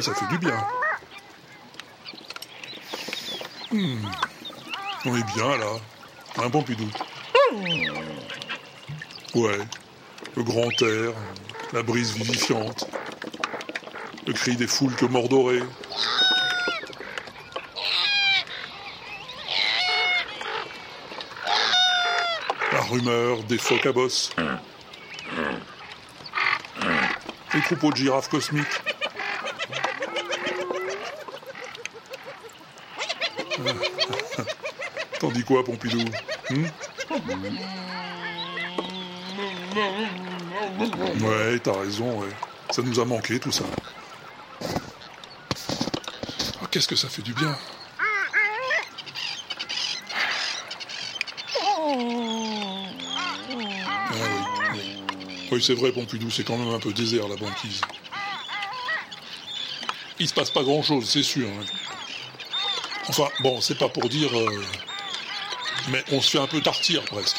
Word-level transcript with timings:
Ça 0.00 0.14
fait 0.14 0.26
du 0.26 0.38
bien. 0.38 0.56
Hmm. 3.72 4.04
On 5.06 5.16
est 5.16 5.34
bien 5.34 5.56
là. 5.56 5.72
Un 6.44 6.50
Pompidou. 6.50 6.88
Ouais. 9.34 9.58
Le 10.36 10.42
grand 10.42 10.70
air, 10.82 11.12
la 11.72 11.82
brise 11.82 12.12
vivifiante, 12.12 12.86
le 14.26 14.34
cri 14.34 14.54
des 14.56 14.66
foules 14.66 14.94
que 14.94 15.06
mordorées. 15.06 15.62
La 22.72 22.80
rumeur 22.82 23.42
des 23.44 23.56
phoques 23.56 23.86
à 23.86 23.92
bosse. 23.92 24.30
Les 27.54 27.62
troupeaux 27.62 27.90
de 27.92 27.96
girafes 27.96 28.28
cosmiques. 28.28 28.66
Quoi, 35.44 35.64
Pompidou 35.64 35.98
hmm 36.50 36.66
Ouais, 41.22 41.58
t'as 41.62 41.78
raison, 41.78 42.20
ouais. 42.20 42.28
Ça 42.70 42.82
nous 42.82 42.98
a 43.00 43.04
manqué, 43.04 43.38
tout 43.38 43.52
ça. 43.52 43.64
Oh, 46.62 46.66
Qu'est-ce 46.70 46.88
que 46.88 46.96
ça 46.96 47.08
fait 47.08 47.22
du 47.22 47.32
bien. 47.34 47.56
Ah 53.58 54.14
oui, 54.72 54.74
oui. 54.74 55.46
Oui, 55.52 55.62
c'est 55.62 55.74
vrai, 55.74 55.92
Pompidou, 55.92 56.30
c'est 56.30 56.44
quand 56.44 56.56
même 56.56 56.74
un 56.74 56.78
peu 56.80 56.92
désert, 56.92 57.28
la 57.28 57.36
banquise. 57.36 57.80
Il 60.18 60.28
se 60.28 60.34
passe 60.34 60.50
pas 60.50 60.62
grand-chose, 60.62 61.08
c'est 61.08 61.22
sûr. 61.22 61.46
hein. 61.48 61.64
Enfin, 63.08 63.28
bon, 63.40 63.60
c'est 63.60 63.76
pas 63.78 63.88
pour 63.88 64.08
dire... 64.08 64.36
euh, 64.36 64.64
Mais 65.88 66.02
on 66.12 66.20
se 66.20 66.30
fait 66.30 66.38
un 66.38 66.46
peu 66.46 66.60
tartir, 66.60 67.02
presque. 67.04 67.36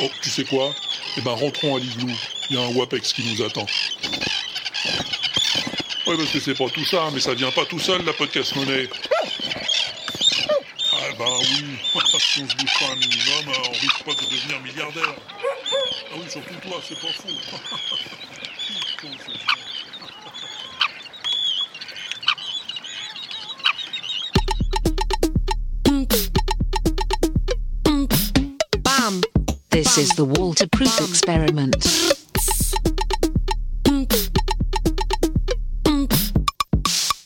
Oh, 0.00 0.10
tu 0.22 0.30
sais 0.30 0.44
quoi? 0.44 0.74
Eh 1.16 1.20
ben, 1.22 1.30
rentrons 1.30 1.76
à 1.76 1.78
l'igloo. 1.78 2.12
Il 2.50 2.56
y 2.56 2.58
a 2.58 2.62
un 2.62 2.74
WAPEX 2.74 3.12
qui 3.12 3.22
nous 3.24 3.42
attend. 3.42 3.66
Ouais, 6.06 6.16
parce 6.16 6.30
que 6.30 6.40
c'est 6.40 6.54
pas 6.54 6.68
tout 6.68 6.84
ça, 6.84 7.08
mais 7.12 7.20
ça 7.20 7.32
vient 7.32 7.50
pas 7.50 7.64
tout 7.64 7.78
seul, 7.78 8.04
la 8.04 8.12
podcast 8.12 8.54
monnaie. 8.56 8.88
Ah 10.92 11.12
ben 11.18 11.24
oui, 11.40 11.78
si 12.18 12.42
on 12.42 12.48
se 12.48 12.56
bouge 12.56 12.78
pas 12.78 12.86
un 12.92 12.96
minimum, 12.96 13.48
euh, 13.48 13.68
on 13.68 13.72
risque 13.72 14.02
pas 14.04 14.12
de 14.12 14.30
devenir 14.30 14.60
milliardaire. 14.60 15.14
Ah 16.12 16.16
oui, 16.16 16.30
surtout 16.30 16.54
toi, 16.62 16.82
c'est 16.86 17.00
pas 17.00 17.12
fou. 17.12 17.28
This 29.94 30.10
is 30.10 30.16
the 30.16 30.24
waterproof 30.24 31.00
experiment. 31.08 31.76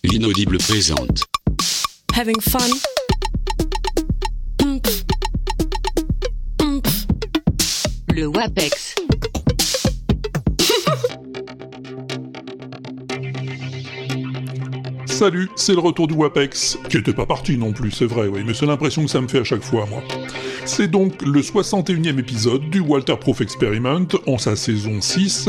L'inaudible 0.04 0.58
présente. 0.58 1.24
Having 2.12 2.40
fun? 2.42 2.68
Le 8.14 8.26
WAPEX. 8.26 8.96
Salut, 15.06 15.48
c'est 15.56 15.72
le 15.72 15.80
retour 15.80 16.06
du 16.06 16.12
WAPEX, 16.12 16.76
qui 16.90 16.98
était 16.98 17.14
pas 17.14 17.24
parti 17.24 17.56
non 17.56 17.72
plus, 17.72 17.92
c'est 17.92 18.04
vrai, 18.04 18.26
oui, 18.26 18.42
mais 18.44 18.52
c'est 18.52 18.66
l'impression 18.66 19.04
que 19.04 19.10
ça 19.10 19.22
me 19.22 19.28
fait 19.28 19.40
à 19.40 19.44
chaque 19.44 19.62
fois, 19.62 19.86
moi. 19.86 20.02
C'est 20.68 20.86
donc 20.86 21.22
le 21.22 21.40
61e 21.40 22.18
épisode 22.20 22.68
du 22.68 22.80
Walter 22.80 23.16
Proof 23.18 23.40
Experiment, 23.40 24.06
en 24.26 24.36
sa 24.36 24.54
saison 24.54 25.00
6, 25.00 25.48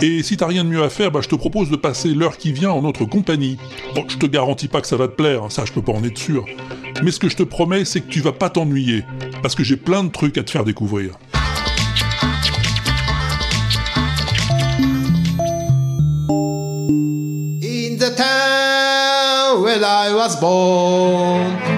et 0.00 0.22
si 0.22 0.36
t'as 0.36 0.46
rien 0.46 0.62
de 0.64 0.68
mieux 0.70 0.82
à 0.82 0.88
faire, 0.88 1.10
bah, 1.10 1.18
je 1.20 1.28
te 1.28 1.34
propose 1.34 1.70
de 1.70 1.76
passer 1.76 2.14
l'heure 2.14 2.38
qui 2.38 2.52
vient 2.52 2.70
en 2.70 2.80
notre 2.80 3.04
compagnie. 3.04 3.58
Bon, 3.96 4.04
je 4.08 4.16
te 4.16 4.26
garantis 4.26 4.68
pas 4.68 4.80
que 4.80 4.86
ça 4.86 4.96
va 4.96 5.08
te 5.08 5.14
plaire, 5.14 5.42
hein, 5.42 5.50
ça 5.50 5.64
je 5.66 5.72
peux 5.72 5.82
pas 5.82 5.92
en 5.92 6.04
être 6.04 6.16
sûr. 6.16 6.46
Mais 7.02 7.10
ce 7.10 7.18
que 7.18 7.28
je 7.28 7.36
te 7.36 7.42
promets, 7.42 7.84
c'est 7.84 8.00
que 8.00 8.08
tu 8.08 8.20
vas 8.20 8.32
pas 8.32 8.48
t'ennuyer, 8.48 9.02
parce 9.42 9.56
que 9.56 9.64
j'ai 9.64 9.76
plein 9.76 10.04
de 10.04 10.10
trucs 10.10 10.38
à 10.38 10.44
te 10.44 10.50
faire 10.52 10.64
découvrir. 10.64 11.18
In 17.60 17.98
the 17.98 18.14
town 18.16 19.62
where 19.62 19.82
I 19.82 20.14
was 20.14 20.36
born. 20.40 21.73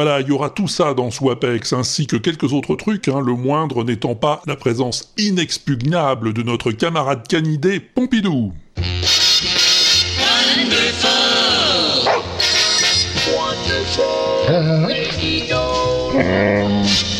Voilà, 0.00 0.20
il 0.20 0.28
y 0.28 0.30
aura 0.30 0.48
tout 0.48 0.68
ça 0.68 0.94
dans 0.94 1.10
ce 1.10 1.24
WAPEX, 1.24 1.72
ainsi 1.72 2.06
que 2.06 2.14
quelques 2.14 2.52
autres 2.52 2.76
trucs, 2.76 3.08
hein, 3.08 3.20
le 3.20 3.32
moindre 3.32 3.82
n'étant 3.82 4.14
pas 4.14 4.40
la 4.46 4.54
présence 4.54 5.12
inexpugnable 5.18 6.32
de 6.32 6.44
notre 6.44 6.70
camarade 6.70 7.26
canidé 7.26 7.80
Pompidou. 7.80 8.52
Et 16.14 17.17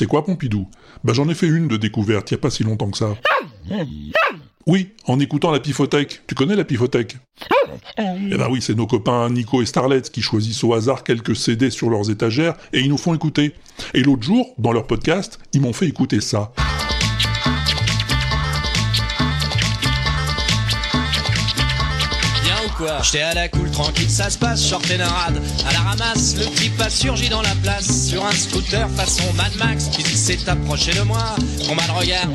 sais 0.00 0.06
quoi, 0.06 0.24
Pompidou? 0.24 0.66
Bah 1.04 1.12
j'en 1.12 1.28
ai 1.28 1.34
fait 1.34 1.46
une 1.46 1.68
de 1.68 1.76
découverte, 1.76 2.30
il 2.30 2.34
y 2.34 2.36
a 2.36 2.38
pas 2.38 2.50
si 2.50 2.64
longtemps 2.64 2.90
que 2.90 2.98
ça. 2.98 3.14
Oui, 4.66 4.90
en 5.06 5.18
écoutant 5.20 5.50
la 5.50 5.60
Pifothèque. 5.60 6.22
Tu 6.26 6.34
connais 6.34 6.54
la 6.56 6.64
Pifothèque 6.64 7.16
Eh 7.98 8.36
ben 8.36 8.48
oui, 8.50 8.60
c'est 8.62 8.74
nos 8.74 8.86
copains 8.86 9.28
Nico 9.30 9.62
et 9.62 9.66
Starlet 9.66 10.02
qui 10.02 10.22
choisissent 10.22 10.62
au 10.64 10.74
hasard 10.74 11.02
quelques 11.02 11.36
CD 11.36 11.70
sur 11.70 11.90
leurs 11.90 12.10
étagères 12.10 12.54
et 12.72 12.80
ils 12.80 12.88
nous 12.88 12.98
font 12.98 13.14
écouter. 13.14 13.54
Et 13.94 14.02
l'autre 14.02 14.22
jour, 14.22 14.54
dans 14.58 14.72
leur 14.72 14.86
podcast, 14.86 15.38
ils 15.52 15.60
m'ont 15.60 15.72
fait 15.72 15.86
écouter 15.86 16.20
ça. 16.20 16.52
J'étais 23.02 23.22
à 23.22 23.34
la 23.34 23.48
cool, 23.48 23.70
tranquille, 23.70 24.10
ça 24.10 24.28
se 24.28 24.36
passe, 24.36 24.66
short 24.66 24.88
et 24.90 24.98
narade. 24.98 25.40
À 25.66 25.72
la 25.72 25.80
ramasse, 25.80 26.36
le 26.36 26.44
type 26.44 26.80
a 26.80 26.90
surgi 26.90 27.28
dans 27.28 27.42
la 27.42 27.54
place. 27.62 28.08
Sur 28.08 28.24
un 28.24 28.32
scooter 28.32 28.88
façon 28.90 29.24
Mad 29.34 29.54
Max, 29.56 29.88
qui 29.88 30.02
s'est 30.02 30.48
approché 30.48 30.92
de 30.92 31.02
moi. 31.02 31.34
On 31.70 31.74
m'a 31.74 31.86
le 31.86 31.92
regard. 31.92 32.28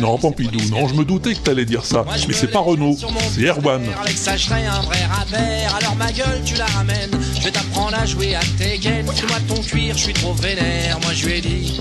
Non, 0.00 0.18
Pompidou, 0.18 0.60
non, 0.70 0.88
je 0.88 0.94
me 0.94 1.04
doutais 1.04 1.34
que 1.34 1.40
t'allais 1.40 1.64
dire 1.64 1.84
ça. 1.84 2.02
Moi, 2.04 2.14
Mais 2.26 2.34
c'est 2.34 2.48
pas 2.48 2.60
Renault, 2.60 2.96
c'est 3.34 3.42
Erwan. 3.42 3.82
Un 3.84 4.80
vrai 4.82 5.04
rabert. 5.04 5.76
Alors 5.76 5.96
ma 5.96 6.10
gueule, 6.12 6.40
tu 6.44 6.54
la 6.54 6.66
ramènes. 6.66 7.10
Je 7.36 7.42
vais 7.42 7.50
t'apprendre 7.50 7.96
à 7.96 8.06
jouer 8.06 8.34
à 8.34 8.40
Tekken. 8.58 9.06
Fais-moi 9.12 9.38
ton 9.48 9.60
cuir, 9.62 9.96
je 9.96 10.04
suis 10.04 10.12
trop 10.12 10.32
vénère. 10.34 10.98
Moi, 11.02 11.12
je 11.14 11.26
lui 11.26 11.34
ai 11.34 11.40
dit, 11.40 11.80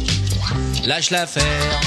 lâche 0.85 1.11
l'affaire. 1.11 1.81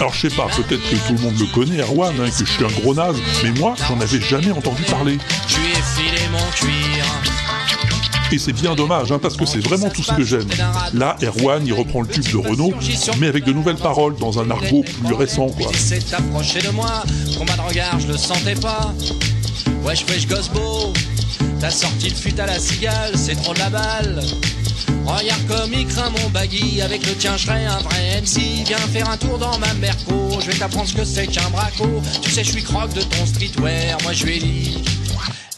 Alors 0.00 0.14
je 0.14 0.28
sais 0.28 0.34
pas, 0.34 0.46
peut-être 0.46 0.80
que 0.88 0.96
tout 0.96 1.12
le 1.12 1.18
monde 1.18 1.38
le 1.38 1.44
connaît, 1.44 1.82
Erwan, 1.82 2.14
hein, 2.18 2.30
que 2.30 2.46
je 2.46 2.50
suis 2.50 2.64
un 2.64 2.80
gros 2.80 2.94
naze, 2.94 3.16
mais 3.42 3.50
moi, 3.60 3.74
j'en 3.86 4.00
avais 4.00 4.18
jamais 4.18 4.50
entendu 4.50 4.82
parler. 4.84 5.18
Je 5.46 5.56
lui 5.58 5.66
ai 5.66 5.74
filé 5.74 6.22
mon 6.32 6.38
cuir. 6.52 7.04
Et 8.32 8.38
c'est 8.38 8.54
bien 8.54 8.74
dommage, 8.74 9.12
hein, 9.12 9.18
parce 9.20 9.36
que 9.36 9.44
c'est 9.44 9.58
vraiment 9.58 9.90
tout 9.90 10.02
ce 10.02 10.12
que 10.12 10.24
j'aime. 10.24 10.48
Là, 10.94 11.16
Erwan, 11.22 11.66
il 11.66 11.74
reprend 11.74 12.00
le 12.00 12.08
tube 12.08 12.24
de 12.32 12.38
Renault, 12.38 12.72
mais 13.18 13.26
avec 13.26 13.44
de 13.44 13.52
nouvelles 13.52 13.76
paroles, 13.76 14.16
dans 14.16 14.38
un 14.38 14.50
argot 14.50 14.84
plus 15.04 15.14
récent, 15.14 15.48
quoi. 15.48 15.70
Il 15.70 15.78
s'est 15.78 16.14
approché 16.14 16.62
de 16.62 16.70
moi, 16.70 17.02
combat 17.36 17.56
de 17.56 17.60
regard, 17.60 18.00
je 18.00 18.06
le 18.06 18.16
sentais 18.16 18.54
pas. 18.54 18.94
Wesh, 19.84 20.06
wesh, 20.08 20.26
gosse 20.26 20.48
beau, 20.48 20.94
t'as 21.60 21.70
sorti 21.70 22.08
le 22.08 22.16
fut 22.16 22.40
à 22.40 22.46
la 22.46 22.58
cigale, 22.58 23.12
c'est 23.16 23.36
trop 23.36 23.52
de 23.52 23.58
la 23.58 23.70
balle. 23.70 24.22
Regarde 25.04 25.46
comme 25.46 25.72
il 25.72 25.86
craint 25.86 26.10
mon 26.10 26.28
baggy, 26.30 26.80
avec 26.80 27.06
le 27.06 27.14
tien 27.14 27.36
je 27.36 27.46
serai 27.46 27.66
un 27.66 27.78
vrai 27.78 28.20
MC. 28.20 28.64
Viens 28.66 28.78
faire 28.78 29.08
un 29.10 29.16
tour 29.16 29.38
dans 29.38 29.58
ma 29.58 29.72
Merco, 29.74 30.38
je 30.40 30.50
vais 30.50 30.58
t'apprendre 30.58 30.88
ce 30.88 30.94
que 30.94 31.04
c'est 31.04 31.26
qu'un 31.26 31.48
braco. 31.50 32.02
Tu 32.22 32.30
sais, 32.30 32.44
je 32.44 32.50
suis 32.50 32.62
croque 32.62 32.94
de 32.94 33.02
ton 33.02 33.26
streetwear, 33.26 33.98
moi 34.02 34.12
je 34.12 34.26
ai 34.26 34.38
dit, 34.38 34.82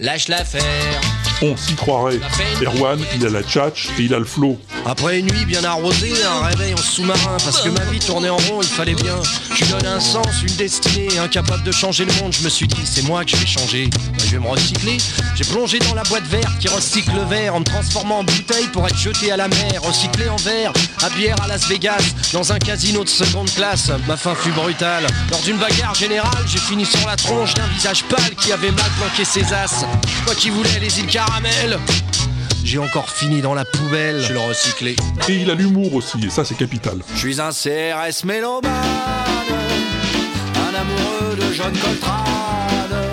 lâche 0.00 0.28
l'affaire. 0.28 1.00
On 1.40 1.56
s'y 1.56 1.75
croirait. 1.75 2.20
Erwan, 2.64 3.00
il 3.14 3.26
a 3.26 3.31
la 3.31 3.43
tchatch 3.43 3.88
et 3.99 4.02
il 4.02 4.14
a 4.14 4.19
le 4.19 4.25
flow. 4.25 4.58
Après 4.84 5.19
une 5.20 5.26
nuit 5.26 5.44
bien 5.44 5.64
arrosée, 5.64 6.12
un 6.25 6.46
réveil 6.46 6.75
en 6.75 6.76
sous-marin, 6.76 7.37
parce 7.44 7.61
que 7.61 7.69
ma 7.69 7.84
vie 7.87 7.99
tournait 7.99 8.29
en 8.29 8.37
rond, 8.37 8.61
il 8.61 8.69
fallait 8.69 8.94
bien. 8.94 9.17
Je 9.55 9.64
lui 9.64 9.70
donne 9.73 9.87
un 9.87 10.00
sens, 10.00 10.26
une 10.43 10.55
destinée, 10.56 11.19
incapable 11.19 11.62
de 11.62 11.73
changer 11.73 12.05
le 12.05 12.12
monde. 12.14 12.32
Je 12.32 12.43
me 12.43 12.49
suis 12.49 12.67
dit, 12.67 12.82
c'est 12.84 13.02
moi 13.02 13.25
que 13.25 13.31
je 13.31 13.37
vais 13.37 13.46
changer. 13.46 13.88
Bah, 13.88 14.25
je 14.25 14.31
vais 14.31 14.38
me 14.38 14.49
recycler. 14.49 14.99
J'ai 15.34 15.44
plongé 15.44 15.79
dans 15.79 15.94
la 15.94 16.02
boîte 16.05 16.26
verte 16.26 16.58
qui 16.58 16.69
recycle 16.69 17.12
le 17.14 17.25
verre 17.25 17.55
en 17.55 17.61
me 17.61 17.64
transformant 17.64 18.20
en 18.20 18.25
bouteille 18.25 18.67
pour 18.73 18.87
être 18.87 18.99
jeté 18.99 19.31
à 19.31 19.37
la 19.37 19.49
mer. 19.49 19.82
Recyclé 19.82 20.28
en 20.28 20.37
verre, 20.37 20.73
à 21.02 21.11
bière 21.11 21.37
à 21.43 21.49
Las 21.49 21.67
Vegas, 21.69 22.02
dans 22.32 22.52
un 22.52 22.58
casino 22.58 23.05
de 23.05 23.08
seconde 23.08 23.50
classe. 23.52 23.90
Ma 24.08 24.17
fin 24.17 24.35
fut 24.35 24.50
brutale. 24.50 25.06
Lors 25.31 25.40
d'une 25.40 25.58
bagarre 25.58 25.94
générale, 25.94 26.44
j'ai 26.46 26.58
fini 26.58 26.85
sur 26.85 27.06
la 27.06 27.17
tronche 27.17 27.55
d'un 27.55 27.67
visage 27.67 28.05
pâle 28.05 28.35
qui 28.40 28.52
avait 28.52 28.70
mal 28.70 28.90
planqué 28.99 29.25
ses 29.25 29.52
as. 29.52 29.85
Moi 30.26 30.35
qui 30.35 30.50
voulais 30.50 30.78
les 30.81 30.99
îles 30.99 31.06
caramel. 31.32 31.79
J'ai 32.64 32.79
encore 32.79 33.08
fini 33.08 33.40
dans 33.40 33.55
la 33.55 33.64
poubelle. 33.64 34.20
Je 34.20 34.32
le 34.32 34.40
recyclé. 34.40 34.96
Et 35.29 35.34
il 35.34 35.50
a 35.50 35.55
l'humour 35.55 35.94
aussi, 35.94 36.25
et 36.25 36.31
ça 36.31 36.44
c'est 36.44 36.56
capital. 36.56 36.99
Je 37.14 37.19
suis 37.19 37.40
un 37.40 37.50
CRS 37.50 38.25
mélomane, 38.25 38.73
un 40.56 40.75
amoureux 40.75 41.37
de 41.37 41.52
John 41.52 41.73
Coltrane. 41.73 43.11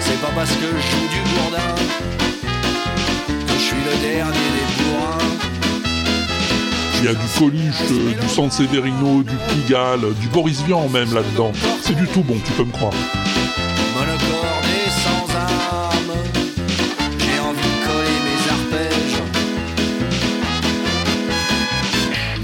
C'est 0.00 0.20
pas 0.20 0.32
parce 0.34 0.52
que 0.52 0.66
je 0.66 0.90
joue 0.90 1.08
du 1.08 1.20
bourdin 1.34 1.74
que 3.46 3.52
je 3.54 3.58
suis 3.58 3.76
le 3.76 4.14
dernier 4.14 4.32
des 4.32 4.82
bourrins. 4.82 5.18
Il 7.02 7.06
y 7.06 7.08
a 7.08 7.14
du 7.14 7.26
Coluche, 7.38 7.90
euh, 7.90 8.20
du 8.20 8.28
Sanseverino, 8.28 9.22
du 9.22 9.36
Pigalle, 9.48 10.14
du 10.20 10.28
Boris 10.28 10.60
Vian 10.62 10.86
même 10.88 11.14
là-dedans. 11.14 11.52
C'est 11.82 11.96
du 11.96 12.06
tout 12.06 12.22
bon, 12.22 12.36
tu 12.44 12.52
peux 12.52 12.64
me 12.64 12.72
croire. 12.72 12.92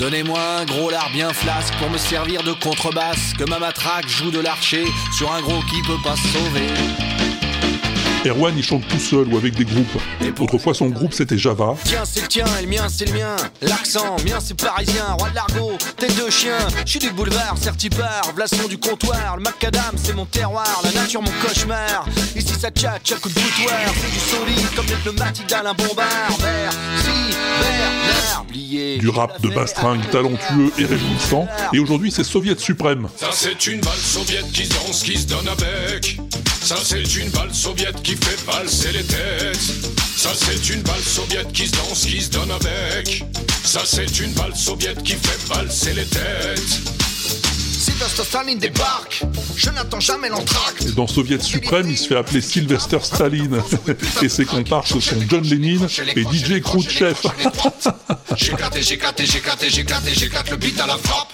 Donnez-moi 0.06 0.38
un 0.38 0.64
gros 0.66 0.88
lard 0.88 1.10
bien 1.12 1.32
flasque 1.32 1.74
pour 1.80 1.90
me 1.90 1.98
servir 1.98 2.44
de 2.44 2.52
contrebasse. 2.52 3.32
Que 3.36 3.42
ma 3.50 3.58
matraque 3.58 4.06
joue 4.06 4.30
de 4.30 4.38
l'archer 4.38 4.84
sur 5.10 5.32
un 5.32 5.40
gros 5.40 5.60
qui 5.62 5.82
peut 5.82 6.00
pas 6.04 6.14
se 6.14 6.28
sauver. 6.28 7.25
Erwan, 8.28 8.54
il 8.56 8.64
chante 8.64 8.86
tout 8.88 8.98
seul 8.98 9.28
ou 9.28 9.36
avec 9.36 9.54
des 9.54 9.64
groupes. 9.64 10.00
Autrefois, 10.40 10.74
son 10.74 10.88
groupe 10.88 11.12
c'était 11.12 11.38
Java. 11.38 11.74
Tiens, 11.84 12.04
c'est 12.04 12.22
le 12.22 12.28
tien, 12.28 12.46
et 12.58 12.62
le 12.62 12.68
mien, 12.68 12.86
c'est 12.88 13.06
le 13.06 13.12
mien. 13.12 13.36
L'accent, 13.62 14.16
mien, 14.24 14.38
c'est 14.40 14.60
parisien. 14.60 15.04
Roi 15.18 15.30
de 15.30 15.34
l'argot, 15.34 15.72
tête 15.96 16.16
de 16.16 16.30
chien. 16.30 16.58
Je 16.84 16.90
suis 16.90 16.98
du 16.98 17.10
boulevard, 17.10 17.56
certipar, 17.60 18.32
blason 18.34 18.68
du 18.68 18.78
comptoir. 18.78 19.36
Le 19.36 19.42
macadam, 19.42 19.94
c'est 19.96 20.14
mon 20.14 20.26
terroir. 20.26 20.80
La 20.84 20.92
nature, 20.92 21.22
mon 21.22 21.30
cauchemar. 21.42 22.06
Ici, 22.34 22.54
ça 22.58 22.70
tchatche 22.70 23.12
à 23.12 23.16
coup 23.16 23.28
de 23.28 23.34
boutoir. 23.34 23.78
C'est 24.00 24.12
du 24.12 24.18
solide 24.18 24.74
comme 24.74 24.86
les 24.86 24.96
pneumatiques 24.96 25.48
d'Alain 25.48 25.74
Bombard. 25.74 26.36
Vert, 26.40 26.72
si, 26.98 27.36
Bernard. 27.60 28.42
Oublié. 28.42 28.98
Du 28.98 29.08
rap 29.08 29.40
de 29.40 29.48
bastringue 29.48 30.08
talentueux 30.10 30.72
et 30.78 30.84
réjouissant. 30.84 31.46
Et 31.72 31.78
aujourd'hui, 31.78 32.10
c'est 32.10 32.24
Soviet 32.24 32.58
suprême. 32.58 33.08
Ça 33.16 33.28
c'est 33.32 33.66
une 33.66 33.80
balle 33.80 33.92
soviète 33.96 34.50
qui 34.52 34.68
danse, 34.68 35.02
qui 35.02 35.16
se 35.16 35.26
donne 35.26 35.48
avec. 35.48 36.18
Ça 36.66 36.74
c'est 36.82 37.14
une 37.14 37.30
balle 37.30 37.54
soviète 37.54 38.02
qui 38.02 38.16
fait 38.16 38.44
valser 38.44 38.90
les 38.90 39.04
têtes. 39.04 39.56
Ça 40.16 40.30
c'est 40.34 40.68
une 40.74 40.82
balle 40.82 41.00
soviète 41.00 41.52
qui 41.52 41.68
se 41.68 41.72
danse, 41.76 42.04
qui 42.04 42.20
se 42.20 42.30
donne 42.30 42.50
avec. 42.50 43.24
Ça 43.62 43.82
c'est 43.84 44.18
une 44.18 44.32
balle 44.32 44.56
soviète 44.56 45.00
qui 45.04 45.12
fait 45.12 45.46
valser 45.46 45.92
les 45.92 46.06
têtes. 46.06 46.80
Sylvester 47.78 48.24
Staline 48.24 48.58
débarque, 48.58 49.22
je 49.54 49.70
n'attends 49.70 50.00
jamais 50.00 50.28
l'entracte. 50.28 50.86
Et 50.86 50.90
dans 50.90 51.06
Soviet 51.06 51.40
suprême, 51.40 51.88
il 51.88 51.96
se 51.96 52.08
fait 52.08 52.16
appeler 52.16 52.40
Sylvester 52.40 52.98
Staline. 53.00 53.62
et 54.22 54.28
ses 54.28 54.44
comparses 54.44 54.88
sont 54.88 55.20
John 55.28 55.44
Lennon 55.44 55.86
et 56.16 56.22
DJ 56.24 56.60
Khrouchtchev. 56.60 57.14
J'éclate, 58.34 58.82
j'éclate, 58.82 59.22
j'éclate, 59.24 59.64
j'éclate, 59.68 60.02
j'éclate 60.12 60.50
le 60.50 60.56
beat 60.56 60.80
à 60.80 60.88
la 60.88 60.98
frappe. 60.98 61.32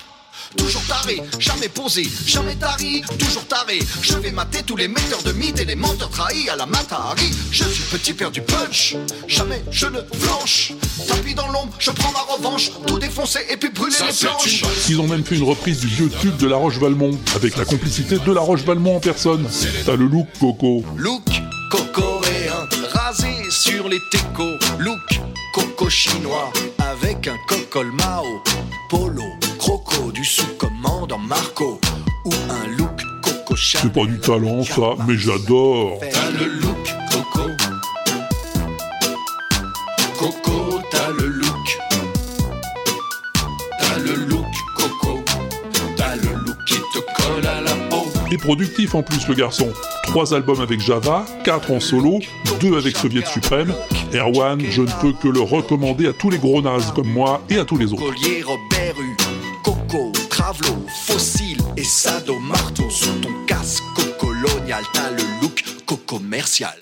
Toujours 0.56 0.82
taré, 0.86 1.22
jamais 1.38 1.68
posé, 1.68 2.06
jamais 2.26 2.54
tari, 2.56 3.02
toujours 3.18 3.46
taré. 3.46 3.80
Je 4.02 4.14
vais 4.14 4.30
mater 4.30 4.62
tous 4.62 4.76
les 4.76 4.88
metteurs 4.88 5.22
de 5.22 5.32
mythes 5.32 5.60
et 5.60 5.64
les 5.64 5.74
menteurs 5.74 6.10
trahis 6.10 6.48
à 6.48 6.56
la 6.56 6.66
Matahari. 6.66 7.30
Je 7.50 7.64
suis 7.64 7.84
petit 7.84 8.12
père 8.12 8.30
du 8.30 8.42
punch, 8.42 8.96
jamais 9.26 9.62
je 9.70 9.86
ne 9.86 10.00
flanche. 10.18 10.72
Tapis 11.06 11.34
dans 11.34 11.48
l'ombre, 11.48 11.72
je 11.78 11.90
prends 11.90 12.12
ma 12.12 12.34
revanche, 12.34 12.70
tout 12.86 12.98
défoncer 12.98 13.40
et 13.50 13.56
puis 13.56 13.70
brûler 13.70 13.94
Ça 13.94 14.06
les 14.06 14.12
planches. 14.12 14.62
Ils 14.88 15.00
ont 15.00 15.06
même 15.06 15.24
fait 15.24 15.36
une 15.36 15.44
reprise 15.44 15.80
du 15.80 15.86
vieux 15.86 16.10
tube 16.20 16.36
de 16.36 16.46
La 16.46 16.56
Roche-Valmont, 16.56 17.18
avec 17.34 17.56
la 17.56 17.64
complicité 17.64 18.18
de 18.18 18.32
La 18.32 18.40
Roche-Valmont 18.40 18.96
en 18.96 19.00
personne. 19.00 19.48
T'as 19.86 19.96
le 19.96 20.06
look, 20.06 20.26
Coco. 20.38 20.84
Look 20.96 21.22
cocoréen, 21.72 22.68
rasé 22.92 23.32
sur 23.48 23.88
les 23.88 24.00
técos. 24.10 24.58
Look 24.78 25.20
coco 25.54 25.88
chinois, 25.88 26.52
avec 26.78 27.26
un 27.26 27.36
cocol 27.48 27.90
Mao. 27.92 28.42
Polo, 28.90 29.24
croco, 29.62 30.10
du 30.10 30.24
sous-commandant 30.24 31.18
Marco. 31.18 31.80
Ou 32.24 32.32
un 32.50 32.66
look 32.76 33.00
coco 33.22 33.54
C'est 33.56 33.92
pas 33.92 34.04
du 34.06 34.18
talent, 34.18 34.64
ça, 34.64 34.96
mais 35.06 35.16
j'adore. 35.16 36.00
T'as 36.00 36.30
le 36.32 36.46
look 36.46 36.92
coco. 37.12 37.48
Coco, 40.18 40.80
t'as 40.90 41.10
le 41.10 41.26
look. 41.28 41.78
T'as 43.78 43.98
le 43.98 44.14
look 44.26 44.46
coco. 44.76 45.22
T'as 45.96 46.16
le 46.16 46.34
look 46.44 46.56
qui 46.66 46.74
te 46.74 47.22
colle 47.22 47.46
à 47.46 47.60
la 47.60 47.74
peau. 47.88 48.04
Et 48.32 48.38
productif 48.38 48.96
en 48.96 49.04
plus, 49.04 49.28
le 49.28 49.34
garçon. 49.34 49.68
Trois 50.02 50.34
albums 50.34 50.60
avec 50.60 50.80
Java, 50.80 51.24
quatre 51.44 51.70
en 51.70 51.78
solo, 51.78 52.18
deux 52.60 52.76
avec 52.76 52.96
Soviet 52.96 53.26
Suprême. 53.26 53.72
Erwan, 54.12 54.60
je 54.60 54.82
ne 54.82 54.90
peux 55.00 55.12
que 55.12 55.28
le 55.28 55.40
recommander 55.40 56.08
à 56.08 56.12
tous 56.12 56.30
les 56.30 56.38
gros 56.38 56.60
nazes 56.60 56.92
comme 56.92 57.08
moi 57.08 57.40
et 57.48 57.58
à 57.58 57.64
tous 57.64 57.76
les 57.76 57.92
autres. 57.92 58.04
Collier, 58.04 58.42
Robert 58.42 58.96
Travelo, 60.52 60.86
Fossile 61.06 61.62
et 61.78 61.84
Sado 61.84 62.38
Marteau 62.38 62.90
Sous 62.90 63.20
ton 63.20 63.32
casque 63.46 63.82
colonial, 64.18 64.82
t'as 64.92 65.10
le 65.10 65.22
look 65.40 65.64
co-commercial. 65.86 66.74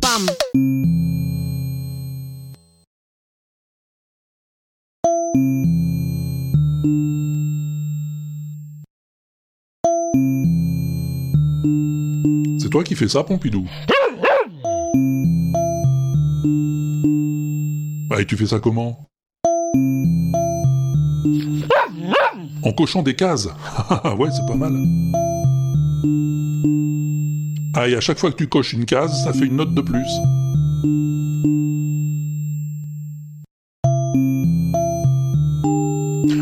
Bam. 0.00 0.26
C'est 12.58 12.70
toi 12.70 12.82
qui 12.82 12.94
fais 12.94 13.08
ça, 13.08 13.24
Pompidou. 13.24 13.68
Bah, 18.08 18.22
et 18.22 18.26
tu 18.26 18.36
fais 18.38 18.46
ça 18.46 18.58
comment? 18.58 19.10
En 22.64 22.72
cochant 22.72 23.02
des 23.02 23.14
cases 23.14 23.48
Ah 23.90 24.14
ouais, 24.14 24.30
c'est 24.30 24.46
pas 24.46 24.56
mal. 24.56 24.72
Ah, 27.76 27.88
et 27.88 27.94
à 27.94 28.00
chaque 28.00 28.18
fois 28.18 28.30
que 28.30 28.36
tu 28.36 28.48
coches 28.48 28.72
une 28.72 28.86
case, 28.86 29.24
ça 29.24 29.32
fait 29.32 29.44
une 29.44 29.56
note 29.56 29.74
de 29.74 29.82
plus. 29.82 30.08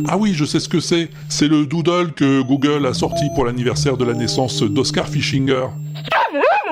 Ah 0.09 0.19
oui, 0.19 0.33
je 0.35 0.45
sais 0.45 0.61
ce 0.61 0.69
que 0.69 0.79
c'est. 0.79 1.09
C'est 1.29 1.49
le 1.49 1.67
doodle 1.67 2.13
que 2.13 2.43
Google 2.43 2.87
a 2.87 2.95
sorti 2.95 3.25
pour 3.35 3.47
l'anniversaire 3.47 3.97
de 3.97 4.05
la 4.05 4.13
naissance 4.13 4.63
d'Oscar 4.63 5.09
Fischinger. 5.09 5.69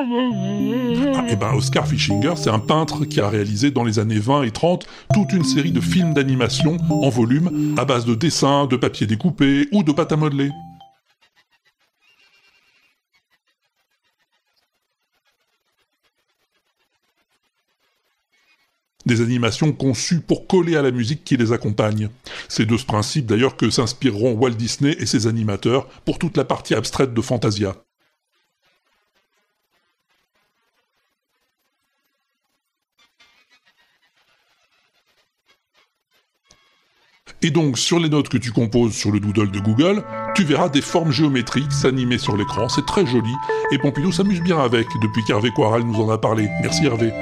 Ah, 0.03 1.35
ben 1.35 1.53
Oscar 1.55 1.87
Fischinger, 1.87 2.33
c'est 2.37 2.49
un 2.49 2.59
peintre 2.59 3.05
qui 3.05 3.21
a 3.21 3.29
réalisé 3.29 3.71
dans 3.71 3.85
les 3.85 3.99
années 3.99 4.19
20 4.19 4.45
et 4.45 4.51
30 4.51 4.87
toute 5.13 5.33
une 5.33 5.45
série 5.45 5.73
de 5.73 5.81
films 5.81 6.15
d'animation 6.15 6.79
en 6.89 7.11
volume 7.11 7.75
à 7.77 7.85
base 7.85 8.07
de 8.07 8.15
dessins, 8.15 8.67
de 8.67 8.77
papier 8.77 9.07
découpé 9.07 9.69
ou 9.73 9.83
de 9.83 9.93
pâte 9.93 10.13
à 10.13 10.17
modeler. 10.17 10.51
Des 19.05 19.21
animations 19.21 19.73
conçues 19.73 20.21
pour 20.21 20.47
coller 20.47 20.77
à 20.77 20.83
la 20.83 20.93
musique 20.93 21.25
qui 21.25 21.37
les 21.37 21.53
accompagne. 21.53 22.09
C'est 22.49 22.67
de 22.67 22.77
ce 22.79 22.87
principe 22.87 23.27
d'ailleurs 23.27 23.57
que 23.57 23.69
s'inspireront 23.69 24.33
Walt 24.33 24.53
Disney 24.53 24.97
et 24.99 25.07
ses 25.07 25.27
animateurs 25.27 25.89
pour 26.07 26.19
toute 26.19 26.39
la 26.39 26.45
partie 26.45 26.75
abstraite 26.75 27.13
de 27.13 27.21
Fantasia. 27.21 27.75
Et 37.43 37.51
donc, 37.51 37.79
sur 37.79 37.99
les 37.99 38.11
notes 38.11 38.29
que 38.29 38.37
tu 38.37 38.53
composes 38.53 38.93
sur 38.93 39.11
le 39.11 39.19
doodle 39.19 39.51
de 39.51 39.61
Google, 39.61 40.05
tu 40.35 40.45
verras 40.45 40.69
des 40.69 40.83
formes 40.83 41.11
géométriques 41.11 41.73
s'animer 41.73 42.19
sur 42.19 42.37
l'écran, 42.37 42.69
c'est 42.69 42.85
très 42.85 43.07
joli, 43.07 43.33
et 43.73 43.79
Pompidou 43.79 44.13
s'amuse 44.13 44.43
bien 44.43 44.59
avec, 44.59 44.87
depuis 45.03 45.25
qu'Hervé 45.25 45.51
Coiral 45.51 45.83
nous 45.83 46.03
en 46.03 46.11
a 46.11 46.19
parlé. 46.19 46.51
Merci 46.61 46.85
Hervé. 46.85 47.13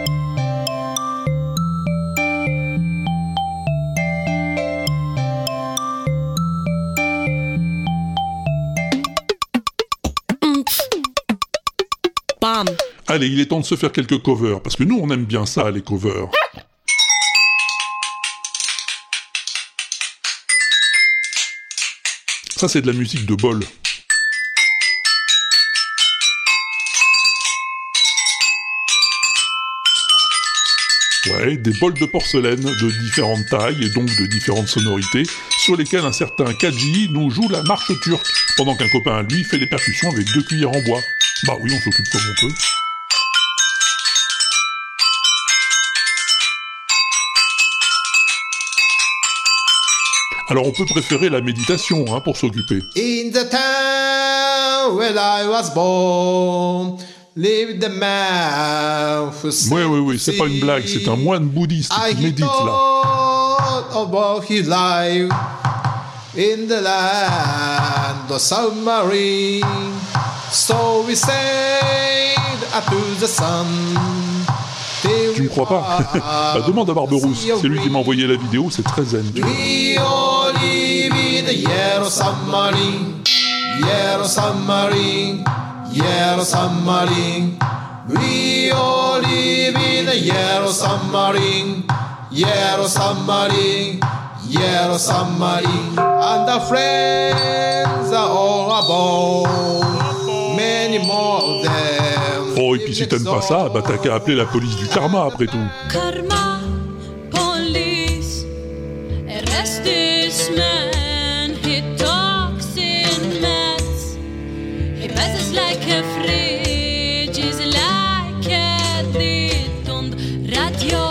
Allez, 13.07 13.29
il 13.29 13.41
est 13.41 13.47
temps 13.47 13.61
de 13.61 13.65
se 13.65 13.77
faire 13.77 13.93
quelques 13.93 14.21
covers, 14.21 14.61
parce 14.61 14.75
que 14.75 14.83
nous 14.83 14.99
on 15.01 15.11
aime 15.11 15.25
bien 15.25 15.47
ça, 15.47 15.71
les 15.71 15.81
covers. 15.81 16.29
Ça 22.59 22.67
c'est 22.67 22.81
de 22.81 22.89
la 22.89 22.93
musique 22.93 23.25
de 23.25 23.37
bol. 23.37 23.61
Ouais, 31.31 31.57
des 31.57 31.71
bols 31.75 31.95
de 31.95 32.07
porcelaine 32.07 32.61
de 32.61 32.91
différentes 33.05 33.47
tailles 33.47 33.85
et 33.85 33.91
donc 33.91 34.07
de 34.07 34.27
différentes 34.27 34.67
sonorités, 34.67 35.23
sur 35.61 35.77
lesquels 35.77 36.05
un 36.05 36.13
certain 36.13 36.53
Kaji 36.53 37.11
nous 37.13 37.31
joue 37.31 37.49
la 37.49 37.63
marche 37.63 37.93
turque, 38.01 38.27
pendant 38.57 38.75
qu'un 38.75 38.89
copain 38.89 39.19
à 39.19 39.23
lui 39.23 39.45
fait 39.45 39.59
les 39.59 39.69
percussions 39.69 40.11
avec 40.11 40.27
deux 40.35 40.43
cuillères 40.43 40.75
en 40.75 40.83
bois. 40.83 41.01
Bah 41.47 41.55
oui, 41.61 41.71
on 41.73 41.81
s'occupe 41.81 42.11
comme 42.11 42.23
on 42.29 42.41
peut. 42.41 42.55
Alors 50.51 50.67
on 50.67 50.73
peut 50.73 50.87
préférer 50.87 51.29
la 51.29 51.43
méditation 51.43 52.07
hein, 52.09 52.21
pour 52.21 52.39
s'occuper. 52.39 52.79
In 52.97 53.31
the 53.33 53.51
town 53.51 54.97
where 54.97 55.15
I 55.15 55.47
was 55.47 55.69
born, 55.75 56.97
lived 57.37 57.83
the 57.83 57.91
man 57.91 59.31
who 59.43 59.51
Oui, 59.71 59.83
oui, 59.83 59.99
oui, 59.99 60.19
c'est 60.19 60.39
pas 60.39 60.47
une 60.47 60.59
blague, 60.59 60.85
c'est 60.87 61.07
un 61.07 61.17
moine 61.17 61.45
bouddhiste 61.45 61.93
qui 61.93 62.23
médite 62.23 62.41
là. 62.41 63.95
about 63.95 64.43
his 64.49 64.63
life 64.63 65.31
in 66.35 66.67
the 66.67 66.81
land 66.81 68.31
of 68.31 68.41
submarine. 68.41 69.63
So 70.51 71.05
we 71.07 71.15
sailed 71.15 72.65
up 72.73 72.87
to 72.87 73.21
the 73.21 73.29
sun. 73.29 73.67
till 75.03 75.35
Tu 75.35 75.43
ne 75.43 75.49
crois 75.49 75.69
pas? 75.69 75.99
Bah 76.55 76.65
demande 76.67 76.91
à 76.91 76.95
Barberousse, 76.95 77.47
c'est 77.61 77.69
lui 77.69 77.81
qui 77.81 77.91
m'a 77.91 77.99
envoyé 77.99 78.27
la 78.27 78.37
vidéo, 78.37 78.69
c'est 78.71 78.83
très 78.83 79.05
zen. 79.05 79.31
tu 79.35 79.43
yellow 81.59 82.09
submarine, 82.09 83.23
yellow 83.81 84.25
submarine, 84.25 85.45
yellow 85.93 86.45
submarine. 86.45 87.59
We 88.09 88.71
all 88.71 89.21
live 89.21 89.77
in 89.77 90.09
a 90.09 90.15
yellow 90.15 90.71
submarine, 90.71 91.85
yellow 92.31 92.87
submarine, 92.87 94.01
yellow 94.49 94.99
submarine. 94.99 95.99
And 95.99 96.49
our 96.49 96.61
friends 96.61 98.13
are 98.13 98.29
all 98.29 98.71
aboard, 98.81 100.57
many 100.57 100.99
more 100.99 101.43
of 101.43 101.63
them. 101.65 102.55
Oh, 102.61 102.75
et 102.75 102.79
puis 102.79 102.95
si 102.95 103.07
t'aimes 103.07 103.25
pas 103.25 103.43
ça, 103.43 103.69
bah 103.73 103.83
t'as 103.87 103.99
qu'à 103.99 104.15
appeler 104.15 104.37
la 104.37 104.47
police 104.47 104.77
du 104.77 104.87
karma 104.89 105.27
après 105.27 105.47
tout. 105.47 105.59
Karma, 105.93 106.58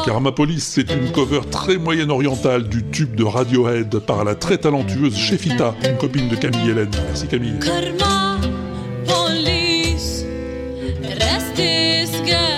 radio. 0.07 0.13
Karma 0.13 0.31
Police, 0.31 0.63
c'est 0.63 0.91
une 0.91 1.11
cover 1.11 1.41
très 1.51 1.77
moyen-orientale 1.77 2.67
du 2.67 2.83
tube 2.83 3.15
de 3.15 3.23
Radiohead 3.23 3.99
par 3.99 4.23
la 4.23 4.35
très 4.35 4.57
talentueuse 4.57 5.15
Shefita, 5.15 5.75
une 5.85 5.97
copine 5.97 6.29
de 6.29 6.35
Camille 6.35 6.69
Hélène. 6.69 6.91
Merci 7.07 7.27
Camille. 7.27 7.59
Karma, 7.59 8.39
police, 9.05 10.25
arrest 11.03 11.55
this 11.55 12.11
girl. 12.25 12.57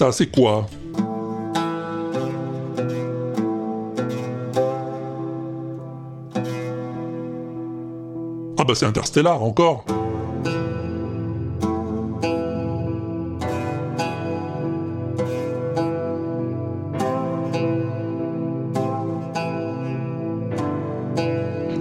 Her 0.00 0.79
Ah 8.62 8.64
bah 8.64 8.74
c'est 8.74 8.84
Interstellar 8.84 9.42
encore 9.42 9.86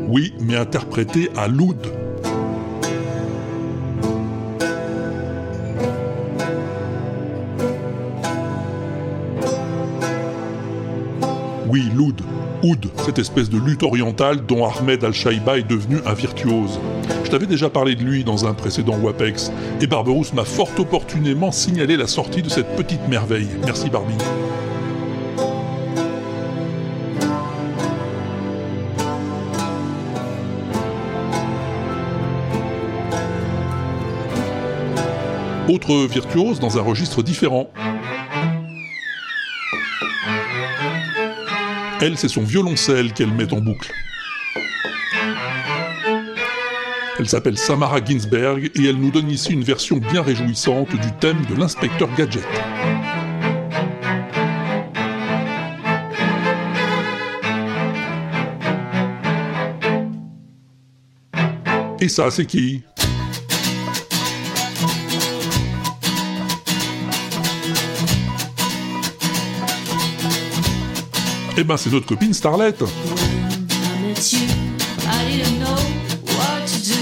Oui, 0.08 0.34
mais 0.40 0.56
interprété 0.56 1.30
à 1.36 1.50
l'oud. 1.50 1.86
Oui, 11.68 11.92
l'oud. 11.94 12.19
Oud, 12.62 12.88
cette 12.98 13.20
espèce 13.20 13.50
de 13.50 13.58
lutte 13.58 13.84
orientale 13.84 14.46
dont 14.46 14.66
Ahmed 14.66 15.04
Al-Shaiba 15.04 15.58
est 15.58 15.68
devenu 15.68 15.98
un 16.06 16.14
virtuose. 16.14 16.80
Je 17.24 17.30
t'avais 17.30 17.46
déjà 17.46 17.70
parlé 17.70 17.96
de 17.96 18.04
lui 18.04 18.24
dans 18.24 18.46
un 18.46 18.54
précédent 18.54 18.98
WAPEX, 18.98 19.52
et 19.82 19.88
Barberousse 19.88 20.34
m'a 20.34 20.44
fort 20.44 20.70
opportunément 20.78 21.52
signalé 21.52 21.96
la 21.96 22.08
sortie 22.08 22.42
de 22.42 22.50
cette 22.50 22.76
petite 22.76 23.08
merveille. 23.08 23.48
Merci 23.66 23.90
Barbie. 23.90 24.14
Autre 35.70 36.08
virtuose 36.08 36.60
dans 36.60 36.78
un 36.78 36.82
registre 36.82 37.22
différent. 37.22 37.70
Elle, 42.02 42.18
c'est 42.18 42.30
son 42.30 42.44
violoncelle 42.44 43.12
qu'elle 43.12 43.34
met 43.34 43.52
en 43.54 43.60
boucle. 43.60 43.92
Elle 47.20 47.28
s'appelle 47.28 47.58
Samara 47.58 48.00
Ginsberg 48.04 48.72
et 48.74 48.86
elle 48.86 48.96
nous 48.96 49.12
donne 49.12 49.30
ici 49.30 49.52
une 49.52 49.64
version 49.64 49.98
bien 49.98 50.22
réjouissante 50.22 50.90
du 50.92 51.12
thème 51.20 51.46
de 51.50 51.56
l'inspecteur 51.56 52.08
Gadget. 52.16 52.46
Et 62.00 62.08
ça, 62.08 62.32
c'est 62.32 62.46
qui? 62.46 62.82
What 76.38 76.68
to 76.68 76.80
do. 76.82 77.00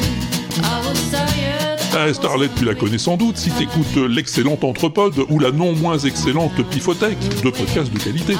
I 0.63 0.81
was 0.85 1.11
tired. 1.11 2.07
Eh, 2.09 2.13
Starlet, 2.13 2.49
tu 2.55 2.65
la 2.65 2.75
connais 2.75 2.97
sans 2.97 3.17
doute 3.17 3.37
si 3.37 3.49
t'écoutes 3.51 3.95
l'excellente 4.09 4.63
Entrepode 4.63 5.25
ou 5.29 5.39
la 5.39 5.51
non 5.51 5.73
moins 5.73 5.97
excellente 5.97 6.61
Pifothèque, 6.69 7.17
deux 7.43 7.51
podcasts 7.51 7.91
de 7.91 7.99
qualité. 7.99 8.35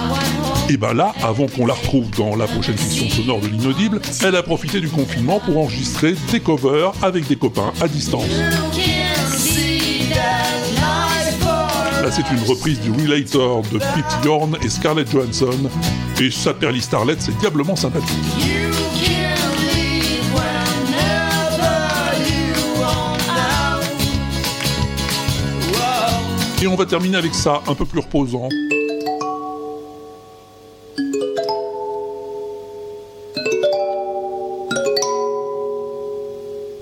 Et 0.70 0.78
ben 0.78 0.94
là, 0.94 1.14
avant 1.24 1.48
qu'on 1.48 1.66
la 1.66 1.74
retrouve 1.74 2.10
dans 2.12 2.36
la 2.36 2.46
prochaine 2.46 2.78
fiction 2.78 3.10
sonore 3.10 3.40
de 3.40 3.48
l'inaudible, 3.48 4.00
elle 4.24 4.36
a 4.36 4.44
profité 4.44 4.80
du 4.80 4.90
confinement 4.90 5.40
pour 5.40 5.58
enregistrer 5.58 6.16
des 6.32 6.40
covers 6.40 6.92
avec 7.02 7.28
des 7.28 7.36
copains 7.36 7.74
à 7.82 7.88
distance. 7.88 8.30
C'est 12.10 12.32
une 12.32 12.44
reprise 12.50 12.80
du 12.80 12.90
Relator 12.90 13.62
de 13.64 13.80
Pete 13.80 14.26
Yorn 14.26 14.58
et 14.64 14.70
Scarlett 14.70 15.12
Johansson. 15.12 15.70
Et 16.20 16.32
sa 16.32 16.54
perlie 16.54 16.82
Starlet, 16.82 17.16
c'est 17.20 17.38
diablement 17.38 17.76
sympathique. 17.76 18.08
Et 26.62 26.68
on 26.68 26.76
va 26.76 26.86
terminer 26.86 27.18
avec 27.18 27.36
ça, 27.36 27.62
un 27.68 27.76
peu 27.76 27.86
plus 27.86 28.00
reposant. 28.00 28.50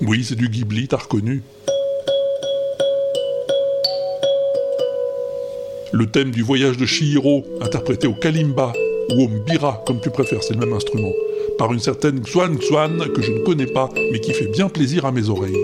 Oui, 0.02 0.24
c'est 0.24 0.36
du 0.36 0.48
Ghibli, 0.48 0.88
t'as 0.88 0.98
reconnu. 0.98 1.44
Le 5.98 6.08
thème 6.08 6.32
du 6.32 6.42
voyage 6.42 6.76
de 6.76 6.86
Chihiro, 6.86 7.46
interprété 7.62 8.06
au 8.06 8.12
kalimba 8.12 8.74
ou 9.12 9.24
au 9.24 9.28
mbira, 9.30 9.82
comme 9.88 10.02
tu 10.02 10.10
préfères, 10.10 10.44
c'est 10.44 10.54
le 10.54 10.60
même 10.60 10.74
instrument, 10.74 11.14
par 11.58 11.72
une 11.72 11.80
certaine 11.80 12.20
Xuan 12.20 12.58
Xuan 12.58 12.98
que 13.16 13.22
je 13.22 13.32
ne 13.32 13.40
connais 13.46 13.66
pas, 13.66 13.90
mais 14.12 14.20
qui 14.20 14.34
fait 14.34 14.52
bien 14.52 14.68
plaisir 14.68 15.06
à 15.06 15.14
mes 15.14 15.30
oreilles. 15.30 15.56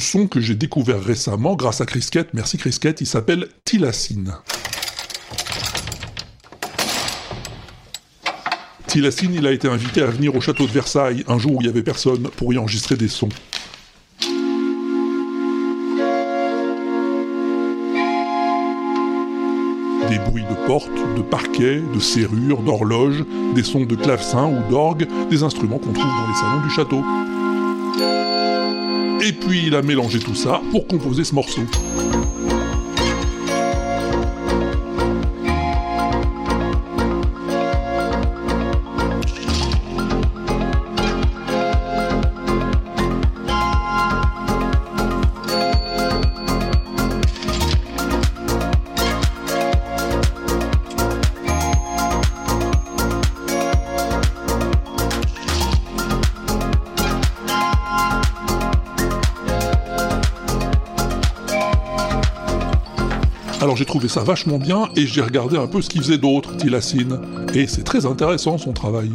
Son 0.00 0.26
que 0.26 0.40
j'ai 0.40 0.54
découvert 0.54 1.02
récemment 1.02 1.54
grâce 1.54 1.80
à 1.80 1.86
Crisquette. 1.86 2.28
Merci 2.34 2.58
Crisquette, 2.58 3.00
il 3.00 3.06
s'appelle 3.06 3.48
Tilacine. 3.64 4.34
Tilacine, 8.86 9.34
il 9.34 9.46
a 9.46 9.52
été 9.52 9.68
invité 9.68 10.02
à 10.02 10.06
venir 10.06 10.34
au 10.34 10.40
château 10.40 10.66
de 10.66 10.72
Versailles 10.72 11.24
un 11.28 11.38
jour 11.38 11.56
où 11.56 11.60
il 11.60 11.66
y 11.66 11.68
avait 11.68 11.82
personne 11.82 12.28
pour 12.36 12.52
y 12.54 12.58
enregistrer 12.58 12.96
des 12.96 13.08
sons. 13.08 13.28
Des 20.08 20.18
bruits 20.30 20.44
de 20.44 20.66
portes, 20.66 20.90
de 21.16 21.22
parquets, 21.22 21.82
de 21.94 21.98
serrures, 22.00 22.62
d'horloges, 22.62 23.24
des 23.54 23.64
sons 23.64 23.84
de 23.84 23.96
clavecin 23.96 24.46
ou 24.46 24.70
d'orgue, 24.70 25.06
des 25.28 25.42
instruments 25.42 25.78
qu'on 25.78 25.92
trouve 25.92 26.04
dans 26.04 26.28
les 26.28 26.34
salons 26.34 26.62
du 26.62 26.70
château. 26.70 27.02
Et 29.26 29.32
puis 29.32 29.64
il 29.66 29.74
a 29.74 29.82
mélangé 29.82 30.20
tout 30.20 30.36
ça 30.36 30.62
pour 30.70 30.86
composer 30.86 31.24
ce 31.24 31.34
morceau. 31.34 31.62
J'ai 63.76 63.84
trouvé 63.84 64.08
ça 64.08 64.22
vachement 64.22 64.56
bien 64.56 64.88
et 64.96 65.06
j'ai 65.06 65.20
regardé 65.20 65.58
un 65.58 65.66
peu 65.66 65.82
ce 65.82 65.90
qu'il 65.90 66.00
faisait 66.00 66.16
d'autre, 66.16 66.56
Tilacine. 66.56 67.20
Et 67.52 67.66
c'est 67.66 67.84
très 67.84 68.06
intéressant 68.06 68.56
son 68.56 68.72
travail. 68.72 69.10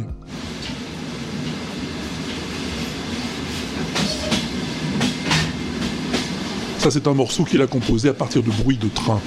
Ça 6.78 6.92
c'est 6.92 7.08
un 7.08 7.14
morceau 7.14 7.42
qu'il 7.42 7.60
a 7.60 7.66
composé 7.66 8.10
à 8.10 8.14
partir 8.14 8.40
de 8.44 8.50
bruits 8.50 8.78
de 8.78 8.88
train. 8.88 9.20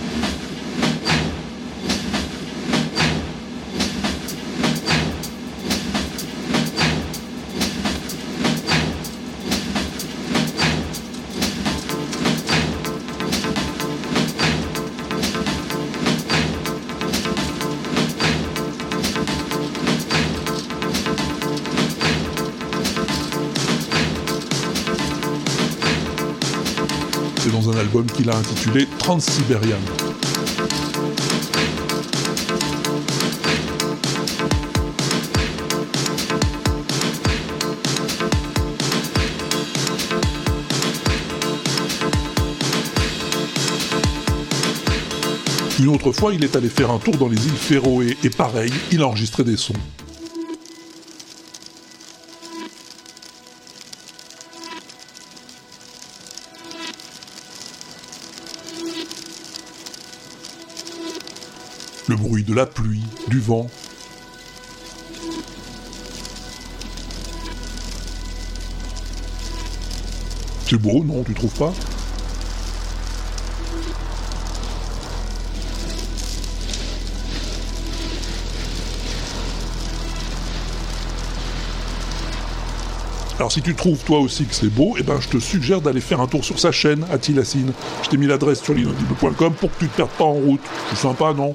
Qu'il 28.03 28.29
a 28.29 28.35
intitulé 28.35 28.87
Transsibérian. 28.99 29.77
Une 45.79 45.89
autre 45.89 46.11
fois, 46.11 46.33
il 46.33 46.43
est 46.43 46.55
allé 46.55 46.67
faire 46.69 46.91
un 46.91 46.97
tour 46.97 47.15
dans 47.15 47.27
les 47.27 47.45
îles 47.45 47.53
Féroé 47.53 48.17
et 48.23 48.29
pareil, 48.29 48.71
il 48.91 49.01
a 49.01 49.07
enregistré 49.07 49.43
des 49.43 49.57
sons. 49.57 49.73
La 62.55 62.65
pluie, 62.65 63.03
du 63.27 63.41
vent. 63.41 63.67
C'est 70.65 70.77
beau, 70.77 71.03
non, 71.03 71.21
tu 71.25 71.33
trouves 71.33 71.53
pas? 71.53 71.73
Alors 83.37 83.51
si 83.51 83.61
tu 83.61 83.75
trouves 83.75 84.01
toi 84.05 84.19
aussi 84.19 84.45
que 84.45 84.55
c'est 84.55 84.69
beau, 84.69 84.95
eh 84.97 85.03
ben 85.03 85.19
je 85.19 85.27
te 85.27 85.39
suggère 85.39 85.81
d'aller 85.81 85.99
faire 85.99 86.21
un 86.21 86.27
tour 86.27 86.45
sur 86.45 86.57
sa 86.57 86.71
chaîne, 86.71 87.05
à 87.11 87.17
Tilacine. 87.17 87.73
Je 88.03 88.09
t'ai 88.09 88.15
mis 88.15 88.27
l'adresse 88.27 88.61
sur 88.61 88.73
l'inaudible.com 88.73 89.53
pour 89.55 89.71
que 89.73 89.79
tu 89.79 89.89
te 89.89 89.97
perdes 89.97 90.09
pas 90.11 90.23
en 90.23 90.33
route. 90.33 90.61
C'est 90.89 90.95
sympa, 90.95 91.33
non? 91.33 91.53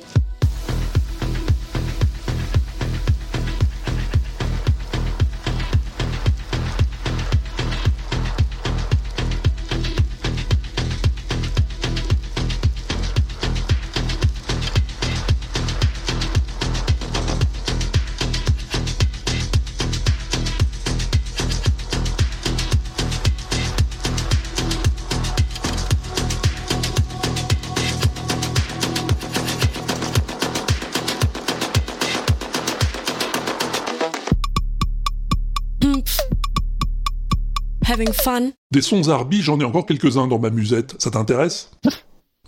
Having 38.00 38.14
fun? 38.14 38.52
Des 38.70 38.80
sons 38.80 39.10
Arby, 39.10 39.42
j'en 39.42 39.60
ai 39.60 39.64
encore 39.64 39.84
quelques-uns 39.84 40.26
dans 40.26 40.38
ma 40.38 40.48
musette. 40.48 40.96
Ça 40.98 41.10
t'intéresse? 41.10 41.70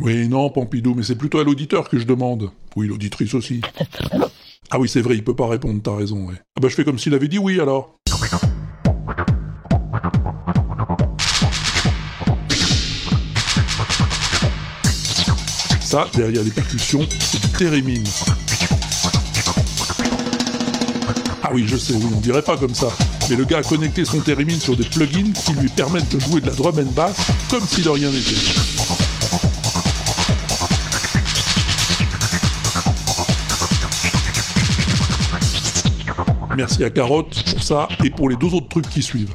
Oui, 0.01 0.27
non, 0.27 0.49
Pompidou, 0.49 0.95
mais 0.95 1.03
c'est 1.03 1.17
plutôt 1.17 1.39
à 1.39 1.45
l'auditeur 1.45 1.91
que 1.91 1.99
je 1.99 2.07
demande. 2.07 2.51
Oui, 2.77 2.89
l'auditrice 2.89 3.35
aussi. 3.35 3.61
Ah 4.71 4.81
oui, 4.81 4.89
c'est 4.89 5.03
vrai, 5.03 5.17
il 5.17 5.23
peut 5.23 5.37
pas 5.37 5.47
répondre, 5.47 5.83
t'as 5.85 5.95
raison, 5.95 6.29
ouais. 6.29 6.35
Ah 6.57 6.61
bah 6.63 6.69
je 6.69 6.75
fais 6.75 6.83
comme 6.83 6.99
s'il 6.99 7.13
avait 7.13 7.29
dit 7.29 7.39
oui, 7.39 7.61
alors. 7.61 7.99
Ça, 15.83 16.09
derrière 16.15 16.43
les 16.43 16.51
percussions, 16.51 17.07
c'est 17.21 17.69
du. 17.69 18.03
Ah 21.43 21.51
oui, 21.53 21.65
je 21.67 21.77
sais, 21.77 21.93
oui, 21.93 22.07
on 22.17 22.21
dirait 22.21 22.43
pas 22.43 22.57
comme 22.57 22.75
ça. 22.75 22.89
Mais 23.33 23.39
le 23.39 23.47
gars 23.47 23.61
a 23.61 23.63
connecté 23.63 24.05
son 24.05 24.21
thérémine 24.21 24.61
sur 24.61 24.77
des 24.77 24.85
plugins 24.85 25.33
qui 25.33 25.55
lui 25.55 25.71
permettent 25.71 26.15
de 26.15 26.21
jouer 26.21 26.43
de 26.43 26.49
la 26.49 26.53
drum 26.53 26.79
and 26.79 26.93
bass 26.95 27.17
comme 27.49 27.67
si 27.67 27.81
de 27.81 27.89
rien 27.89 28.11
n'était. 28.11 28.37
Merci 36.55 36.85
à 36.85 36.91
Carotte 36.91 37.43
pour 37.51 37.63
ça 37.63 37.89
et 38.05 38.11
pour 38.11 38.29
les 38.29 38.37
deux 38.37 38.53
autres 38.53 38.69
trucs 38.69 38.91
qui 38.91 39.03
suivent. 39.03 39.35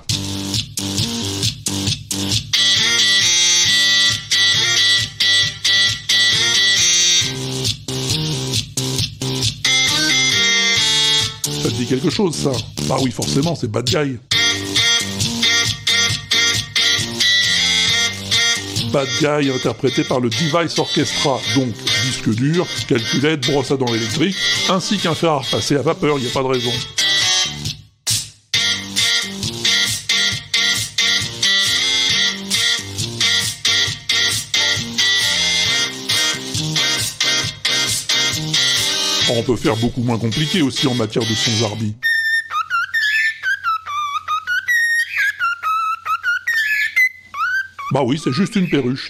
Quelque 11.87 12.09
chose, 12.09 12.35
ça 12.35 12.51
Bah 12.87 12.97
oui, 13.01 13.11
forcément, 13.11 13.55
c'est 13.55 13.71
Bad 13.71 13.85
Guy. 13.85 14.17
Bad 18.91 19.07
Guy 19.19 19.49
interprété 19.51 20.03
par 20.03 20.19
le 20.19 20.29
Device 20.29 20.77
Orchestra, 20.79 21.39
donc 21.55 21.69
disque 22.05 22.29
dur, 22.35 22.65
calculette, 22.87 23.47
brosse 23.47 23.71
à 23.71 23.77
dents 23.77 23.93
électrique, 23.93 24.35
ainsi 24.69 24.97
qu'un 24.97 25.15
fer 25.15 25.31
à 25.31 25.39
repasser 25.39 25.75
à 25.75 25.81
vapeur, 25.81 26.17
il 26.17 26.23
n'y 26.23 26.29
a 26.29 26.33
pas 26.33 26.43
de 26.43 26.47
raison. 26.47 26.71
On 39.29 39.43
peut 39.43 39.57
faire 39.57 39.75
beaucoup 39.75 40.01
moins 40.01 40.17
compliqué 40.17 40.61
aussi 40.61 40.87
en 40.87 40.95
matière 40.95 41.23
de 41.23 41.33
sons 41.33 41.65
Arby. 41.65 41.95
Bah 47.91 48.03
oui, 48.03 48.19
c'est 48.23 48.31
juste 48.31 48.55
une 48.55 48.69
perruche. 48.69 49.09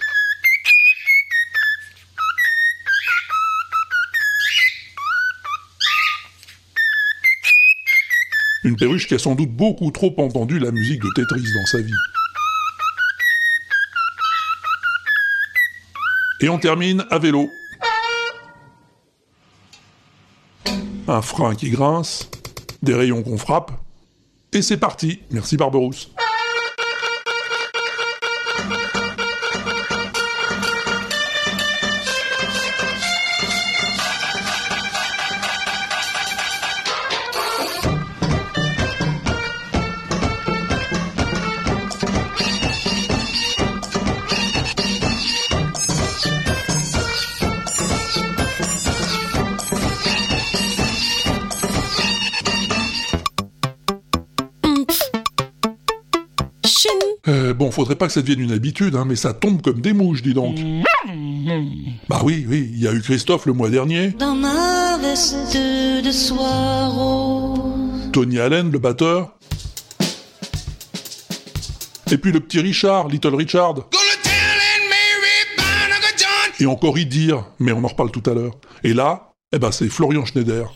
Une 8.63 8.75
perruche 8.75 9.07
qui 9.07 9.13
a 9.13 9.19
sans 9.19 9.35
doute 9.35 9.51
beaucoup 9.51 9.91
trop 9.91 10.13
entendu 10.17 10.57
la 10.57 10.71
musique 10.71 11.01
de 11.01 11.09
Tetris 11.15 11.53
dans 11.53 11.65
sa 11.67 11.79
vie. 11.79 11.93
Et 16.41 16.49
on 16.49 16.57
termine 16.57 17.05
à 17.11 17.19
vélo. 17.19 17.51
Un 21.07 21.21
frein 21.21 21.55
qui 21.55 21.69
grince, 21.69 22.29
des 22.83 22.93
rayons 22.93 23.23
qu'on 23.23 23.37
frappe, 23.37 23.71
et 24.51 24.61
c'est 24.61 24.77
parti. 24.77 25.19
Merci 25.31 25.55
Barberousse. 25.55 26.11
Faudrait 57.87 57.99
pas 57.99 58.07
que 58.07 58.13
ça 58.13 58.21
devienne 58.21 58.41
une 58.41 58.51
habitude, 58.51 58.97
hein, 58.97 59.05
mais 59.07 59.15
ça 59.15 59.33
tombe 59.33 59.61
comme 59.61 59.79
des 59.79 59.93
mouches, 59.93 60.21
dis 60.21 60.33
donc. 60.33 60.57
Bah 62.09 62.19
oui, 62.21 62.45
oui, 62.45 62.69
il 62.73 62.81
y 62.81 62.85
a 62.85 62.91
eu 62.91 62.99
Christophe 63.01 63.45
le 63.45 63.53
mois 63.53 63.69
dernier. 63.69 64.09
Dans 64.09 64.35
ma 64.35 64.97
veste 64.97 65.55
de 65.55 66.11
soie 66.11 66.87
rose. 66.87 68.11
Tony 68.11 68.39
Allen, 68.39 68.71
le 68.71 68.79
batteur. 68.79 69.37
Et 72.11 72.17
puis 72.17 72.33
le 72.33 72.41
petit 72.41 72.59
Richard, 72.59 73.07
Little 73.07 73.35
Richard. 73.35 73.75
Et 76.59 76.65
encore 76.65 76.97
y 76.97 77.05
dire, 77.05 77.45
mais 77.59 77.71
on 77.71 77.85
en 77.85 77.87
reparle 77.87 78.11
tout 78.11 78.29
à 78.29 78.33
l'heure. 78.33 78.57
Et 78.83 78.93
là, 78.93 79.31
eh 79.53 79.59
ben 79.59 79.71
c'est 79.71 79.87
Florian 79.87 80.25
Schneider. 80.25 80.73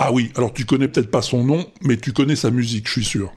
Ah 0.00 0.10
oui, 0.10 0.32
alors 0.34 0.52
tu 0.52 0.64
connais 0.64 0.88
peut-être 0.88 1.12
pas 1.12 1.22
son 1.22 1.44
nom, 1.44 1.64
mais 1.82 1.96
tu 1.96 2.12
connais 2.12 2.34
sa 2.34 2.50
musique, 2.50 2.88
je 2.88 2.92
suis 2.92 3.04
sûr. 3.04 3.30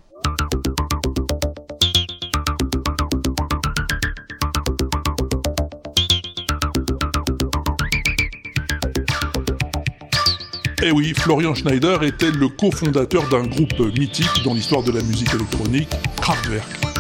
Eh 10.88 10.92
oui, 10.92 11.16
Florian 11.18 11.56
Schneider 11.56 12.04
était 12.04 12.30
le 12.30 12.48
cofondateur 12.48 13.28
d'un 13.30 13.48
groupe 13.48 13.80
mythique 13.98 14.44
dans 14.44 14.54
l'histoire 14.54 14.84
de 14.84 14.92
la 14.92 15.02
musique 15.02 15.34
électronique, 15.34 15.90
Kraftwerk. 16.22 16.95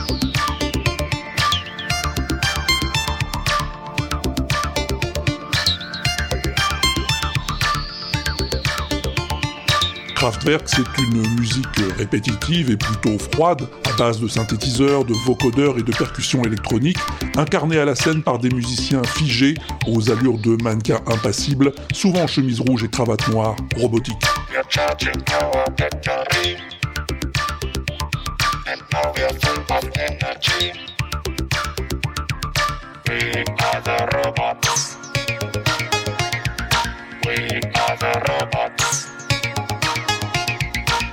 Kraftwerk, 10.25 10.63
c'est 10.65 11.03
une 11.03 11.21
musique 11.39 11.67
répétitive 11.99 12.71
et 12.71 12.77
plutôt 12.77 13.19
froide, 13.19 13.67
à 13.87 13.95
base 13.95 14.19
de 14.19 14.27
synthétiseurs, 14.27 15.05
de 15.05 15.13
vocodeurs 15.13 15.77
et 15.77 15.83
de 15.83 15.91
percussions 15.91 16.43
électroniques, 16.43 16.97
incarnée 17.37 17.77
à 17.77 17.85
la 17.85 17.93
scène 17.93 18.23
par 18.23 18.39
des 18.39 18.49
musiciens 18.49 19.03
figés, 19.03 19.53
aux 19.85 20.09
allures 20.09 20.39
de 20.39 20.57
mannequins 20.63 21.01
impassibles, 21.05 21.73
souvent 21.93 22.23
en 22.23 22.27
chemise 22.27 22.59
rouge 22.59 22.83
et 22.83 22.87
cravate 22.87 23.27
noire, 23.27 23.55
robotique. 23.77 24.15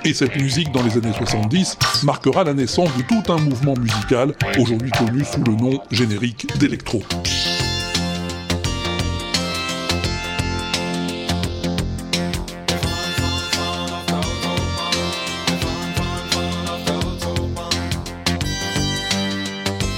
Et 0.05 0.15
cette 0.15 0.37
musique 0.37 0.73
dans 0.73 0.83
les 0.83 0.97
années 0.97 1.13
70 1.17 1.79
marquera 2.03 2.43
la 2.43 2.55
naissance 2.55 2.91
de 2.97 3.03
tout 3.03 3.33
un 3.33 3.39
mouvement 3.39 3.75
musical, 3.79 4.35
aujourd'hui 4.59 4.91
connu 4.91 5.25
sous 5.25 5.45
le 5.45 5.53
nom 5.53 5.81
générique 5.91 6.47
d'électro. 6.59 7.03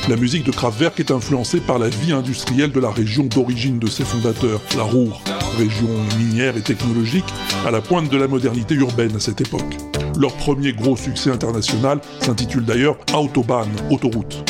La 0.06 0.16
musique 0.16 0.44
de 0.44 0.50
Kraftwerk 0.50 1.00
est 1.00 1.10
influencée 1.10 1.60
par 1.60 1.78
la 1.78 1.88
vie 1.88 2.12
industrielle 2.12 2.72
de 2.72 2.80
la 2.80 2.90
région 2.90 3.24
d'origine 3.24 3.78
de 3.78 3.86
ses 3.86 4.04
fondateurs, 4.04 4.60
la 4.76 4.82
Ruhr, 4.82 5.22
région 5.56 5.88
minière 6.18 6.58
et 6.58 6.60
technologique, 6.60 7.24
à 7.66 7.70
la 7.70 7.80
pointe 7.80 8.10
de 8.10 8.18
la 8.18 8.28
modernité 8.28 8.74
urbaine 8.74 9.16
à 9.16 9.20
cette 9.20 9.40
époque. 9.40 9.78
Leur 10.18 10.34
premier 10.34 10.74
gros 10.74 10.96
succès 10.96 11.30
international 11.30 12.00
s'intitule 12.20 12.66
d'ailleurs 12.66 12.98
Autobahn, 13.14 13.70
autoroute. 13.90 14.44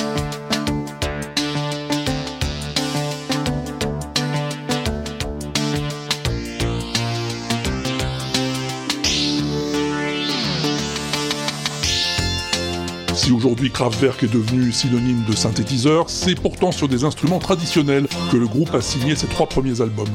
Si 13.24 13.32
aujourd'hui 13.32 13.70
Kraftwerk 13.70 14.22
est 14.22 14.30
devenu 14.30 14.70
synonyme 14.70 15.24
de 15.26 15.34
synthétiseur, 15.34 16.10
c'est 16.10 16.34
pourtant 16.34 16.72
sur 16.72 16.88
des 16.88 17.04
instruments 17.04 17.38
traditionnels 17.38 18.06
que 18.30 18.36
le 18.36 18.46
groupe 18.46 18.74
a 18.74 18.82
signé 18.82 19.16
ses 19.16 19.26
trois 19.28 19.46
premiers 19.46 19.80
albums. 19.80 20.10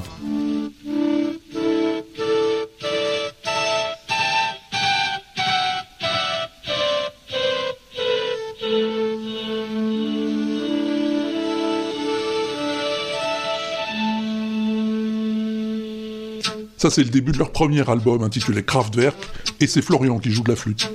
Ça, 16.77 16.91
c'est 16.91 17.03
le 17.03 17.09
début 17.09 17.31
de 17.31 17.39
leur 17.39 17.51
premier 17.51 17.89
album 17.89 18.21
intitulé 18.21 18.63
Kraftwerk, 18.63 19.17
et 19.59 19.65
c'est 19.65 19.81
Florian 19.81 20.19
qui 20.19 20.29
joue 20.29 20.43
de 20.43 20.49
la 20.49 20.55
flûte. 20.55 20.91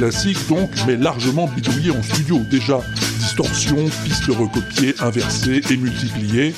Classique 0.00 0.48
donc, 0.48 0.70
mais 0.86 0.96
largement 0.96 1.46
bidouillé 1.46 1.90
en 1.90 2.02
studio 2.02 2.38
déjà. 2.50 2.80
Distorsion, 3.18 3.84
pistes 4.02 4.28
recopiées, 4.28 4.94
inversées 5.00 5.60
et 5.70 5.76
multipliées. 5.76 6.54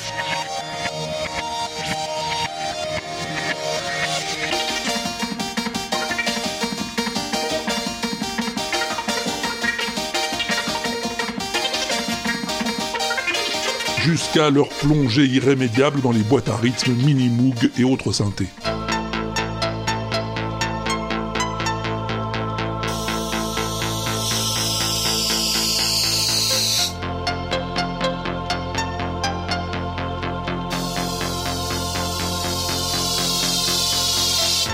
jusqu'à 14.03 14.49
leur 14.49 14.69
plongée 14.69 15.25
irrémédiable 15.25 16.01
dans 16.01 16.11
les 16.11 16.23
boîtes 16.23 16.49
à 16.49 16.55
rythme, 16.55 16.93
mini-moog 16.93 17.71
et 17.77 17.83
autres 17.83 18.11
synthés. 18.11 18.49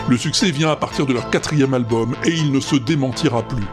Le 0.10 0.18
succès 0.18 0.50
vient 0.50 0.72
à 0.72 0.76
partir 0.76 1.06
de 1.06 1.14
leur 1.14 1.30
quatrième 1.30 1.76
album 1.76 2.16
et 2.26 2.32
il 2.32 2.52
ne 2.52 2.60
se 2.60 2.76
démentira 2.76 3.44
plus. 3.44 3.64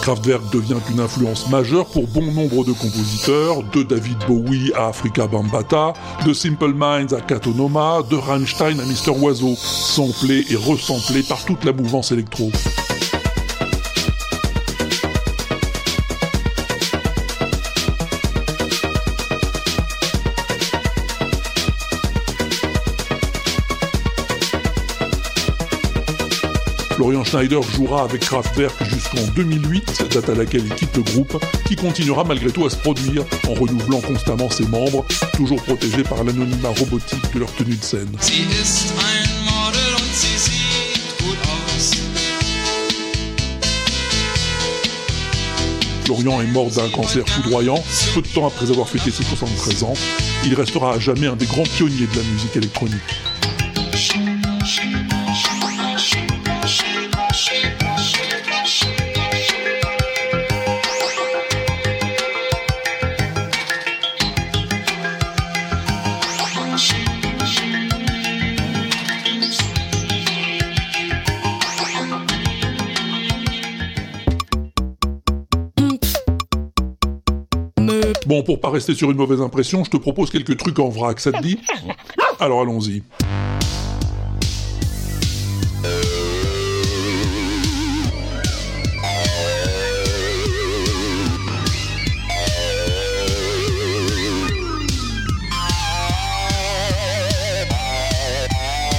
Kraftwerk 0.00 0.50
devient 0.50 0.78
une 0.90 1.00
influence 1.00 1.50
majeure 1.50 1.84
pour 1.86 2.06
bon 2.06 2.32
nombre 2.32 2.64
de 2.64 2.72
compositeurs, 2.72 3.62
de 3.62 3.82
David 3.82 4.16
Bowie 4.26 4.72
à 4.74 4.86
Africa 4.86 5.26
Bambata, 5.26 5.92
de 6.24 6.32
Simple 6.32 6.72
Minds 6.72 7.12
à 7.14 7.20
Katonoma, 7.20 8.02
de 8.08 8.16
Rammstein 8.16 8.80
à 8.80 8.86
Mister 8.86 9.10
Oiseau, 9.10 9.54
samplé 9.56 10.46
et 10.48 10.56
resamplé 10.56 11.22
par 11.22 11.44
toute 11.44 11.62
la 11.64 11.72
mouvance 11.72 12.10
électro. 12.10 12.50
Schneider 27.26 27.60
jouera 27.62 28.04
avec 28.04 28.20
Kraftwerk 28.20 28.84
jusqu'en 28.84 29.20
2008, 29.34 30.04
date 30.14 30.28
à 30.28 30.34
laquelle 30.34 30.64
il 30.64 30.74
quitte 30.74 30.96
le 30.96 31.02
groupe, 31.02 31.36
qui 31.66 31.74
continuera 31.74 32.22
malgré 32.22 32.50
tout 32.50 32.64
à 32.64 32.70
se 32.70 32.76
produire 32.76 33.24
en 33.48 33.54
renouvelant 33.54 34.00
constamment 34.00 34.48
ses 34.48 34.66
membres, 34.66 35.04
toujours 35.34 35.60
protégés 35.62 36.04
par 36.04 36.22
l'anonymat 36.22 36.68
robotique 36.68 37.32
de 37.34 37.40
leur 37.40 37.52
tenue 37.52 37.74
de 37.74 37.82
scène. 37.82 38.08
Florian 46.04 46.40
est 46.40 46.46
mort 46.46 46.70
d'un 46.70 46.88
cancer 46.90 47.28
foudroyant, 47.28 47.82
peu 48.14 48.22
de 48.22 48.28
temps 48.28 48.46
après 48.46 48.70
avoir 48.70 48.88
fêté 48.88 49.10
ses 49.10 49.24
73 49.24 49.82
ans. 49.82 49.94
Il 50.44 50.54
restera 50.54 50.92
à 50.92 50.98
jamais 51.00 51.26
un 51.26 51.34
des 51.34 51.46
grands 51.46 51.64
pionniers 51.64 52.06
de 52.06 52.16
la 52.16 52.22
musique 52.22 52.56
électronique. 52.56 53.25
Bon, 78.36 78.42
pour 78.42 78.60
pas 78.60 78.68
rester 78.68 78.94
sur 78.94 79.10
une 79.10 79.16
mauvaise 79.16 79.40
impression, 79.40 79.82
je 79.82 79.88
te 79.88 79.96
propose 79.96 80.28
quelques 80.28 80.58
trucs 80.58 80.78
en 80.78 80.90
vrac, 80.90 81.18
ça 81.20 81.32
te 81.32 81.40
dit? 81.40 81.58
Alors 82.38 82.60
allons-y. 82.60 83.02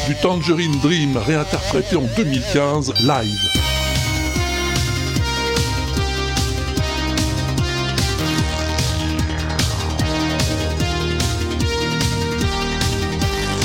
Du 0.08 0.16
Tangerine 0.20 0.80
Dream 0.82 1.16
réinterprété 1.16 1.96
en 1.96 2.08
2015 2.18 2.92
live. 3.04 3.77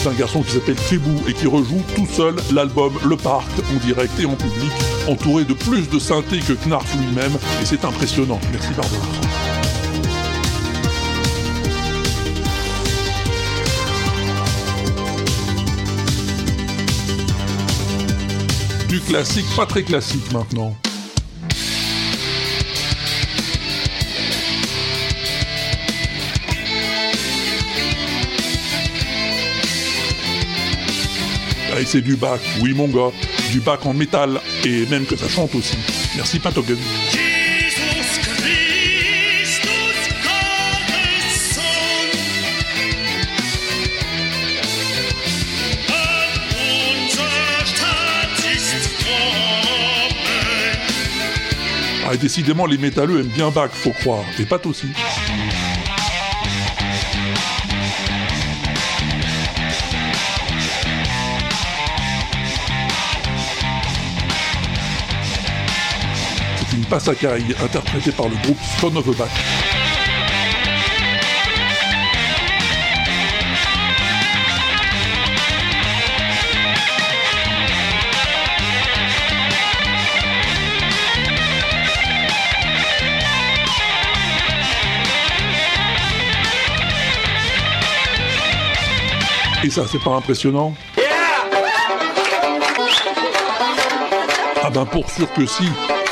C'est 0.03 0.09
un 0.09 0.15
garçon 0.15 0.43
qui 0.43 0.51
s'appelle 0.51 0.75
Kebou 0.91 1.29
et 1.29 1.33
qui 1.33 1.47
rejoue 1.47 1.81
tout 1.95 2.09
seul 2.13 2.35
l'album 2.53 2.93
Le 3.05 3.17
Parc 3.17 3.47
en 3.73 3.87
direct 3.87 4.11
et 4.19 4.27
en 4.27 4.35
public, 4.35 4.73
entouré 5.07 5.45
de 5.45 5.55
plus 5.55 5.89
de 5.89 6.01
synthé 6.01 6.41
que 6.41 6.55
Knarf 6.55 6.93
lui-même, 6.97 7.31
et 7.63 7.65
c'est 7.65 7.85
impressionnant. 7.85 8.41
Merci 8.51 8.71
Barbara. 8.77 9.07
Du 18.89 19.01
classique, 19.03 19.47
pas 19.55 19.67
très 19.67 19.85
classique 19.85 20.33
maintenant. 20.33 20.75
Et 31.83 31.85
c'est 31.85 32.01
du 32.01 32.15
bac, 32.15 32.41
oui 32.61 32.75
mon 32.75 32.87
gars, 32.87 33.11
du 33.51 33.59
bac 33.59 33.85
en 33.87 33.93
métal, 33.93 34.41
et 34.65 34.87
même 34.87 35.05
que 35.05 35.17
ça 35.17 35.29
chante 35.29 35.53
aussi. 35.57 35.75
Merci 36.15 36.39
Patogen. 36.39 36.79
Ah, 52.07 52.15
et 52.15 52.17
décidément, 52.17 52.67
les 52.67 52.79
métalleux 52.79 53.19
aiment 53.19 53.27
bien 53.27 53.51
Bach, 53.51 53.71
faut 53.73 53.91
croire, 53.91 54.23
et 54.39 54.45
Pat 54.45 54.65
aussi. 54.67 54.87
C'est 66.93 66.99
une 66.99 67.15
passacaille 67.15 67.57
interprétée 67.65 68.13
par 68.13 68.29
le 68.29 68.37
groupe 68.43 68.59
Son 68.79 68.95
of 68.97 69.09
a 69.09 69.13
Bach. 69.13 69.29
Et 89.65 89.71
ça, 89.71 89.85
c'est 89.91 90.03
pas 90.03 90.11
impressionnant? 90.11 90.75
Ah 94.63 94.71
ben 94.71 94.85
pour 94.85 95.11
sûr 95.11 95.33
que 95.33 95.47
si, 95.47 95.65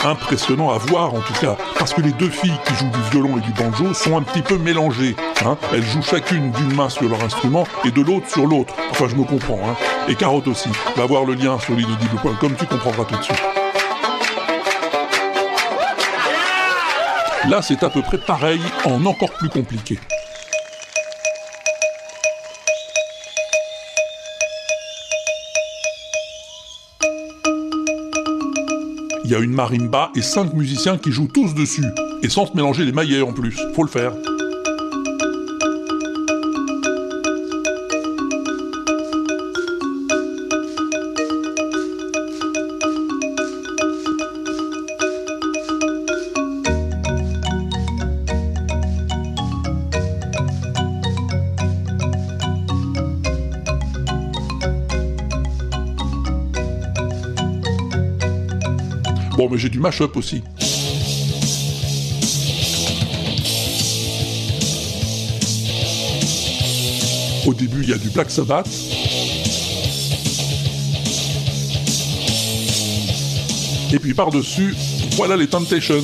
impressionnant 0.04 0.70
à 0.70 0.78
voir 0.78 1.14
en 1.14 1.20
tout 1.20 1.32
cas, 1.34 1.56
parce 1.78 1.92
que 1.92 2.00
les 2.00 2.12
deux 2.12 2.28
filles 2.28 2.58
qui 2.66 2.74
jouent 2.74 2.90
du 2.90 3.10
violon 3.10 3.38
et 3.38 3.40
du 3.40 3.52
banjo 3.52 3.94
sont 3.94 4.16
un 4.16 4.22
petit 4.22 4.42
peu 4.42 4.58
mélangées. 4.58 5.16
Hein 5.44 5.56
Elles 5.72 5.84
jouent 5.84 6.02
chacune 6.02 6.50
d'une 6.52 6.74
main 6.74 6.88
sur 6.88 7.08
leur 7.08 7.22
instrument 7.22 7.66
et 7.84 7.90
de 7.90 8.02
l'autre 8.02 8.28
sur 8.28 8.46
l'autre. 8.46 8.74
Enfin 8.90 9.06
je 9.08 9.16
me 9.16 9.24
comprends. 9.24 9.60
Hein 9.68 9.76
et 10.08 10.14
Carotte 10.14 10.48
aussi. 10.48 10.68
Va 10.96 11.06
voir 11.06 11.24
le 11.24 11.34
lien 11.34 11.58
sur 11.58 11.74
l'inaudible.com, 11.74 12.54
tu 12.58 12.66
comprendras 12.66 13.04
tout 13.04 13.16
de 13.16 13.22
suite. 13.22 13.42
Là 17.48 17.62
c'est 17.62 17.82
à 17.82 17.90
peu 17.90 18.02
près 18.02 18.18
pareil, 18.18 18.60
en 18.84 19.04
encore 19.06 19.32
plus 19.32 19.48
compliqué. 19.48 19.98
Il 29.30 29.34
y 29.34 29.36
a 29.36 29.38
une 29.44 29.52
marimba 29.52 30.10
et 30.16 30.22
cinq 30.22 30.54
musiciens 30.54 30.98
qui 30.98 31.12
jouent 31.12 31.30
tous 31.32 31.54
dessus, 31.54 31.84
et 32.20 32.28
sans 32.28 32.46
se 32.46 32.56
mélanger 32.56 32.84
les 32.84 32.90
maillets 32.90 33.22
en 33.22 33.32
plus, 33.32 33.56
faut 33.76 33.84
le 33.84 33.88
faire. 33.88 34.12
Mais 59.50 59.58
j'ai 59.58 59.68
du 59.68 59.80
mash-up 59.80 60.16
aussi. 60.16 60.42
Au 67.46 67.54
début, 67.54 67.82
il 67.82 67.90
y 67.90 67.92
a 67.92 67.98
du 67.98 68.10
Black 68.10 68.30
Sabbath. 68.30 68.68
Et 73.92 73.98
puis 73.98 74.14
par-dessus, 74.14 74.74
voilà 75.16 75.36
les 75.36 75.48
Temptations. 75.48 76.02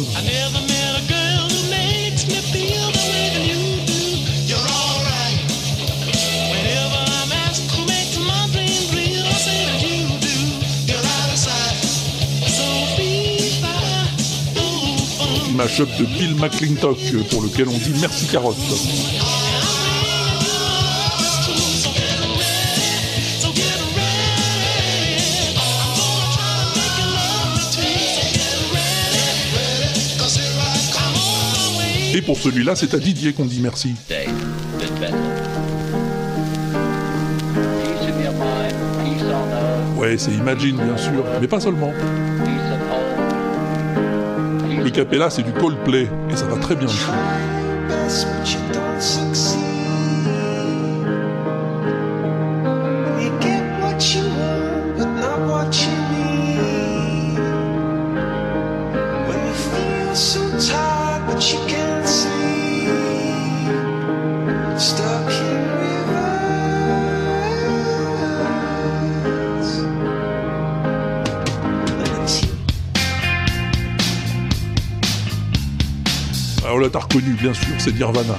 Mashup 15.78 15.98
de 15.98 16.04
Bill 16.06 16.34
McClintock 16.36 16.96
pour 17.28 17.42
lequel 17.42 17.68
on 17.68 17.76
dit 17.76 17.92
merci 18.00 18.26
carotte. 18.28 18.56
Et 32.14 32.22
pour 32.22 32.38
celui-là, 32.38 32.74
c'est 32.74 32.94
à 32.94 32.98
Didier 32.98 33.34
qu'on 33.34 33.44
dit 33.44 33.60
merci. 33.60 33.96
Ouais, 39.98 40.16
c'est 40.16 40.32
Imagine, 40.32 40.76
bien 40.76 40.96
sûr, 40.96 41.22
mais 41.38 41.48
pas 41.48 41.60
seulement. 41.60 41.92
Le 44.86 44.92
capella, 44.92 45.28
c'est 45.30 45.42
du 45.42 45.50
Coldplay, 45.50 46.08
et 46.30 46.36
ça 46.36 46.46
va 46.46 46.60
très 46.60 46.76
bien. 46.76 46.86
Bien 77.20 77.54
sûr, 77.54 77.74
c'est 77.78 77.92
Nirvana. 77.92 78.36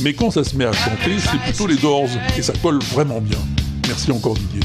Mais 0.00 0.14
quand 0.14 0.30
ça 0.30 0.44
se 0.44 0.56
met 0.56 0.64
à 0.64 0.72
chanter, 0.72 1.18
c'est 1.18 1.38
plutôt 1.38 1.66
les 1.66 1.76
Doors, 1.76 2.08
et 2.36 2.42
ça 2.42 2.54
colle 2.62 2.78
vraiment 2.92 3.20
bien. 3.20 3.38
Merci 3.86 4.12
encore 4.12 4.34
Didier. 4.34 4.60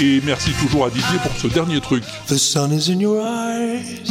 Et 0.00 0.20
merci 0.24 0.52
toujours 0.52 0.86
à 0.86 0.90
Didier 0.90 1.18
pour 1.24 1.32
ce 1.32 1.48
dernier 1.48 1.80
truc. 1.80 2.04
The 2.28 2.36
sun 2.36 2.72
is 2.72 2.88
in 2.88 3.00
your 3.00 3.20
eyes. 3.20 4.08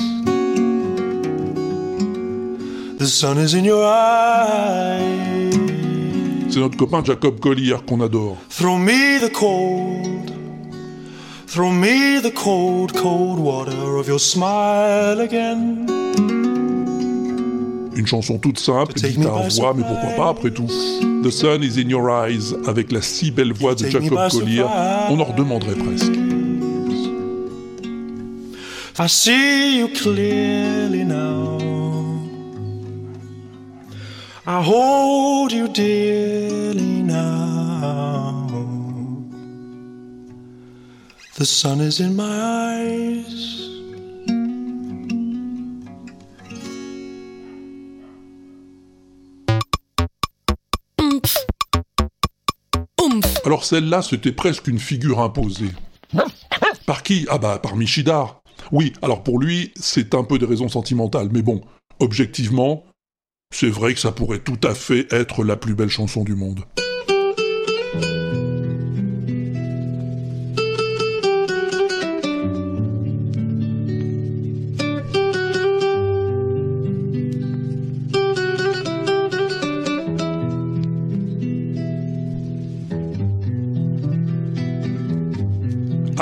The 3.00 3.06
sun 3.06 3.38
is 3.38 3.56
in 3.56 3.64
your 3.64 3.86
eyes. 3.86 5.58
C'est 6.50 6.60
notre 6.60 6.76
copain 6.76 7.02
Jacob 7.06 7.40
Collier 7.40 7.78
qu'on 7.88 8.02
adore. 8.02 8.36
Throw 8.50 8.78
me 8.78 9.22
the 9.22 9.32
cold. 9.32 10.34
Throw 11.48 11.72
me 11.72 12.22
the 12.22 12.34
cold, 12.34 12.92
cold 12.92 13.40
water 13.40 13.98
of 13.98 14.10
your 14.10 14.20
smile 14.20 15.22
again. 15.22 15.86
Une 17.96 18.06
chanson 18.06 18.38
toute 18.40 18.60
simple, 18.60 18.94
guitare-voix, 18.94 19.74
mais 19.74 19.84
pourquoi 19.84 20.10
pas 20.18 20.30
après 20.32 20.52
tout. 20.52 20.68
The 21.24 21.32
Sun 21.32 21.64
is 21.64 21.78
in 21.78 21.90
Your 21.90 22.10
Eyes, 22.10 22.56
avec 22.68 22.92
la 22.92 23.02
si 23.02 23.32
belle 23.32 23.54
voix 23.54 23.76
de 23.76 23.88
Jacob 23.88 24.18
Collier, 24.32 24.64
on 25.10 25.20
en 25.20 25.24
redemanderait 25.24 25.76
presque. 25.76 26.14
I 29.00 29.08
see 29.08 29.78
you 29.78 29.90
clearly 29.90 31.04
now. 31.04 31.58
I 34.48 34.62
hold 34.64 35.52
you 35.52 35.68
dearly 35.68 37.04
now. 37.04 38.48
The 41.36 41.46
sun 41.46 41.82
is 41.82 42.00
in 42.00 42.16
my 42.16 42.24
eyes. 42.24 43.67
Alors 53.48 53.64
celle-là, 53.64 54.02
c'était 54.02 54.34
presque 54.34 54.68
une 54.68 54.78
figure 54.78 55.22
imposée. 55.22 55.72
Par 56.86 57.02
qui? 57.02 57.26
Ah 57.30 57.38
bah 57.38 57.60
par 57.60 57.78
Michidar. 57.78 58.42
Oui, 58.74 58.92
alors 59.02 59.24
pour 59.24 59.40
lui, 59.40 59.72
c'est 59.78 60.16
un 60.16 60.26
peu 60.26 60.38
des 60.38 60.46
raisons 60.46 60.68
sentimentales, 60.68 61.30
mais 61.32 61.42
bon, 61.42 61.62
objectivement, 62.02 62.84
c'est 63.56 63.70
vrai 63.70 63.94
que 63.94 64.02
ça 64.02 64.12
pourrait 64.12 64.40
tout 64.40 64.60
à 64.64 64.76
fait 64.76 65.08
être 65.14 65.46
la 65.46 65.56
plus 65.56 65.76
belle 65.76 65.88
chanson 65.88 66.26
du 66.26 66.36
monde. 66.36 66.66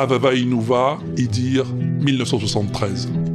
Avava 0.05 0.35
Inuva, 0.35 0.99
Idir, 1.17 1.65
1973. 1.65 3.34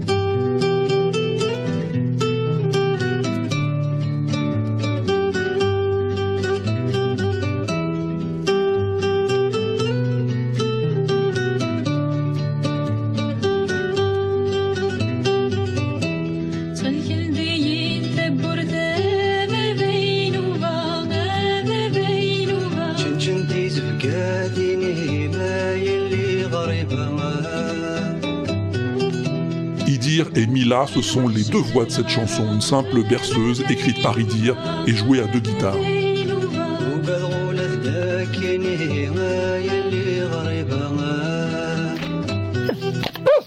ce 30.95 31.03
sont 31.03 31.29
les 31.29 31.45
deux 31.45 31.59
voix 31.59 31.85
de 31.85 31.91
cette 31.91 32.09
chanson, 32.09 32.45
une 32.53 32.61
simple 32.61 33.03
berceuse 33.09 33.63
écrite 33.71 34.03
par 34.03 34.19
Idir 34.19 34.57
et 34.87 34.93
jouée 34.95 35.21
à 35.21 35.27
deux 35.27 35.41
guitares. 35.41 35.77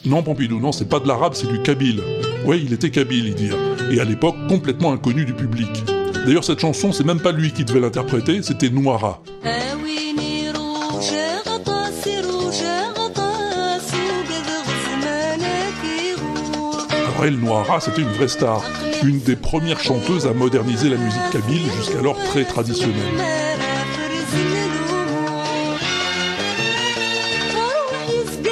Non, 0.05 0.21
Pompidou, 0.21 0.59
non, 0.59 0.73
c'est 0.73 0.89
pas 0.89 0.99
de 0.99 1.07
l'arabe, 1.07 1.33
c'est 1.33 1.47
du 1.47 1.61
kabyle. 1.61 2.01
Oui, 2.45 2.61
il 2.65 2.73
était 2.73 2.89
kabyle, 2.89 3.29
Idir, 3.29 3.55
et 3.89 4.01
à 4.01 4.03
l'époque 4.03 4.35
complètement 4.49 4.91
inconnu 4.91 5.23
du 5.23 5.33
public. 5.33 5.69
D'ailleurs, 6.25 6.43
cette 6.43 6.59
chanson, 6.59 6.91
c'est 6.91 7.05
même 7.05 7.21
pas 7.21 7.31
lui 7.31 7.51
qui 7.51 7.63
devait 7.63 7.79
l'interpréter, 7.79 8.43
c'était 8.43 8.69
Nouara. 8.69 9.23
Hein 9.45 9.72
Alors 17.13 17.25
elle, 17.25 17.37
Noara, 17.37 17.79
c'était 17.79 18.01
une 18.01 18.11
vraie 18.11 18.27
star, 18.27 18.63
une 19.03 19.19
des 19.19 19.35
premières 19.35 19.79
chanteuses 19.79 20.25
à 20.25 20.33
moderniser 20.33 20.89
la 20.89 20.97
musique 20.97 21.29
kabyle, 21.31 21.61
jusqu'alors 21.77 22.17
très 22.23 22.43
traditionnelle. 22.43 22.95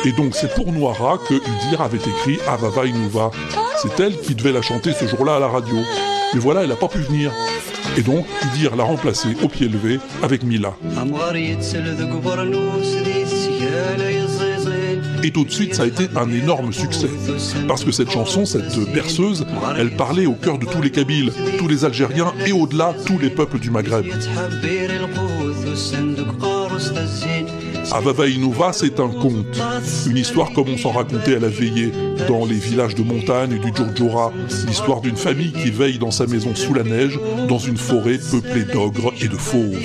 Et 0.06 0.12
donc 0.12 0.36
c'est 0.36 0.54
pour 0.54 0.72
Noara 0.72 1.18
que 1.28 1.34
Idir 1.34 1.82
avait 1.82 1.98
écrit 1.98 2.40
Avava 2.48 2.86
Inuva. 2.86 3.32
C'est 3.82 4.00
elle 4.00 4.20
qui 4.20 4.36
devait 4.36 4.52
la 4.52 4.62
chanter 4.62 4.94
ce 4.94 5.08
jour-là 5.08 5.38
à 5.38 5.40
la 5.40 5.48
radio. 5.48 5.78
Mais 6.34 6.40
voilà, 6.40 6.62
elle 6.62 6.70
n'a 6.70 6.76
pas 6.76 6.88
pu 6.88 7.00
venir. 7.00 7.32
Et 7.98 8.02
donc 8.02 8.26
Idir 8.46 8.76
l'a 8.76 8.84
remplacée 8.84 9.36
au 9.44 9.48
pied 9.48 9.68
levé 9.68 10.00
avec 10.22 10.44
Mila. 10.44 10.74
Et 15.24 15.32
tout 15.32 15.46
de 15.46 15.52
suite, 15.52 15.76
ça 15.76 15.84
a 15.84 15.86
été 15.86 16.08
un 16.16 16.30
énorme 16.32 16.74
succès. 16.74 17.10
Parce 17.68 17.84
que 17.84 17.92
cette 17.92 18.10
chanson, 18.10 18.46
cette 18.46 18.78
berceuse, 18.92 19.46
elle 19.78 19.96
parlait 19.96 20.26
au 20.26 20.34
cœur 20.34 20.58
de 20.58 20.66
tous 20.66 20.82
les 20.82 20.92
Kabyles, 20.92 21.32
tous 21.58 21.68
les 21.68 21.86
Algériens 21.86 22.34
et 22.46 22.52
au-delà, 22.52 22.96
tous 23.06 23.20
les 23.20 23.30
peuples 23.30 23.60
du 23.60 23.70
Maghreb. 23.70 24.06
Avava 27.92 28.28
Inova, 28.28 28.74
c'est 28.74 29.00
un 29.00 29.10
conte, 29.10 29.60
une 30.08 30.18
histoire 30.18 30.54
comme 30.54 30.70
on 30.70 30.78
s'en 30.78 30.92
racontait 30.92 31.36
à 31.36 31.40
la 31.40 31.50
veillée 31.50 31.92
dans 32.28 32.46
les 32.46 32.56
villages 32.56 32.96
de 32.96 33.04
montagne 33.04 33.60
du 33.60 33.72
Djurdjura, 33.76 34.32
l'histoire 34.68 35.02
d'une 35.02 35.18
famille 35.18 35.52
qui 35.52 35.72
veille 35.72 35.98
dans 35.98 36.12
sa 36.12 36.26
maison 36.26 36.56
sous 36.56 36.74
la 36.74 36.84
neige, 36.84 37.20
dans 37.48 37.60
une 37.60 37.78
forêt 37.78 38.18
peuplée 38.18 38.64
d'ogres 38.64 39.14
et 39.22 39.28
de 39.28 39.38
fauves. 39.38 39.78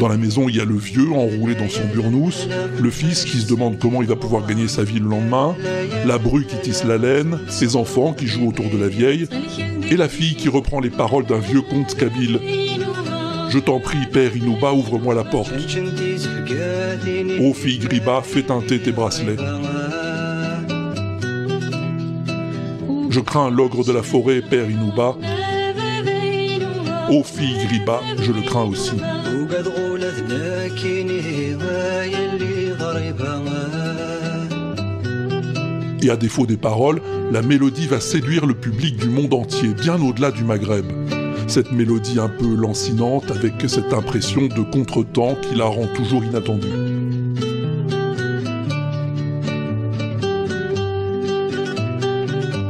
Dans 0.00 0.08
la 0.08 0.16
maison, 0.16 0.48
il 0.48 0.56
y 0.56 0.60
a 0.60 0.64
le 0.64 0.76
vieux 0.76 1.10
enroulé 1.12 1.54
dans 1.54 1.68
son 1.68 1.84
burnous, 1.92 2.48
le 2.78 2.90
fils 2.90 3.24
qui 3.24 3.38
se 3.38 3.46
demande 3.46 3.78
comment 3.78 4.02
il 4.02 4.08
va 4.08 4.16
pouvoir 4.16 4.46
gagner 4.46 4.68
sa 4.68 4.84
vie 4.84 4.98
le 4.98 5.08
lendemain, 5.08 5.56
la 6.04 6.18
bru 6.18 6.44
qui 6.44 6.56
tisse 6.56 6.84
la 6.84 6.98
laine, 6.98 7.38
ses 7.48 7.76
enfants 7.76 8.12
qui 8.12 8.26
jouent 8.26 8.48
autour 8.48 8.68
de 8.68 8.76
la 8.78 8.88
vieille, 8.88 9.26
et 9.90 9.96
la 9.96 10.08
fille 10.08 10.34
qui 10.34 10.48
reprend 10.48 10.80
les 10.80 10.90
paroles 10.90 11.26
d'un 11.26 11.38
vieux 11.38 11.62
conte 11.62 11.94
kabyle. 11.94 12.40
Je 13.48 13.58
t'en 13.58 13.80
prie, 13.80 14.06
père 14.12 14.36
Inouba, 14.36 14.72
ouvre-moi 14.72 15.14
la 15.14 15.24
porte. 15.24 15.52
Ô 17.40 17.54
fille 17.54 17.78
Griba, 17.78 18.20
fais 18.22 18.42
teinter 18.42 18.80
tes 18.80 18.92
bracelets. 18.92 19.36
Je 23.08 23.20
crains 23.20 23.50
l'ogre 23.50 23.84
de 23.84 23.92
la 23.92 24.02
forêt, 24.02 24.42
père 24.42 24.68
Inouba. 24.68 25.16
Ô 27.08 27.22
fille 27.22 27.56
Griba, 27.66 28.00
je 28.20 28.32
le 28.32 28.42
crains 28.42 28.64
aussi. 28.64 28.96
Et 36.02 36.10
à 36.10 36.16
défaut 36.16 36.46
des 36.46 36.56
paroles, 36.56 37.00
la 37.32 37.42
mélodie 37.42 37.86
va 37.86 38.00
séduire 38.00 38.46
le 38.46 38.54
public 38.54 38.96
du 38.96 39.08
monde 39.08 39.34
entier, 39.34 39.74
bien 39.74 40.00
au-delà 40.00 40.30
du 40.30 40.44
Maghreb. 40.44 40.86
Cette 41.48 41.72
mélodie 41.72 42.18
un 42.20 42.28
peu 42.28 42.54
lancinante 42.54 43.30
avec 43.30 43.54
cette 43.68 43.92
impression 43.92 44.42
de 44.42 44.62
contretemps 44.62 45.36
qui 45.42 45.54
la 45.54 45.64
rend 45.64 45.86
toujours 45.94 46.24
inattendue. 46.24 46.68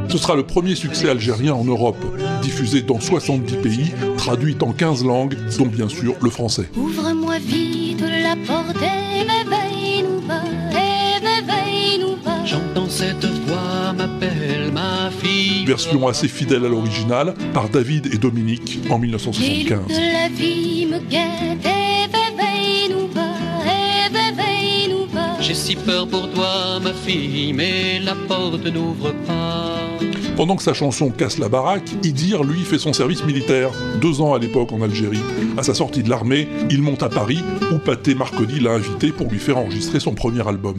Ce 0.08 0.18
sera 0.18 0.34
le 0.34 0.44
premier 0.44 0.74
succès 0.74 1.10
algérien 1.10 1.52
en 1.52 1.64
Europe, 1.64 2.02
diffusé 2.46 2.80
dans 2.80 3.00
70 3.00 3.56
pays, 3.56 3.92
traduit 4.16 4.56
en 4.60 4.72
15 4.72 5.04
langues, 5.04 5.36
dont 5.58 5.66
bien 5.66 5.88
sûr 5.88 6.14
le 6.22 6.30
français. 6.30 6.70
Ouvre-moi 6.76 7.38
vite 7.38 8.00
la 8.00 8.36
porte 8.36 8.80
et 8.80 9.22
réveille-nous 9.22 10.20
pas, 10.20 10.44
et 10.70 11.18
réveille-nous 11.26 12.16
pas. 12.22 12.44
J'entends 12.44 12.88
cette 12.88 13.24
voix 13.24 13.92
m'appelle 13.92 14.70
ma 14.72 15.10
fille. 15.10 15.64
Version 15.66 16.06
assez 16.06 16.28
fidèle 16.28 16.64
à 16.64 16.68
l'original 16.68 17.34
par 17.52 17.68
David 17.68 18.14
et 18.14 18.18
Dominique 18.18 18.78
en 18.90 18.98
L'île 19.00 19.16
1975. 19.16 19.88
de 19.88 20.12
la 20.12 20.28
vie 20.28 20.86
me 20.86 21.00
guette 21.00 21.66
et 21.66 22.06
réveille-nous 22.16 23.08
pas, 23.08 23.34
et 23.66 24.06
réveille-nous 24.16 25.06
pas. 25.06 25.40
J'ai 25.40 25.54
si 25.54 25.74
peur 25.74 26.06
pour 26.06 26.30
toi, 26.30 26.78
ma 26.80 26.92
fille, 26.92 27.52
mais 27.52 27.98
la 28.04 28.14
porte 28.14 28.66
n'ouvre 28.66 29.12
pas. 29.26 29.85
Pendant 30.36 30.56
que 30.56 30.62
sa 30.62 30.74
chanson 30.74 31.08
casse 31.08 31.38
la 31.38 31.48
baraque, 31.48 31.90
Idir, 32.02 32.44
lui, 32.44 32.60
fait 32.60 32.78
son 32.78 32.92
service 32.92 33.24
militaire, 33.24 33.70
deux 34.02 34.20
ans 34.20 34.34
à 34.34 34.38
l'époque 34.38 34.70
en 34.70 34.82
Algérie. 34.82 35.22
À 35.56 35.62
sa 35.62 35.72
sortie 35.72 36.02
de 36.02 36.10
l'armée, 36.10 36.46
il 36.70 36.82
monte 36.82 37.02
à 37.02 37.08
Paris, 37.08 37.42
où 37.72 37.78
Pathé 37.78 38.14
Marconi 38.14 38.60
l'a 38.60 38.72
invité 38.72 39.12
pour 39.12 39.30
lui 39.30 39.38
faire 39.38 39.56
enregistrer 39.56 39.98
son 39.98 40.12
premier 40.12 40.46
album. 40.46 40.76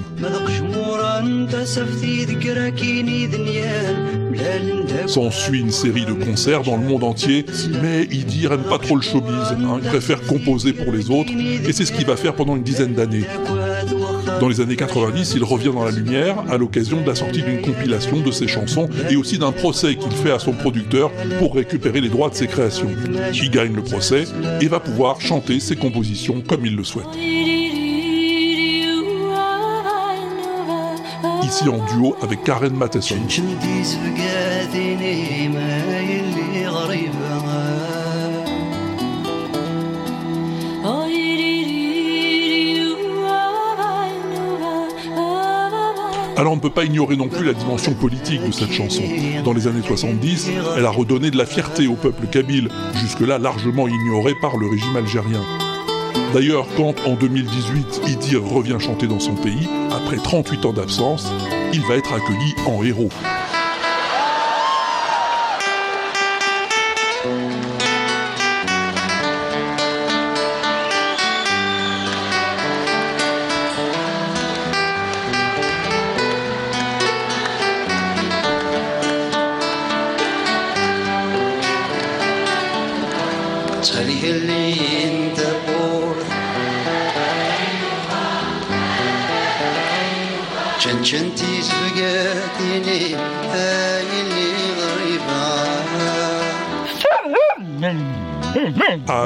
S'ensuit 5.07 5.59
une 5.61 5.71
série 5.71 6.05
de 6.05 6.13
concerts 6.13 6.61
dans 6.61 6.77
le 6.77 6.83
monde 6.83 7.03
entier, 7.03 7.43
mais 7.81 8.03
Idir 8.03 8.53
aime 8.53 8.63
pas 8.63 8.77
trop 8.77 8.95
le 8.95 9.01
showbiz, 9.01 9.53
hein, 9.53 9.79
il 9.81 9.89
préfère 9.89 10.21
composer 10.21 10.73
pour 10.73 10.91
les 10.93 11.09
autres, 11.09 11.31
et 11.67 11.73
c'est 11.73 11.85
ce 11.85 11.91
qu'il 11.91 12.05
va 12.05 12.15
faire 12.15 12.35
pendant 12.35 12.55
une 12.55 12.63
dizaine 12.63 12.93
d'années. 12.93 13.25
Dans 14.39 14.47
les 14.47 14.61
années 14.61 14.75
90, 14.75 15.33
il 15.35 15.43
revient 15.43 15.71
dans 15.73 15.83
la 15.83 15.91
lumière 15.91 16.35
à 16.49 16.57
l'occasion 16.57 17.01
de 17.01 17.07
la 17.07 17.15
sortie 17.15 17.41
d'une 17.41 17.61
compilation 17.61 18.17
de 18.19 18.31
ses 18.31 18.47
chansons 18.47 18.87
et 19.09 19.15
aussi 19.15 19.37
d'un 19.37 19.51
procès 19.51 19.95
qu'il 19.95 20.11
fait 20.11 20.31
à 20.31 20.39
son 20.39 20.51
producteur 20.53 21.11
pour 21.39 21.55
récupérer 21.55 22.01
les 22.01 22.09
droits 22.09 22.29
de 22.29 22.35
ses 22.35 22.47
créations. 22.47 22.89
Il 23.33 23.49
gagne 23.49 23.73
le 23.73 23.83
procès 23.83 24.25
et 24.61 24.67
va 24.67 24.79
pouvoir 24.79 25.21
chanter 25.21 25.59
ses 25.59 25.75
compositions 25.75 26.41
comme 26.41 26.65
il 26.65 26.75
le 26.75 26.83
souhaite. 26.83 27.07
Ici 31.43 31.69
en 31.69 31.85
duo 31.85 32.15
avec 32.21 32.43
Karen 32.43 32.75
Matheson. 32.75 33.15
Alors 46.37 46.53
on 46.53 46.57
ne 46.57 46.61
peut 46.61 46.69
pas 46.69 46.83
ignorer 46.83 47.15
non 47.15 47.29
plus 47.29 47.43
la 47.43 47.53
dimension 47.53 47.95
politique 47.95 48.45
de 48.45 48.51
cette 48.51 48.71
chanson. 48.71 49.01
Dans 49.43 49.53
les 49.53 49.65
années 49.65 49.81
70, 49.81 50.51
elle 50.77 50.85
a 50.85 50.91
redonné 50.91 51.31
de 51.31 51.37
la 51.37 51.47
fierté 51.47 51.87
au 51.87 51.95
peuple 51.95 52.27
kabyle, 52.27 52.69
jusque-là 52.93 53.39
largement 53.39 53.87
ignoré 53.87 54.35
par 54.39 54.55
le 54.57 54.67
régime 54.67 54.95
algérien. 54.95 55.41
D'ailleurs, 56.35 56.67
quand 56.77 56.93
en 57.07 57.15
2018 57.15 58.01
Idir 58.07 58.43
revient 58.43 58.77
chanter 58.79 59.07
dans 59.07 59.19
son 59.19 59.33
pays, 59.33 59.67
après 59.91 60.17
38 60.17 60.65
ans 60.65 60.73
d'absence, 60.73 61.31
il 61.73 61.81
va 61.81 61.95
être 61.95 62.13
accueilli 62.13 62.53
en 62.67 62.83
héros. 62.83 63.09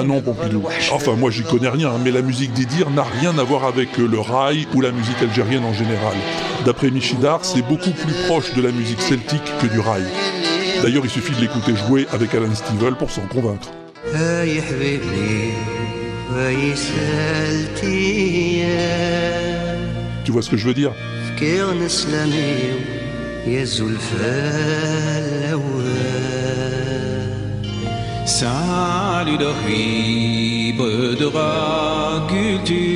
Ah 0.01 0.03
non, 0.03 0.19
Pompidou. 0.19 0.63
Enfin, 0.91 1.15
moi, 1.15 1.29
j'y 1.29 1.43
connais 1.43 1.69
rien, 1.69 1.91
mais 2.03 2.09
la 2.09 2.23
musique 2.23 2.53
d'Idir 2.53 2.89
n'a 2.89 3.03
rien 3.03 3.37
à 3.37 3.43
voir 3.43 3.65
avec 3.65 3.97
le 3.97 4.19
rail 4.19 4.67
ou 4.73 4.81
la 4.81 4.91
musique 4.91 5.21
algérienne 5.21 5.63
en 5.63 5.73
général. 5.73 6.15
D'après 6.65 6.89
Michidar, 6.89 7.45
c'est 7.45 7.61
beaucoup 7.61 7.91
plus 7.91 8.13
proche 8.25 8.55
de 8.55 8.63
la 8.63 8.71
musique 8.71 8.99
celtique 8.99 9.43
que 9.61 9.67
du 9.67 9.79
rail. 9.79 10.05
D'ailleurs, 10.81 11.03
il 11.03 11.09
suffit 11.11 11.35
de 11.35 11.41
l'écouter 11.41 11.75
jouer 11.75 12.07
avec 12.11 12.33
Alan 12.33 12.53
Stivell 12.55 12.95
pour 12.95 13.11
s'en 13.11 13.21
convaincre. 13.21 13.69
Tu 20.23 20.31
vois 20.31 20.41
ce 20.41 20.49
que 20.49 20.57
je 20.57 20.65
veux 20.65 20.73
dire? 20.73 20.93
Salut 28.41 29.37
de 29.37 29.53
fibre 29.67 31.13
de 31.13 31.29
culture. 32.27 32.87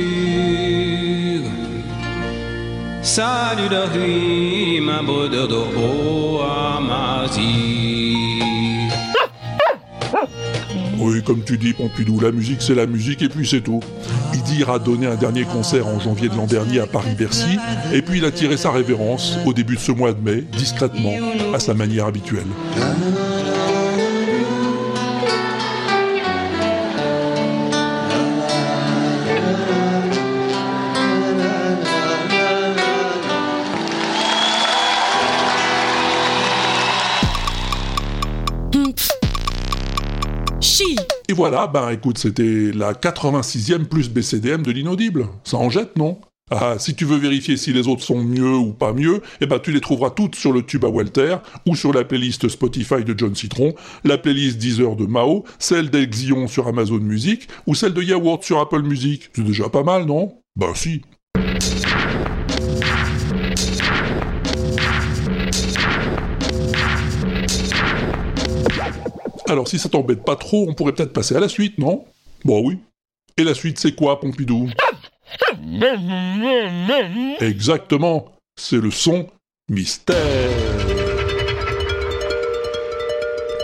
Salut 3.00 3.68
de 3.68 3.82
rime 3.94 4.90
de 5.30 5.42
à 6.42 7.26
Oui, 10.98 11.22
comme 11.22 11.44
tu 11.44 11.56
dis, 11.58 11.74
Pompidou, 11.74 12.18
la 12.18 12.32
musique 12.32 12.60
c'est 12.60 12.74
la 12.74 12.86
musique 12.86 13.22
et 13.22 13.28
puis 13.28 13.46
c'est 13.46 13.60
tout. 13.60 13.78
Idir 14.34 14.70
a 14.70 14.80
donné 14.80 15.06
un 15.06 15.14
dernier 15.14 15.44
concert 15.44 15.86
en 15.86 16.00
janvier 16.00 16.28
de 16.28 16.34
l'an 16.34 16.46
dernier 16.46 16.80
à 16.80 16.88
Paris-Bercy, 16.88 17.56
et 17.92 18.02
puis 18.02 18.18
il 18.18 18.24
a 18.24 18.32
tiré 18.32 18.56
sa 18.56 18.72
révérence 18.72 19.36
au 19.46 19.52
début 19.52 19.76
de 19.76 19.80
ce 19.80 19.92
mois 19.92 20.12
de 20.12 20.18
mai, 20.20 20.44
discrètement, 20.58 21.14
à 21.54 21.60
sa 21.60 21.72
manière 21.72 22.06
habituelle. 22.06 22.48
Voilà, 41.36 41.66
ben 41.66 41.90
écoute, 41.90 42.16
c'était 42.16 42.72
la 42.72 42.94
86e 42.94 43.84
plus 43.84 44.08
BCDM 44.08 44.62
de 44.62 44.72
l'inaudible. 44.72 45.28
Ça 45.44 45.58
en 45.58 45.68
jette, 45.68 45.98
non? 45.98 46.18
Ah, 46.50 46.76
si 46.78 46.94
tu 46.94 47.04
veux 47.04 47.18
vérifier 47.18 47.58
si 47.58 47.72
les 47.72 47.88
autres 47.88 48.04
sont 48.04 48.22
mieux 48.22 48.56
ou 48.56 48.72
pas 48.72 48.92
mieux, 48.92 49.20
eh 49.40 49.46
ben 49.46 49.58
tu 49.58 49.70
les 49.70 49.80
trouveras 49.80 50.10
toutes 50.10 50.36
sur 50.36 50.52
le 50.52 50.62
tube 50.62 50.84
à 50.84 50.88
Walter, 50.88 51.36
ou 51.66 51.76
sur 51.76 51.92
la 51.92 52.04
playlist 52.04 52.48
Spotify 52.48 53.04
de 53.04 53.14
John 53.18 53.34
Citron, 53.34 53.74
la 54.04 54.16
playlist 54.16 54.56
Deezer 54.56 54.96
de 54.96 55.04
Mao, 55.04 55.44
celle 55.58 55.90
d'Exion 55.90 56.46
sur 56.48 56.68
Amazon 56.68 57.00
Music, 57.00 57.48
ou 57.66 57.74
celle 57.74 57.92
de 57.92 58.02
Yaourt 58.02 58.42
sur 58.42 58.60
Apple 58.60 58.82
Music. 58.82 59.28
C'est 59.34 59.44
déjà 59.44 59.68
pas 59.68 59.82
mal, 59.82 60.06
non? 60.06 60.38
Ben 60.54 60.72
si. 60.74 61.02
Alors 69.48 69.68
si 69.68 69.78
ça 69.78 69.88
t'embête 69.88 70.24
pas 70.24 70.34
trop, 70.34 70.66
on 70.68 70.74
pourrait 70.74 70.92
peut-être 70.92 71.12
passer 71.12 71.36
à 71.36 71.40
la 71.40 71.48
suite, 71.48 71.78
non? 71.78 72.04
Bon 72.44 72.66
oui. 72.66 72.80
Et 73.36 73.44
la 73.44 73.54
suite 73.54 73.78
c'est 73.78 73.94
quoi, 73.94 74.18
Pompidou? 74.18 74.68
Exactement, 77.40 78.32
c'est 78.56 78.78
le 78.78 78.90
son 78.90 79.28
mystère. 79.68 80.16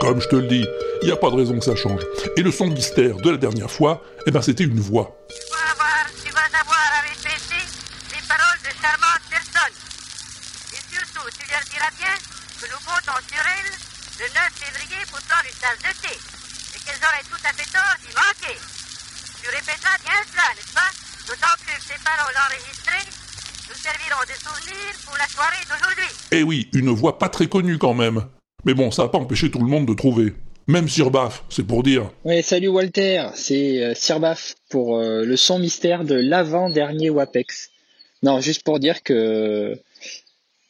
Comme 0.01 0.21
je 0.21 0.29
te 0.29 0.37
le 0.37 0.47
dis, 0.47 0.65
il 1.03 1.07
n'y 1.07 1.13
a 1.13 1.17
pas 1.17 1.31
de 1.31 1.37
raison 1.37 1.59
que 1.59 1.65
ça 1.65 1.75
change. 1.75 2.03
Et 2.37 2.43
le 2.43 2.53
son 2.53 2.69
mystère 2.69 3.17
de 3.17 3.31
la 3.31 3.37
dernière 3.37 3.71
fois, 3.71 4.03
eh 4.27 4.31
ben 4.31 4.43
c'était 4.43 4.65
une 4.65 4.79
voix. 4.79 5.17
Tu 5.29 5.35
vas 5.53 5.73
avoir 5.73 6.07
les 6.25 6.31
paroles 8.81 9.21
de. 9.31 9.37
Et 10.75 10.83
surtout, 10.95 11.29
tu 11.39 11.51
leur 11.51 11.63
diras 11.71 11.91
bien 11.99 12.15
que 12.61 12.67
sur 12.67 13.43
elles 13.47 13.92
le 14.23 14.29
9 14.31 14.39
février 14.55 15.03
pour 15.11 15.19
prendre 15.27 15.51
une 15.51 15.59
tasse 15.59 15.83
de 15.83 15.93
thé. 15.99 16.15
Et 16.15 16.79
qu'elles 16.79 17.03
auraient 17.03 17.27
tout 17.27 17.43
à 17.43 17.51
fait 17.59 17.67
tort 17.75 17.97
d'y 17.99 18.15
manquer. 18.15 18.55
Tu 19.43 19.51
répéteras 19.51 19.99
bien 19.99 20.21
cela, 20.31 20.47
n'est-ce 20.55 20.75
pas? 20.75 20.91
D'autant 21.27 21.55
plus 21.59 21.75
que 21.75 21.83
ces 21.91 21.99
paroles 22.07 22.39
enregistrées 22.39 23.07
nous 23.67 23.75
serviront 23.75 24.23
de 24.23 24.37
souvenir 24.39 24.95
pour 25.05 25.17
la 25.19 25.27
soirée 25.27 25.65
d'aujourd'hui. 25.67 26.11
Eh 26.31 26.43
oui, 26.45 26.69
une 26.73 26.91
voix 26.91 27.19
pas 27.19 27.29
très 27.29 27.49
connue 27.49 27.79
quand 27.79 27.95
même. 27.95 28.23
Mais 28.65 28.75
bon, 28.75 28.93
ça 28.93 29.03
a 29.03 29.09
pas 29.09 29.19
empêché 29.19 29.51
tout 29.51 29.59
le 29.59 29.67
monde 29.67 29.87
de 29.87 29.95
trouver. 29.95 30.35
Même 30.69 30.89
Sir 30.89 31.11
Baff, 31.11 31.43
c'est 31.49 31.67
pour 31.67 31.83
dire. 31.83 32.09
Ouais, 32.25 32.43
salut 32.43 32.69
Walter, 32.69 33.27
c'est 33.35 33.83
euh, 33.83 33.95
Sir 33.95 34.21
Baff 34.21 34.55
pour 34.71 34.99
euh, 34.99 35.25
le 35.25 35.37
son 35.37 35.59
mystère 35.59 36.05
de 36.05 36.15
l'avant-dernier 36.15 37.11
WAPEX. 37.11 37.71
Non, 38.23 38.41
juste 38.41 38.63
pour 38.63 38.79
dire 38.79 39.03
que 39.03 39.77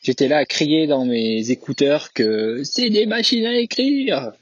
j'étais 0.02 0.28
là 0.28 0.38
à 0.38 0.44
crier 0.44 0.86
dans 0.86 1.04
mes 1.04 1.50
écouteurs 1.50 2.12
que 2.12 2.62
c'est 2.64 2.90
des 2.90 3.06
machines 3.06 3.46
à 3.46 3.56
écrire 3.58 4.32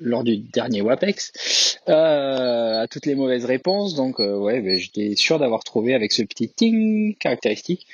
lors 0.00 0.24
du 0.24 0.38
dernier 0.38 0.80
WAPEX 0.80 1.78
euh, 1.88 2.82
à 2.82 2.86
toutes 2.88 3.06
les 3.06 3.14
mauvaises 3.14 3.44
réponses. 3.44 3.94
Donc 3.94 4.18
euh, 4.18 4.36
ouais, 4.36 4.60
ben, 4.60 4.76
j'étais 4.76 5.14
sûr 5.16 5.38
d'avoir 5.38 5.62
trouvé 5.62 5.94
avec 5.94 6.12
ce 6.12 6.22
petit 6.22 6.48
ting 6.48 7.14
caractéristique. 7.16 7.86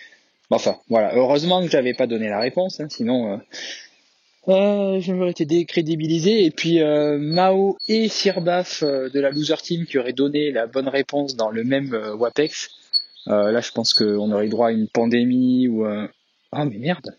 Enfin 0.51 0.77
voilà, 0.89 1.14
heureusement 1.16 1.62
que 1.62 1.70
j'avais 1.70 1.95
pas 1.95 2.07
donné 2.07 2.29
la 2.29 2.39
réponse, 2.39 2.79
hein, 2.79 2.87
sinon 2.89 3.33
euh, 3.33 3.37
euh, 4.49 5.01
je 5.01 5.29
été 5.29 5.45
décrédibilisé. 5.45 6.45
Et 6.45 6.51
puis 6.51 6.81
euh, 6.81 7.18
Mao 7.18 7.77
et 7.89 8.09
Sirbaf 8.09 8.83
euh, 8.83 9.09
de 9.11 9.18
la 9.18 9.31
Loser 9.31 9.57
Team 9.57 9.87
qui 9.87 9.99
auraient 9.99 10.12
donné 10.12 10.53
la 10.53 10.66
bonne 10.66 10.89
réponse 10.89 11.35
dans 11.37 11.51
le 11.51 11.64
même 11.64 11.91
WAPEX. 12.18 12.70
Là, 13.27 13.61
je 13.61 13.72
pense 13.72 13.93
qu'on 13.93 14.31
aurait 14.31 14.47
droit 14.47 14.68
à 14.68 14.70
une 14.70 14.87
pandémie 14.87 15.66
ou 15.66 15.85
un... 15.85 16.09
Ah 16.53 16.64
mais 16.64 16.78
merde. 16.78 17.16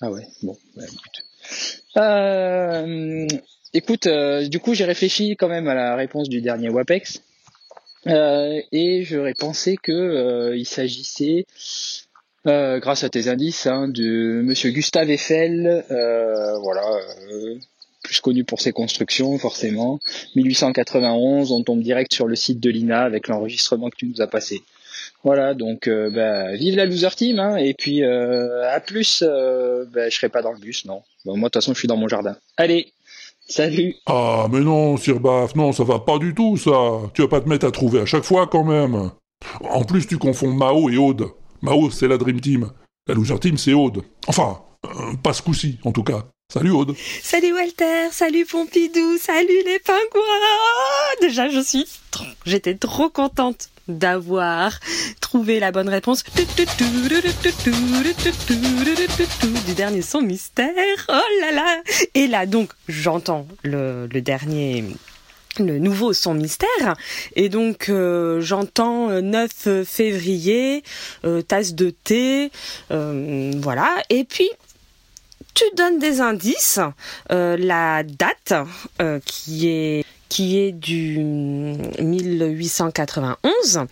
Ah 0.00 0.10
ouais, 0.10 0.26
bon, 0.42 0.56
bah, 0.76 0.82
écoute. 0.84 1.24
Euh, 1.96 3.26
écoute, 3.72 4.06
euh, 4.06 4.48
du 4.48 4.58
coup, 4.58 4.74
j'ai 4.74 4.84
réfléchi 4.84 5.36
quand 5.36 5.48
même 5.48 5.68
à 5.68 5.74
la 5.74 5.94
réponse 5.94 6.28
du 6.28 6.40
dernier 6.40 6.70
WAPEX. 6.70 7.22
Euh, 8.08 8.60
et 8.72 9.04
j'aurais 9.04 9.34
pensé 9.34 9.76
que 9.80 10.54
il 10.56 10.66
s'agissait, 10.66 11.46
grâce 12.44 13.04
à 13.04 13.10
tes 13.10 13.28
indices, 13.28 13.66
hein, 13.66 13.86
de 13.88 14.42
Monsieur 14.42 14.70
Gustave 14.70 15.10
Eiffel, 15.10 15.84
voilà, 15.88 16.82
plus 18.02 18.20
connu 18.20 18.42
pour 18.42 18.60
ses 18.60 18.72
constructions 18.72 19.38
forcément. 19.38 20.00
1891, 20.34 21.52
on 21.52 21.62
tombe 21.62 21.80
direct 21.82 22.12
sur 22.12 22.26
le 22.26 22.34
site 22.34 22.58
de 22.58 22.70
l'INA 22.70 23.02
avec 23.02 23.28
l'enregistrement 23.28 23.88
que 23.88 23.96
tu 23.96 24.06
nous 24.06 24.20
as 24.20 24.26
passé. 24.26 24.62
Voilà, 25.24 25.54
donc 25.54 25.86
euh, 25.86 26.10
bah, 26.10 26.52
vive 26.56 26.76
la 26.76 26.84
loser 26.84 27.10
team, 27.16 27.38
hein, 27.38 27.56
et 27.56 27.74
puis 27.74 28.02
euh, 28.02 28.68
à 28.70 28.80
plus, 28.80 29.22
euh, 29.26 29.84
bah, 29.92 30.08
je 30.08 30.16
serai 30.16 30.28
pas 30.28 30.42
dans 30.42 30.52
le 30.52 30.58
bus, 30.58 30.84
non. 30.84 31.02
Bon, 31.24 31.36
moi 31.36 31.48
de 31.48 31.52
toute 31.52 31.62
façon 31.62 31.74
je 31.74 31.78
suis 31.78 31.86
dans 31.88 31.96
mon 31.96 32.08
jardin. 32.08 32.36
Allez, 32.56 32.92
salut. 33.48 33.94
Ah, 34.06 34.48
mais 34.50 34.60
non, 34.60 34.96
Sir 34.96 35.20
Baff, 35.20 35.54
non, 35.54 35.72
ça 35.72 35.84
va 35.84 36.00
pas 36.00 36.18
du 36.18 36.34
tout, 36.34 36.56
ça. 36.56 36.70
Tu 37.14 37.22
vas 37.22 37.28
pas 37.28 37.40
te 37.40 37.48
mettre 37.48 37.66
à 37.66 37.70
trouver 37.70 38.00
à 38.00 38.06
chaque 38.06 38.24
fois, 38.24 38.48
quand 38.48 38.64
même. 38.64 39.10
En 39.60 39.84
plus, 39.84 40.06
tu 40.06 40.18
confonds 40.18 40.52
Mao 40.52 40.90
et 40.90 40.96
Aude. 40.96 41.28
Mao, 41.62 41.90
c'est 41.90 42.08
la 42.08 42.18
Dream 42.18 42.40
Team. 42.40 42.70
La 43.06 43.14
Loser 43.14 43.38
Team, 43.38 43.56
c'est 43.56 43.72
Aude. 43.74 44.02
Enfin, 44.26 44.60
euh, 44.86 45.14
pas 45.22 45.32
ce 45.32 45.42
coup-ci, 45.42 45.78
en 45.84 45.92
tout 45.92 46.02
cas. 46.04 46.24
Salut 46.52 46.70
Aude. 46.72 46.94
Salut 47.22 47.52
Walter, 47.54 48.08
salut 48.10 48.44
Pompidou, 48.44 49.16
salut 49.18 49.62
les 49.64 49.78
pingouins. 49.78 51.20
Déjà, 51.20 51.48
je 51.48 51.60
suis, 51.60 51.86
trop- 52.10 52.24
j'étais 52.44 52.74
trop 52.74 53.08
contente 53.08 53.68
d'avoir 53.88 54.78
trouvé 55.20 55.60
la 55.60 55.72
bonne 55.72 55.88
réponse 55.88 56.24
du 59.66 59.74
dernier 59.74 60.02
son 60.02 60.22
mystère. 60.22 60.68
Oh 61.08 61.20
là 61.40 61.52
là. 61.52 61.82
Et 62.14 62.26
là, 62.26 62.46
donc, 62.46 62.70
j'entends 62.88 63.46
le, 63.62 64.08
dernier 64.08 64.84
le 65.58 65.78
nouveau 65.78 66.14
son 66.14 66.32
mystère 66.32 66.96
et 67.36 67.50
donc 67.50 67.90
euh, 67.90 68.40
j'entends 68.40 69.10
euh, 69.10 69.20
9 69.20 69.84
février 69.84 70.82
euh, 71.26 71.42
tasse 71.42 71.74
de 71.74 71.90
thé 71.90 72.50
euh, 72.90 73.52
voilà 73.56 74.02
et 74.08 74.24
puis 74.24 74.48
tu 75.54 75.64
donnes 75.76 75.98
des 75.98 76.20
indices 76.20 76.80
euh, 77.30 77.56
la 77.58 78.02
date 78.02 78.54
euh, 79.00 79.20
qui 79.26 79.68
est 79.68 80.04
qui 80.32 80.58
est 80.58 80.72
du 80.72 81.18
1891 81.18 83.86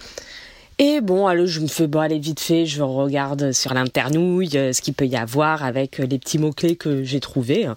et 0.78 1.02
bon, 1.02 1.26
allez, 1.26 1.46
je 1.46 1.60
me 1.60 1.66
fais 1.66 1.86
bon, 1.86 2.00
allez, 2.00 2.18
vite 2.18 2.40
fait, 2.40 2.64
je 2.64 2.80
regarde 2.80 3.52
sur 3.52 3.74
l'internouille 3.74 4.56
euh, 4.56 4.72
ce 4.72 4.80
qu'il 4.80 4.94
peut 4.94 5.06
y 5.06 5.18
avoir 5.18 5.62
avec 5.62 6.00
euh, 6.00 6.06
les 6.06 6.18
petits 6.18 6.38
mots-clés 6.38 6.76
que 6.76 7.04
j'ai 7.04 7.20
trouvés. 7.20 7.68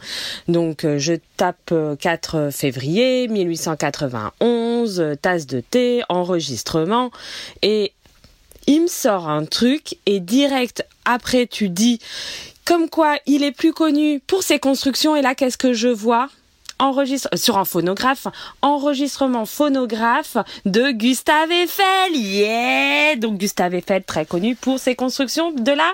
Donc, 0.48 0.86
euh, 0.86 1.00
je 1.00 1.16
tape 1.36 1.74
euh, 1.74 1.98
4 1.98 2.52
février 2.54 3.28
1891, 3.28 5.02
euh, 5.02 5.16
tasse 5.16 5.46
de 5.46 5.60
thé, 5.60 6.04
enregistrement, 6.08 7.12
et 7.62 7.92
il 8.68 8.84
me 8.84 8.88
sort 8.88 9.28
un 9.28 9.44
truc, 9.44 9.98
et 10.06 10.22
direct 10.22 10.86
après, 11.04 11.48
tu 11.48 11.68
dis, 11.68 12.00
comme 12.64 12.90
quoi 12.90 13.18
il 13.26 13.44
est 13.44 13.52
plus 13.52 13.74
connu 13.74 14.22
pour 14.26 14.44
ses 14.44 14.60
constructions, 14.60 15.18
et 15.18 15.22
là, 15.22 15.36
qu'est-ce 15.36 15.58
que 15.58 15.74
je 15.74 15.90
vois? 15.90 16.30
Enregistre 16.84 17.30
sur 17.36 17.58
un 17.58 17.66
phonographe, 17.66 18.28
enregistrement 18.62 19.46
phonographe 19.46 20.38
de 20.66 20.92
Gustave 20.92 21.52
Eiffel. 21.52 22.16
Yeah 22.16 23.16
Donc 23.16 23.38
Gustave 23.38 23.76
Eiffel 23.76 24.04
très 24.04 24.26
connu 24.26 24.56
pour 24.56 24.80
ses 24.80 24.96
constructions 24.96 25.52
de 25.52 25.72
la 25.72 25.92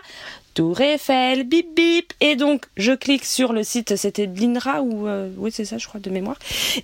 Tour 0.56 0.82
Eiffel, 0.82 1.44
bip 1.44 1.76
bip. 1.76 2.14
Et 2.22 2.36
donc 2.36 2.66
je 2.76 2.92
clique 2.92 3.26
sur 3.26 3.54
le 3.54 3.64
site, 3.64 3.96
c'était 3.96 4.28
de 4.28 4.40
l'INRA 4.40 4.82
ou 4.82 5.08
euh, 5.08 5.30
oui 5.38 5.52
c'est 5.54 5.66
ça 5.66 5.78
je 5.78 5.88
crois 5.88 6.00
de 6.00 6.10
mémoire. 6.10 6.38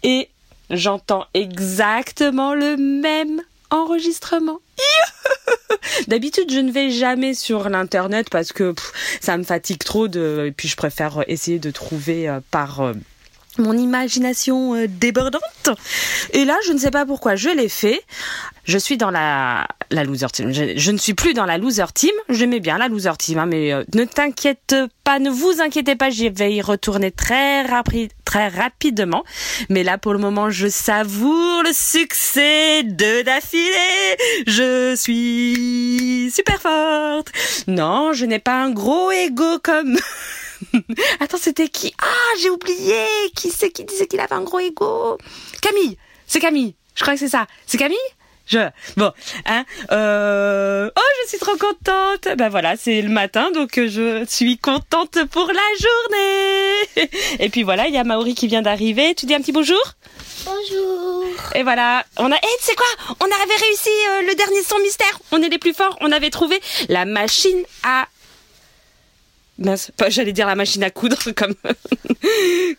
Et 0.04 0.30
j'entends 0.70 1.26
exactement 1.34 2.54
le 2.54 2.78
même 2.78 3.42
enregistrement. 3.72 4.60
D'habitude, 6.08 6.52
je 6.52 6.60
ne 6.60 6.72
vais 6.72 6.92
jamais 6.92 7.34
sur 7.34 7.70
l'internet 7.70 8.30
parce 8.30 8.52
que 8.52 8.74
ça 9.20 9.38
me 9.38 9.44
fatigue 9.44 9.84
trop 9.84 10.08
de 10.08 10.46
et 10.48 10.52
puis 10.52 10.68
je 10.68 10.76
préfère 10.76 11.24
essayer 11.28 11.60
de 11.60 11.72
trouver 11.72 12.30
euh, 12.30 12.40
par 12.52 12.82
euh, 12.82 12.94
mon 13.58 13.78
imagination 13.78 14.76
euh, 14.76 14.88
débordante. 14.88 15.70
Et 16.34 16.46
là, 16.46 16.56
je 16.66 16.74
ne 16.74 16.78
sais 16.78 16.92
pas 16.92 17.06
pourquoi 17.06 17.36
je 17.36 17.50
l'ai 17.50 17.70
fait. 17.70 18.02
Je 18.64 18.78
suis 18.78 18.98
dans 18.98 19.12
la, 19.12 19.68
la 19.92 20.04
loser 20.04 20.28
team. 20.32 20.52
Je, 20.52 20.92
ne 20.92 20.98
suis 20.98 21.14
plus 21.14 21.34
dans 21.34 21.46
la 21.46 21.58
loser 21.58 21.86
team. 21.94 22.12
J'aimais 22.30 22.60
bien 22.60 22.78
la 22.78 22.88
loser 22.88 23.16
team, 23.18 23.40
hein, 23.40 23.46
mais 23.46 23.72
euh, 23.72 23.84
ne 23.94 24.06
t'inquiète 24.06 24.76
pas, 25.04 25.20
ne 25.20 25.30
vous 25.30 25.62
inquiétez 25.62 25.96
pas, 25.96 26.10
j'y 26.10 26.30
vais 26.30 26.54
y 26.54 26.62
retourner 26.62 27.12
très, 27.12 27.64
très 28.26 28.48
rapidement. 28.48 29.24
Mais 29.70 29.84
là, 29.84 29.98
pour 29.98 30.14
le 30.14 30.20
moment, 30.20 30.50
je 30.50 30.68
savoure 30.68 31.64
le 31.64 31.74
succès 31.74 32.84
de 32.84 33.22
d'affilée. 33.22 34.18
Je 34.48 34.96
suis 34.96 36.32
super 36.34 36.62
forte. 36.62 37.32
Non, 37.68 38.14
je 38.14 38.26
n'ai 38.26 38.40
pas 38.40 38.64
un 38.64 38.72
gros 38.72 39.12
ego 39.12 39.60
comme... 39.64 39.98
Attends, 41.20 41.38
c'était 41.38 41.68
qui? 41.68 41.94
Ah, 42.02 42.38
j'ai 42.42 42.50
oublié. 42.50 43.06
Qui 43.36 43.50
c'est 43.50 43.72
qui 43.72 43.84
disait 43.84 44.08
qu'il 44.08 44.20
avait 44.20 44.34
un 44.34 44.44
gros 44.44 44.60
ego? 44.60 45.18
Camille. 45.62 45.98
C'est 46.28 46.40
Camille. 46.40 46.76
Je 46.96 47.02
crois 47.02 47.14
que 47.14 47.20
c'est 47.20 47.30
ça. 47.30 47.48
C'est 47.66 47.78
Camille? 47.78 47.98
Je 48.48 48.60
bon 48.96 49.12
hein 49.48 49.66
euh... 49.92 50.92
oh 50.96 51.02
je 51.24 51.30
suis 51.30 51.40
trop 51.40 51.58
contente 51.58 52.28
ben 52.38 52.48
voilà 52.48 52.78
c'est 52.78 53.02
le 53.02 53.10
matin 53.10 53.50
donc 53.50 53.72
je 53.76 54.24
suis 54.28 54.60
contente 54.60 55.18
pour 55.32 55.48
la 55.48 55.62
journée 55.80 57.10
et 57.40 57.50
puis 57.50 57.64
voilà 57.64 57.88
il 57.88 57.96
y 57.96 57.98
a 57.98 58.04
Maori 58.04 58.36
qui 58.36 58.46
vient 58.46 58.62
d'arriver 58.62 59.16
tu 59.16 59.26
dis 59.26 59.34
un 59.34 59.42
petit 59.42 59.52
bonjour? 59.52 59.82
Bonjour. 60.46 61.26
et 61.56 61.64
voilà 61.64 62.06
on 62.18 62.32
a 62.32 62.36
eh 62.36 62.60
tu 62.60 62.66
sais 62.66 62.76
quoi? 62.76 63.16
On 63.20 63.26
avait 63.26 63.66
réussi 63.66 63.90
euh, 63.90 64.22
le 64.28 64.36
dernier 64.36 64.62
son 64.62 64.78
mystère 64.78 65.20
on 65.32 65.42
est 65.42 65.50
les 65.50 65.58
plus 65.58 65.74
forts 65.74 65.98
on 66.02 66.12
avait 66.12 66.30
trouvé 66.30 66.62
la 66.88 67.06
machine 67.06 67.64
à 67.82 68.08
J'allais 70.10 70.34
dire 70.34 70.48
la 70.48 70.56
machine 70.56 70.84
à 70.84 70.90
coudre 70.90 71.18
comme 71.36 71.54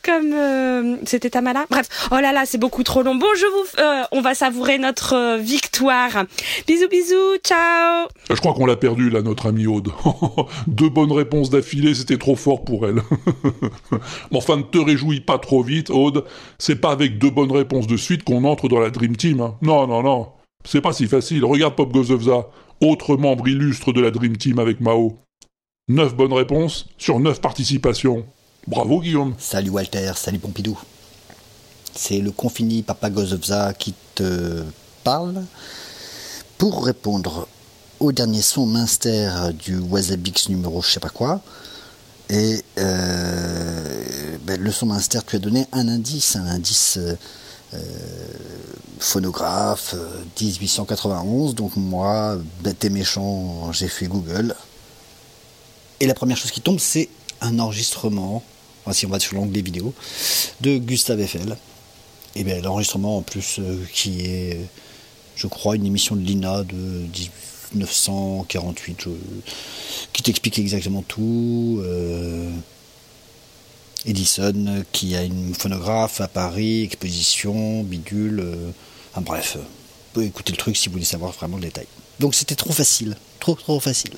comme 0.03 0.33
euh, 0.33 0.97
c'était 1.05 1.31
Tamala. 1.31 1.67
Bref, 1.71 1.89
oh 2.11 2.17
là 2.17 2.33
là, 2.33 2.45
c'est 2.47 2.59
beaucoup 2.59 2.83
trop 2.83 3.03
long. 3.03 3.15
Bon, 3.15 3.27
je 3.37 3.47
vous, 3.47 3.83
euh, 3.83 4.03
on 4.13 4.21
va 4.21 4.35
savourer 4.35 4.79
notre 4.79 5.15
euh, 5.15 5.37
victoire. 5.39 6.25
Bisous, 6.67 6.89
bisous, 6.89 7.37
ciao. 7.45 8.09
Je 8.29 8.37
crois 8.37 8.55
qu'on 8.55 8.67
l'a 8.67 8.77
perdu, 8.77 9.11
là, 9.11 9.23
notre 9.23 9.47
ami 9.47 9.67
Aude. 9.67 9.91
Deux 10.67 10.89
bonnes 10.89 11.13
réponses 11.13 11.51
d'affilée, 11.51 11.95
c'était 11.95 12.19
trop 12.19 12.37
fort 12.37 12.65
pour 12.65 12.87
elle. 12.87 13.03
Mais 14.31 14.39
enfin, 14.39 14.57
ne 14.57 14.63
te 14.63 14.79
réjouis 14.79 15.21
pas 15.21 15.39
trop 15.39 15.63
vite, 15.63 15.91
Aude. 15.91 16.25
C'est 16.59 16.81
pas 16.81 16.91
avec 16.91 17.19
deux 17.19 17.31
bonnes 17.31 17.53
réponses 17.53 17.87
de 17.87 17.97
suite 17.97 18.25
qu'on 18.25 18.45
entre 18.45 18.69
dans 18.69 18.81
la 18.81 18.91
Dream 18.91 19.17
Team. 19.17 19.41
hein. 19.41 19.55
Non, 19.63 19.87
non, 19.87 20.03
non. 20.03 20.29
C'est 20.65 20.81
pas 20.81 20.93
si 20.93 21.07
facile. 21.07 21.45
Regarde 21.45 21.75
Pop 21.77 21.93
Gozovza, 21.93 22.49
autre 22.81 23.17
membre 23.17 23.49
illustre 23.49 23.93
de 23.93 24.01
la 24.01 24.11
Dream 24.11 24.37
Team 24.37 24.59
avec 24.59 24.81
Mao. 24.81 25.17
Neuf 25.89 26.17
bonnes 26.17 26.33
réponses 26.33 26.87
sur 26.99 27.21
neuf 27.21 27.41
participations. 27.41 28.27
Bravo, 28.67 29.01
Guillaume. 29.01 29.35
Salut 29.39 29.71
Walter, 29.71 30.11
salut 30.17 30.41
Pompidou. 30.41 30.77
C'est 31.95 32.19
le 32.19 32.33
confini 32.33 32.83
Papa 32.83 33.09
Gozovza 33.09 33.73
qui 33.73 33.95
te 34.17 34.65
parle 35.05 35.45
pour 36.59 36.85
répondre 36.85 37.47
au 38.01 38.11
dernier 38.11 38.43
son 38.43 38.67
Minster 38.67 39.31
du 39.57 39.79
Wasabix 39.79 40.49
numéro 40.49 40.83
je 40.83 40.91
sais 40.91 40.99
pas 40.99 41.09
quoi. 41.09 41.41
Et 42.31 42.65
euh, 42.79 44.39
ben, 44.43 44.61
le 44.61 44.73
son 44.73 44.87
Minster, 44.87 45.21
tu 45.25 45.37
as 45.37 45.39
donné 45.39 45.69
un 45.71 45.87
indice, 45.87 46.35
un 46.35 46.47
indice 46.47 46.97
euh, 46.97 47.15
euh, 47.75 47.79
phonographe, 48.99 49.95
euh, 49.97 50.25
1891. 50.41 51.55
Donc 51.55 51.77
moi, 51.77 52.39
bête 52.65 52.85
et 52.85 52.91
méchant, 52.91 53.71
j'ai 53.71 53.87
fait 53.87 54.09
Google. 54.09 54.53
Et 56.01 56.07
la 56.07 56.15
première 56.15 56.37
chose 56.37 56.51
qui 56.51 56.61
tombe, 56.61 56.79
c'est 56.79 57.09
un 57.41 57.59
enregistrement, 57.59 58.43
enfin, 58.85 58.93
si 58.93 59.07
on 59.07 59.09
va 59.09 59.21
sur 59.21 59.35
l'onglet 59.37 59.63
vidéo, 59.63 59.95
de 60.61 60.79
Gustave 60.79 61.21
Eiffel. 61.21 61.57
Et 62.35 62.45
bien 62.45 62.61
l'enregistrement 62.61 63.17
en 63.19 63.23
plus 63.23 63.57
euh, 63.59 63.83
qui 63.95 64.21
est, 64.21 64.61
je 65.37 65.47
crois, 65.47 65.77
une 65.77 65.87
émission 65.87 66.17
de 66.17 66.21
l'INA 66.21 66.65
de 66.65 67.07
1948, 67.75 69.07
euh, 69.07 69.17
qui 70.13 70.23
t'explique 70.23 70.59
exactement 70.59 71.03
tout. 71.03 71.81
euh, 71.83 72.51
Edison 74.07 74.85
qui 74.93 75.17
a 75.17 75.23
une 75.25 75.55
phonographe 75.55 76.21
à 76.21 76.29
Paris, 76.29 76.83
exposition, 76.85 77.83
bidule, 77.83 78.41
euh, 78.41 78.71
enfin 79.13 79.21
bref, 79.21 79.57
vous 79.57 79.65
pouvez 80.13 80.27
écouter 80.27 80.53
le 80.53 80.59
truc 80.59 80.77
si 80.77 80.89
vous 80.89 80.93
voulez 80.93 81.05
savoir 81.05 81.33
vraiment 81.33 81.57
le 81.57 81.65
détail. 81.65 81.87
Donc 82.21 82.35
c'était 82.35 82.55
trop 82.55 82.73
facile, 82.73 83.17
trop 83.41 83.55
trop 83.55 83.81
facile. 83.81 84.13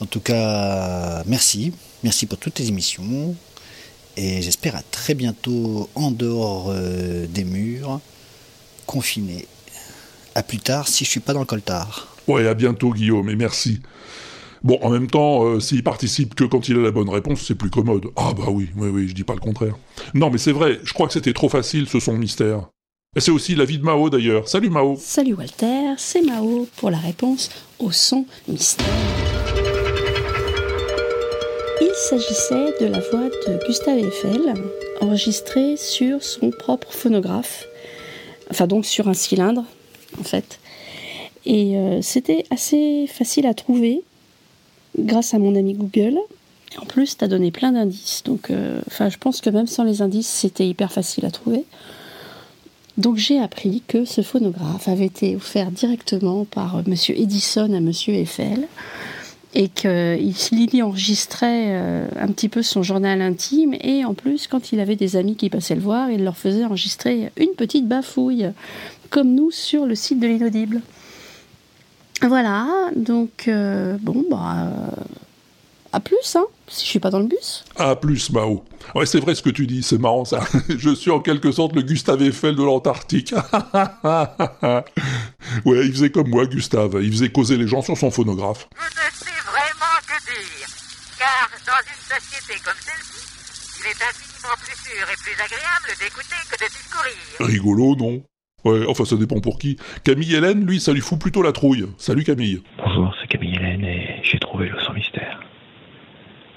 En 0.00 0.06
tout 0.06 0.20
cas, 0.20 1.22
merci, 1.26 1.72
merci 2.04 2.26
pour 2.26 2.38
toutes 2.38 2.54
tes 2.54 2.66
émissions, 2.66 3.34
et 4.16 4.42
j'espère 4.42 4.76
à 4.76 4.82
très 4.82 5.14
bientôt 5.14 5.88
en 5.94 6.10
dehors 6.10 6.66
euh, 6.68 7.26
des 7.26 7.44
murs, 7.44 8.00
confiné. 8.86 9.46
À 10.34 10.42
plus 10.42 10.58
tard 10.58 10.86
si 10.86 11.04
je 11.04 11.10
suis 11.10 11.20
pas 11.20 11.32
dans 11.32 11.40
le 11.40 11.46
coltard. 11.46 12.14
Ouais, 12.28 12.46
à 12.46 12.52
bientôt 12.52 12.92
Guillaume, 12.92 13.30
et 13.30 13.36
merci. 13.36 13.80
Bon, 14.62 14.78
en 14.82 14.90
même 14.90 15.06
temps, 15.06 15.44
euh, 15.44 15.60
s'il 15.60 15.82
participe 15.82 16.34
que 16.34 16.44
quand 16.44 16.68
il 16.68 16.76
a 16.76 16.82
la 16.82 16.90
bonne 16.90 17.08
réponse, 17.08 17.40
c'est 17.46 17.54
plus 17.54 17.70
commode. 17.70 18.06
Ah 18.16 18.32
bah 18.36 18.46
oui, 18.50 18.68
oui, 18.76 18.88
oui, 18.88 19.08
je 19.08 19.14
dis 19.14 19.24
pas 19.24 19.34
le 19.34 19.40
contraire. 19.40 19.76
Non, 20.12 20.28
mais 20.28 20.38
c'est 20.38 20.52
vrai, 20.52 20.80
je 20.82 20.92
crois 20.92 21.06
que 21.06 21.12
c'était 21.12 21.32
trop 21.32 21.48
facile 21.48 21.88
ce 21.88 22.00
son 22.00 22.14
mystère. 22.18 22.68
Et 23.14 23.20
c'est 23.20 23.30
aussi 23.30 23.54
l'avis 23.54 23.78
de 23.78 23.84
Mao 23.84 24.10
d'ailleurs. 24.10 24.46
Salut 24.46 24.68
Mao. 24.68 24.98
Salut 25.00 25.34
Walter, 25.34 25.94
c'est 25.96 26.20
Mao 26.20 26.68
pour 26.76 26.90
la 26.90 26.98
réponse 26.98 27.50
au 27.78 27.90
son 27.92 28.26
mystère. 28.46 28.84
Il 31.80 31.92
s'agissait 31.94 32.74
de 32.80 32.86
la 32.86 33.00
voix 33.00 33.28
de 33.28 33.66
Gustave 33.66 33.98
Eiffel, 33.98 34.54
enregistrée 35.00 35.76
sur 35.76 36.22
son 36.22 36.50
propre 36.50 36.90
phonographe, 36.90 37.66
enfin 38.50 38.66
donc 38.66 38.86
sur 38.86 39.08
un 39.08 39.14
cylindre 39.14 39.64
en 40.18 40.24
fait. 40.24 40.58
Et 41.44 41.76
euh, 41.76 42.00
c'était 42.00 42.44
assez 42.50 43.06
facile 43.06 43.46
à 43.46 43.52
trouver 43.52 44.02
grâce 44.98 45.34
à 45.34 45.38
mon 45.38 45.54
ami 45.54 45.74
Google. 45.74 46.18
En 46.80 46.86
plus, 46.86 47.18
tu 47.18 47.24
as 47.24 47.28
donné 47.28 47.50
plein 47.50 47.72
d'indices, 47.72 48.22
donc 48.24 48.50
euh, 48.50 48.80
je 48.98 49.16
pense 49.18 49.40
que 49.40 49.50
même 49.50 49.66
sans 49.66 49.84
les 49.84 50.00
indices, 50.00 50.28
c'était 50.28 50.66
hyper 50.66 50.90
facile 50.90 51.26
à 51.26 51.30
trouver. 51.30 51.64
Donc 52.96 53.16
j'ai 53.16 53.38
appris 53.38 53.82
que 53.86 54.06
ce 54.06 54.22
phonographe 54.22 54.88
avait 54.88 55.04
été 55.04 55.36
offert 55.36 55.70
directement 55.70 56.46
par 56.46 56.76
euh, 56.76 56.82
Monsieur 56.86 57.18
Edison 57.18 57.72
à 57.74 57.80
Monsieur 57.80 58.14
Eiffel 58.14 58.66
et 59.56 59.68
qu'il 59.70 60.74
y 60.74 60.82
enregistrait 60.82 61.68
euh, 61.68 62.06
un 62.20 62.28
petit 62.28 62.50
peu 62.50 62.62
son 62.62 62.82
journal 62.82 63.22
intime 63.22 63.74
et 63.80 64.04
en 64.04 64.12
plus 64.12 64.48
quand 64.48 64.70
il 64.70 64.80
avait 64.80 64.96
des 64.96 65.16
amis 65.16 65.34
qui 65.34 65.48
passaient 65.48 65.74
le 65.74 65.80
voir, 65.80 66.10
il 66.10 66.24
leur 66.24 66.36
faisait 66.36 66.66
enregistrer 66.66 67.32
une 67.38 67.54
petite 67.56 67.88
bafouille 67.88 68.50
comme 69.08 69.34
nous 69.34 69.50
sur 69.50 69.86
le 69.86 69.94
site 69.94 70.20
de 70.20 70.26
l'inaudible. 70.26 70.82
Voilà, 72.20 72.66
donc 72.96 73.48
euh, 73.48 73.96
bon 74.02 74.26
bah 74.30 74.72
à 75.90 76.00
plus 76.00 76.36
hein, 76.36 76.44
si 76.68 76.84
je 76.84 76.90
suis 76.90 76.98
pas 76.98 77.10
dans 77.10 77.20
le 77.20 77.26
bus. 77.26 77.64
À 77.76 77.94
plus 77.96 78.30
Mao. 78.30 78.64
Ouais, 78.94 79.06
c'est 79.06 79.18
vrai 79.20 79.34
ce 79.34 79.42
que 79.42 79.50
tu 79.50 79.66
dis, 79.66 79.82
c'est 79.82 79.98
marrant 79.98 80.24
ça. 80.24 80.40
je 80.68 80.94
suis 80.94 81.10
en 81.10 81.20
quelque 81.20 81.50
sorte 81.52 81.74
le 81.74 81.82
Gustave 81.82 82.22
Eiffel 82.22 82.56
de 82.56 82.62
l'Antarctique. 82.62 83.32
ouais, 85.64 85.86
il 85.86 85.92
faisait 85.92 86.10
comme 86.10 86.28
moi, 86.28 86.46
Gustave. 86.46 86.98
Il 87.02 87.10
faisait 87.10 87.30
causer 87.30 87.56
les 87.56 87.66
gens 87.66 87.82
sur 87.82 87.96
son 87.96 88.10
phonographe. 88.10 88.68
Je 88.76 88.84
ne 88.84 88.90
sais 89.12 89.40
vraiment 89.44 89.98
que 90.06 90.18
dire. 90.24 90.68
Car 91.18 91.48
dans 91.66 91.82
une 91.86 92.02
société 92.02 92.54
comme 92.64 92.80
celle-ci, 92.80 93.24
il 93.80 93.86
est 93.86 94.02
infiniment 94.02 94.56
plus 94.62 94.76
sûr 94.76 95.02
et 95.02 95.16
plus 95.22 95.36
agréable 95.42 95.94
d'écouter 96.00 96.36
que 96.50 96.56
de 96.64 96.68
discourir. 96.68 97.16
Rigolo, 97.40 97.96
non? 97.96 98.22
Ouais, 98.64 98.84
enfin 98.88 99.04
ça 99.04 99.16
dépend 99.16 99.40
pour 99.40 99.58
qui. 99.58 99.76
Camille 100.02 100.34
Hélène, 100.34 100.64
lui, 100.66 100.80
ça 100.80 100.92
lui 100.92 101.00
fout 101.00 101.18
plutôt 101.20 101.42
la 101.42 101.52
trouille. 101.52 101.86
Salut 101.98 102.24
Camille. 102.24 102.62
Bonjour, 102.78 103.14
c'est 103.20 103.28
Camille 103.28 103.54
Hélène 103.54 103.84
et 103.84 104.20
j'ai 104.22 104.38
trouvé 104.40 104.68
le 104.68 104.80
son 104.80 104.92
mystère. 104.92 105.35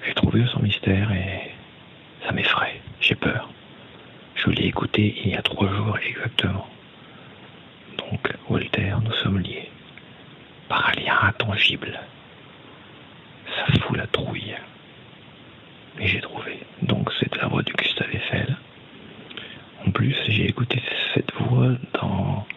J'ai 0.10 0.16
trouvé 0.16 0.43
son 0.51 0.62
mystère 0.62 1.12
et 1.12 1.51
ça 2.26 2.32
m'effraie, 2.32 2.82
j'ai 2.99 3.14
peur. 3.14 3.47
Je 4.34 4.49
l'ai 4.49 4.66
écouté 4.66 5.16
il 5.24 5.30
y 5.30 5.36
a 5.36 5.41
trois 5.43 5.72
jours 5.72 5.99
exactement. 5.99 6.68
Donc, 7.99 8.34
Walter, 8.49 8.95
nous 9.03 9.14
sommes 9.22 9.38
liés 9.38 9.70
par 10.68 10.89
un 10.89 10.99
lien 10.99 11.16
intangible. 11.22 11.99
Ça 13.55 13.72
fout 13.82 13.97
la 13.97 14.07
trouille. 14.07 14.55
Mais 15.99 16.07
j'ai 16.07 16.22
trouvé. 16.22 16.57
Donc, 16.82 17.12
c'est 17.20 17.36
la 17.36 17.47
voix 17.47 17.62
du 17.62 17.74
Gustave 17.74 18.10
Eiffel. 18.12 18.57
En 19.86 19.91
plus, 19.91 20.16
j'ai 20.28 20.49
écouté 20.49 20.82
cette 21.14 21.32
voix 21.36 21.74
dans 22.01 22.47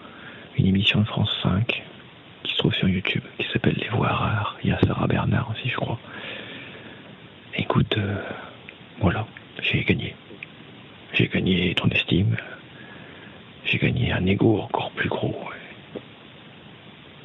une 0.57 0.69
émission 0.69 1.01
de 1.01 1.07
France 1.07 1.37
5 1.43 1.83
qui 2.45 2.53
se 2.53 2.57
trouve 2.57 2.73
sur 2.73 2.89
YouTube, 2.89 3.25
qui 3.39 3.47
s'appelle 3.53 3.77
Les 3.77 3.91
Voix 3.91 4.09
Rares. 4.09 4.57
Il 4.65 4.71
y 4.71 4.73
a 4.73 4.79
Sarah 4.87 5.07
Bernard 5.07 5.51
aussi, 5.51 5.69
je 5.69 5.77
crois. 5.77 5.99
Écoute, 7.57 7.97
euh, 7.99 8.23
voilà, 9.01 9.27
j'ai 9.63 9.85
gagné. 9.85 10.15
J'ai 11.13 11.29
gagné 11.29 11.75
ton 11.75 11.89
estime. 11.89 12.37
J'ai 13.65 13.79
gagné 13.79 14.13
un 14.13 14.25
ego 14.27 14.61
encore 14.61 14.91
plus 14.93 15.09
gros. 15.09 15.37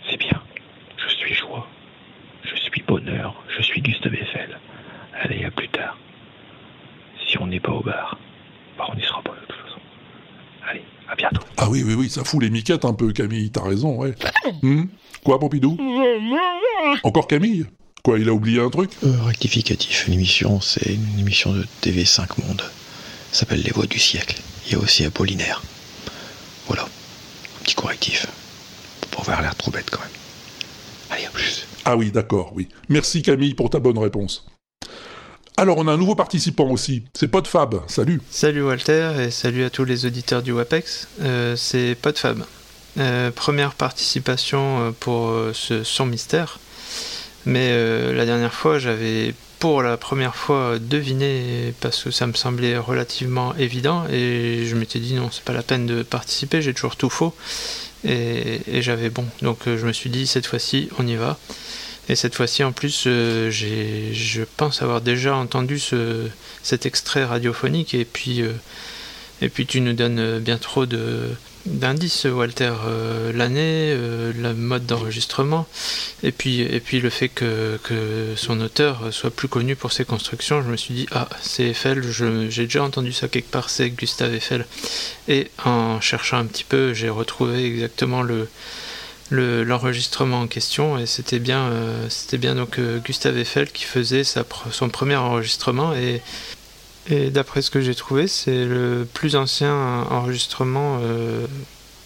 C'est 0.10 0.18
bien. 0.18 0.42
Je 0.98 1.16
suis 1.16 1.34
joie. 1.34 1.68
Je 2.44 2.56
suis 2.56 2.82
bonheur. 2.84 3.42
Je 3.58 3.62
suis 3.62 3.82
Gustave 3.82 4.14
Eiffel. 4.16 4.60
Allez, 5.22 5.46
à 5.46 5.52
plus 5.52 5.70
tard. 5.70 5.98
Si 7.28 7.40
on 7.42 7.48
n'est 7.48 7.60
pas 7.60 7.72
au 7.72 7.82
bar, 7.82 8.18
bah 8.78 8.86
on 8.90 8.96
n'y 8.96 9.02
sera 9.04 9.22
pas 9.22 9.32
de 9.32 9.46
toute 9.48 9.56
façon. 9.66 9.80
Allez, 10.70 10.84
à 11.10 11.16
bientôt. 11.16 11.42
Ah 11.58 11.70
oui, 11.70 11.84
oui, 11.86 11.94
oui, 11.94 12.10
ça 12.10 12.24
fout 12.24 12.42
les 12.42 12.50
miquettes 12.50 12.86
un 12.86 12.94
peu, 12.94 13.12
Camille, 13.12 13.50
t'as 13.52 13.64
raison, 13.64 13.98
ouais. 13.98 14.14
Hmm? 14.62 14.86
Quoi, 15.24 15.40
Pompidou? 15.40 15.78
Encore 17.04 17.28
Camille? 17.28 17.66
Quoi, 18.08 18.20
il 18.20 18.30
a 18.30 18.32
oublié 18.32 18.62
un 18.62 18.70
truc 18.70 18.92
Euh, 19.04 19.22
rectificatif, 19.26 20.08
l'émission, 20.08 20.62
c'est 20.62 20.94
une 20.94 21.20
émission 21.20 21.52
de 21.52 21.66
TV5 21.82 22.42
Monde. 22.42 22.62
Ça 23.34 23.40
s'appelle 23.40 23.62
Les 23.62 23.72
Voix 23.72 23.86
du 23.86 24.00
siècle. 24.00 24.42
Il 24.66 24.72
y 24.72 24.76
a 24.76 24.80
aussi 24.80 25.04
Apollinaire. 25.04 25.62
Voilà, 26.68 26.84
un 26.84 27.64
petit 27.66 27.76
correctif. 27.76 28.26
Pour 29.12 29.26
pas 29.26 29.34
avoir 29.34 29.42
l'air 29.42 29.56
trop 29.58 29.72
bête 29.72 29.90
quand 29.92 30.00
même. 30.00 30.10
Allez, 31.10 31.26
à 31.26 31.30
plus. 31.32 31.68
Ah 31.84 31.98
oui, 31.98 32.14
d'accord, 32.14 32.54
oui. 32.56 32.70
Merci 32.88 33.24
Camille 33.24 33.56
pour 33.56 33.70
ta 33.70 33.80
bonne 33.80 33.98
réponse. 33.98 34.46
Alors, 35.58 35.78
on 35.78 35.90
a 35.90 35.92
un 35.92 35.98
nouveau 35.98 36.16
participant 36.16 36.70
aussi. 36.70 37.04
C'est 37.14 37.28
Podfab. 37.28 37.82
Salut. 37.88 38.22
Salut 38.30 38.64
Walter 38.64 39.16
et 39.20 39.32
salut 39.32 39.66
à 39.66 39.70
tous 39.70 39.84
les 39.84 40.06
auditeurs 40.06 40.44
du 40.44 40.54
WAPEX. 40.54 41.10
Euh, 41.24 41.58
c'est 41.58 41.98
Podfab. 42.02 42.46
Euh, 43.00 43.32
première 43.32 43.74
participation 43.74 44.80
euh, 44.80 44.92
pour 44.98 45.34
ce 45.54 45.84
son 45.84 46.06
mystère. 46.06 46.62
Mais 47.48 47.70
euh, 47.72 48.14
la 48.14 48.26
dernière 48.26 48.54
fois, 48.54 48.78
j'avais 48.78 49.34
pour 49.60 49.82
la 49.82 49.96
première 49.96 50.36
fois 50.36 50.80
deviné 50.80 51.74
parce 51.80 52.04
que 52.04 52.12
ça 52.12 52.28
me 52.28 52.34
semblait 52.34 52.78
relativement 52.78 53.56
évident 53.56 54.06
et 54.12 54.66
je 54.66 54.76
m'étais 54.76 55.00
dit 55.00 55.14
non, 55.14 55.30
c'est 55.32 55.46
pas 55.46 55.54
la 55.54 55.64
peine 55.64 55.86
de 55.86 56.04
participer, 56.04 56.62
j'ai 56.62 56.74
toujours 56.74 56.98
tout 56.98 57.10
faux. 57.10 57.34
Et, 58.04 58.82
j'avais 58.82 59.10
bon. 59.10 59.26
Donc 59.42 59.60
euh, 59.66 59.78
je 59.78 59.88
me 59.88 59.94
suis 59.94 60.10
dit 60.10 60.28
cette 60.28 60.46
fois-ci, 60.46 60.90
on 61.00 61.08
y 61.08 61.16
va. 61.16 61.40
Et 62.10 62.18
cette 62.18 62.36
fois-ci, 62.36 62.66
en 62.66 62.74
plus, 62.74 63.06
euh, 63.08 63.50
je 63.50 64.44
pense 64.58 64.82
avoir 64.82 65.00
déjà 65.00 65.34
entendu 65.34 65.80
ce, 65.80 66.28
cet 66.64 66.86
extrait 66.86 67.24
radiophonique. 67.24 67.94
Et 67.94 68.04
puis, 68.04 68.42
et 69.42 69.50
puis 69.50 69.66
tu 69.66 69.80
nous 69.80 69.94
donnes 69.94 70.40
bien 70.40 70.58
trop 70.58 70.86
de, 70.86 71.30
d'indices, 71.68 72.26
Walter. 72.26 72.74
Euh, 72.86 73.32
l'année, 73.34 73.92
euh, 73.94 74.32
le 74.36 74.54
mode 74.54 74.86
d'enregistrement. 74.86 75.68
Et 76.24 76.32
puis, 76.32 76.62
et 76.62 76.80
puis 76.80 77.00
le 77.00 77.10
fait 77.10 77.30
que, 77.30 77.78
son 78.36 78.60
auteur 78.62 79.02
soit 79.12 79.32
plus 79.32 79.48
connu 79.48 79.76
pour 79.76 79.92
ses 79.92 80.06
constructions. 80.06 80.62
Je 80.62 80.70
me 80.70 80.78
suis 80.78 80.94
dit, 80.94 81.08
ah, 81.12 81.28
c'est 81.42 81.66
Eiffel, 81.70 82.04
j'ai 82.50 82.64
déjà 82.64 82.84
entendu 82.84 83.12
ça 83.14 83.28
quelque 83.28 83.52
part, 83.52 83.70
c'est 83.70 83.90
Gustave 83.90 84.34
Eiffel. 84.34 84.66
Et 85.28 85.50
en 85.66 86.00
cherchant 86.02 86.38
un 86.38 86.46
petit 86.46 86.64
peu, 86.64 86.94
j'ai 86.94 87.10
retrouvé 87.10 87.66
exactement 87.66 88.22
le 88.22 88.48
le- 89.30 89.66
l'enregistrement 89.66 90.40
en 90.40 90.48
question 90.48 90.98
et 90.98 91.06
c'était 91.06 91.40
bien 91.40 91.64
euh, 91.64 92.06
c'était 92.10 92.38
bien 92.38 92.56
donc 92.56 92.80
Gustave 93.04 93.38
Eiffel 93.38 93.70
qui 93.70 93.84
faisait 93.84 94.24
son 94.24 94.88
premier 94.88 95.18
enregistrement 95.18 95.94
et 95.94 96.22
et 97.10 97.30
d'après 97.30 97.62
ce 97.62 97.72
que 97.72 97.82
j'ai 97.82 97.96
trouvé 97.96 98.28
c'est 98.28 98.66
le 98.66 99.08
plus 99.12 99.36
ancien 99.36 99.74
enregistrement 100.10 101.00
euh, 101.02 101.46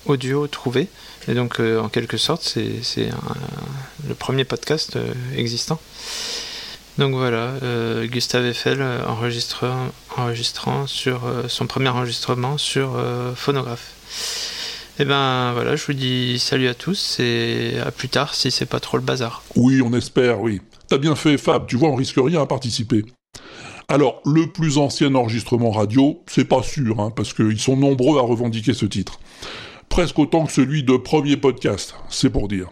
audio 0.05 0.47
trouvé 0.47 0.87
et 1.27 1.33
donc 1.33 1.59
euh, 1.59 1.79
en 1.79 1.89
quelque 1.89 2.17
sorte 2.17 2.57
c'est 2.81 3.09
le 4.07 4.15
premier 4.15 4.43
podcast 4.43 4.95
euh, 4.95 5.13
existant 5.35 5.79
Donc 6.97 7.15
voilà, 7.15 7.53
Gustave 8.03 8.45
Eiffel 8.45 8.83
enregistrant, 9.07 9.87
enregistrant 10.17 10.87
sur 10.87 11.21
son 11.47 11.65
premier 11.65 11.87
enregistrement 11.87 12.57
sur 12.57 12.99
phonographe. 13.35 13.93
Et 14.99 15.05
ben 15.05 15.53
voilà, 15.53 15.75
je 15.77 15.85
vous 15.85 15.93
dis 15.93 16.37
salut 16.37 16.67
à 16.67 16.73
tous 16.73 17.17
et 17.19 17.79
à 17.83 17.91
plus 17.91 18.09
tard 18.09 18.35
si 18.35 18.51
c'est 18.51 18.65
pas 18.65 18.79
trop 18.79 18.97
le 18.97 19.03
bazar. 19.03 19.41
Oui, 19.55 19.81
on 19.81 19.93
espère, 19.93 20.41
oui. 20.41 20.61
T'as 20.89 20.97
bien 20.97 21.15
fait, 21.15 21.37
Fab, 21.37 21.65
tu 21.65 21.77
vois, 21.77 21.89
on 21.89 21.95
risque 21.95 22.17
rien 22.17 22.41
à 22.41 22.45
participer. 22.45 23.05
Alors, 23.91 24.21
le 24.25 24.47
plus 24.47 24.77
ancien 24.77 25.15
enregistrement 25.15 25.69
radio, 25.69 26.23
c'est 26.25 26.45
pas 26.45 26.63
sûr, 26.63 27.01
hein, 27.01 27.11
parce 27.13 27.33
qu'ils 27.33 27.59
sont 27.59 27.75
nombreux 27.75 28.19
à 28.19 28.21
revendiquer 28.21 28.73
ce 28.73 28.85
titre. 28.85 29.19
Presque 29.89 30.17
autant 30.17 30.45
que 30.45 30.53
celui 30.53 30.83
de 30.83 30.95
premier 30.95 31.35
podcast, 31.35 31.95
c'est 32.07 32.29
pour 32.29 32.47
dire. 32.47 32.69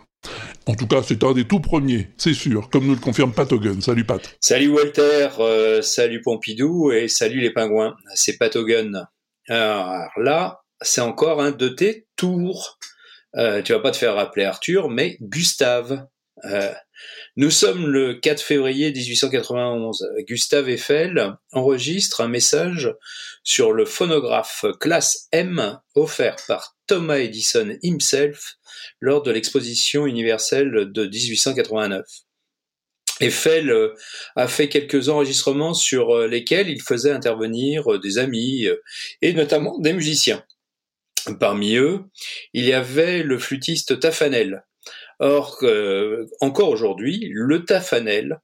En 0.66 0.76
tout 0.76 0.88
cas, 0.88 1.04
c'est 1.04 1.22
un 1.26 1.34
des 1.34 1.44
tout 1.44 1.60
premiers, 1.60 2.08
c'est 2.16 2.34
sûr, 2.34 2.70
comme 2.70 2.88
nous 2.88 2.94
le 2.94 3.02
confirme 3.02 3.34
Pat 3.34 3.52
Hogan. 3.52 3.82
Salut 3.82 4.06
Pat. 4.06 4.22
Salut 4.40 4.70
Walter, 4.70 5.28
euh, 5.40 5.82
salut 5.82 6.22
Pompidou 6.22 6.94
et 6.94 7.10
salut 7.10 7.42
les 7.42 7.52
pingouins. 7.52 7.98
C'est 8.16 8.38
Pat 8.38 8.56
Hogan. 8.56 9.06
Alors 9.50 10.12
là, 10.16 10.62
c'est 10.82 11.02
encore 11.02 11.42
un 11.42 11.52
de 11.52 11.68
tes 11.68 12.08
tours. 12.16 12.80
Euh, 13.36 13.62
tu 13.62 13.74
vas 13.74 13.80
pas 13.80 13.92
te 13.92 13.98
faire 13.98 14.16
rappeler 14.16 14.46
Arthur, 14.46 14.90
mais 14.90 15.18
Gustave. 15.20 16.08
Euh, 16.46 16.72
nous 17.36 17.52
sommes 17.52 17.88
le 17.88 18.16
4 18.16 18.42
février 18.42 18.92
1891. 18.92 20.08
Gustave 20.28 20.70
Eiffel 20.70 21.34
enregistre 21.52 22.22
un 22.22 22.28
message 22.28 22.94
sur 23.44 23.72
le 23.74 23.86
phonographe 23.86 24.66
classe 24.80 25.28
M 25.32 25.80
offert 25.96 26.36
par 26.48 26.76
Thomas 26.88 27.18
Edison 27.18 27.78
himself 27.82 28.56
lors 29.00 29.22
de 29.22 29.32
l'exposition 29.32 30.06
universelle 30.06 30.92
de 30.92 31.06
1889. 31.06 32.06
Eiffel 33.22 33.70
euh, 33.70 33.94
a 34.36 34.48
fait 34.48 34.70
quelques 34.70 35.10
enregistrements 35.10 35.74
sur 35.74 36.16
euh, 36.16 36.28
lesquels 36.28 36.70
il 36.70 36.82
faisait 36.82 37.12
intervenir 37.12 37.94
euh, 37.94 38.00
des 38.00 38.18
amis 38.18 38.68
et 39.22 39.34
notamment 39.34 39.78
des 39.80 39.94
musiciens. 39.94 40.44
Parmi 41.40 41.76
eux, 41.76 42.06
il 42.54 42.66
y 42.66 42.74
avait 42.74 43.24
le 43.24 43.38
flûtiste 43.38 44.00
Tafanel. 44.00 44.64
Or, 45.20 45.58
euh, 45.64 46.28
encore 46.40 46.70
aujourd'hui, 46.70 47.30
le 47.32 47.66
tafanel 47.66 48.40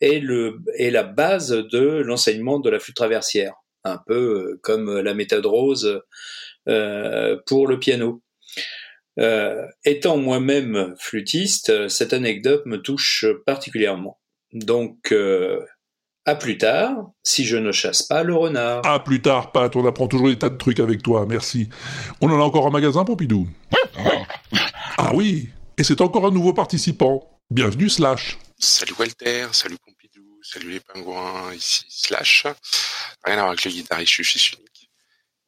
est, 0.00 0.20
la 0.20 1.02
base 1.02 1.50
de 1.50 2.02
l'enseignement 2.02 2.60
de 2.60 2.68
la 2.68 2.78
flûte 2.78 2.96
traversière, 2.96 3.54
un 3.84 3.98
peu 4.06 4.58
comme 4.62 5.00
la 5.00 5.14
méthode 5.14 5.46
rose 5.46 6.02
euh, 6.68 7.36
pour 7.46 7.66
le 7.66 7.78
piano. 7.78 8.22
Euh, 9.18 9.66
étant 9.84 10.16
moi-même 10.16 10.94
flûtiste, 10.98 11.88
cette 11.88 12.12
anecdote 12.12 12.66
me 12.66 12.76
touche 12.76 13.24
particulièrement. 13.46 14.20
Donc, 14.52 15.12
euh, 15.12 15.60
à 16.24 16.34
plus 16.34 16.58
tard, 16.58 17.10
si 17.22 17.46
je 17.46 17.56
ne 17.56 17.72
chasse 17.72 18.02
pas 18.02 18.22
le 18.22 18.34
renard. 18.34 18.86
À 18.86 19.02
plus 19.02 19.22
tard, 19.22 19.50
Pat, 19.50 19.74
on 19.74 19.86
apprend 19.86 20.08
toujours 20.08 20.28
des 20.28 20.36
tas 20.36 20.50
de 20.50 20.58
trucs 20.58 20.78
avec 20.78 21.02
toi, 21.02 21.26
merci. 21.26 21.68
On 22.20 22.28
en 22.28 22.38
a 22.38 22.42
encore 22.44 22.66
en 22.66 22.70
magasin, 22.70 23.04
Pompidou? 23.04 23.48
Ah 24.98 25.12
oui, 25.14 25.48
et 25.78 25.84
c'est 25.84 26.00
encore 26.00 26.26
un 26.26 26.32
nouveau 26.32 26.52
participant. 26.52 27.40
Bienvenue, 27.50 27.88
Slash. 27.88 28.36
Salut 28.58 28.94
Walter, 28.98 29.46
salut 29.52 29.78
Pompidou, 29.78 30.40
salut 30.42 30.72
les 30.72 30.80
pingouins, 30.80 31.54
ici 31.54 31.84
Slash. 31.88 32.46
Rien 33.24 33.36
à 33.36 33.36
voir 33.36 33.48
avec 33.50 33.64
le 33.64 33.70
guitariste, 33.70 34.12
je 34.14 34.22
suis 34.24 34.56
unique. 34.56 34.90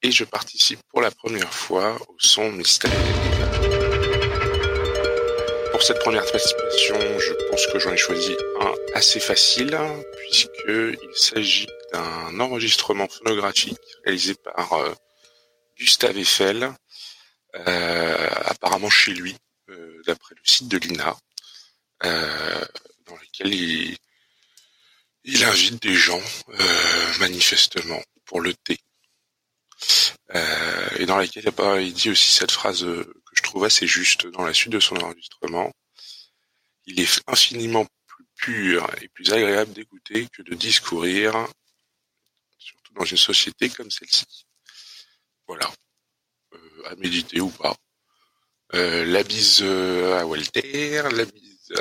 Et 0.03 0.13
je 0.13 0.23
participe 0.23 0.79
pour 0.89 1.01
la 1.01 1.11
première 1.11 1.53
fois 1.53 1.97
au 2.09 2.15
son 2.19 2.53
mystère. 2.53 2.93
Pour 5.73 5.83
cette 5.83 5.99
première 5.99 6.25
participation, 6.25 6.97
je 7.19 7.33
pense 7.51 7.67
que 7.67 7.81
j'en 7.81 7.91
ai 7.91 7.97
choisi 7.97 8.37
un 8.61 8.73
assez 8.95 9.19
facile, 9.19 9.77
puisqu'il 10.17 10.97
s'agit 11.17 11.67
d'un 11.93 12.39
enregistrement 12.39 13.09
phonographique 13.09 13.79
réalisé 14.05 14.35
par 14.37 14.75
euh, 14.75 14.95
Gustave 15.77 16.17
Eiffel, 16.17 16.71
euh, 17.67 18.29
apparemment 18.45 18.91
chez 18.91 19.13
lui, 19.13 19.35
d'après 20.07 20.35
le 20.35 20.43
site 20.45 20.69
de 20.69 20.79
l'INA, 20.79 21.17
euh, 22.05 22.67
dans 23.07 23.17
lequel 23.17 23.55
il, 23.55 23.99
invite 25.45 25.83
des 25.83 25.95
gens, 25.95 26.23
euh, 26.49 27.19
manifestement, 27.19 28.03
pour 28.25 28.41
le 28.41 28.55
thé. 28.55 28.79
Euh, 30.35 30.89
et 30.99 31.07
dans 31.07 31.17
laquelle 31.17 31.51
il 31.81 31.93
dit 31.95 32.11
aussi 32.11 32.33
cette 32.33 32.51
phrase 32.51 32.83
que 32.83 33.15
je 33.33 33.43
trouve 33.43 33.65
assez 33.65 33.87
juste 33.87 34.27
dans 34.27 34.45
la 34.45 34.55
suite 34.55 34.73
de 34.73 34.81
son 34.81 34.97
enregistrement. 34.97 35.73
Il 36.87 37.01
est 37.01 37.23
infiniment 37.27 37.87
plus 38.07 38.27
pur 38.37 38.91
et 39.01 39.09
plus 39.09 39.33
agréable 39.33 39.73
d'écouter 39.73 40.29
que 40.33 40.43
de 40.43 40.55
discourir, 40.55 41.47
surtout 42.59 42.93
dans 42.95 43.05
une 43.05 43.17
société 43.17 43.71
comme 43.71 43.91
celle-ci. 43.91 44.47
Voilà. 45.47 45.71
À 46.87 46.95
méditer 46.97 47.41
ou 47.41 47.51
pas. 47.51 47.77
Euh, 48.75 49.05
la 49.05 49.23
bise 49.25 49.63
à 49.63 50.27
Walter, 50.27 51.03
la 51.13 51.25
bise 51.25 51.73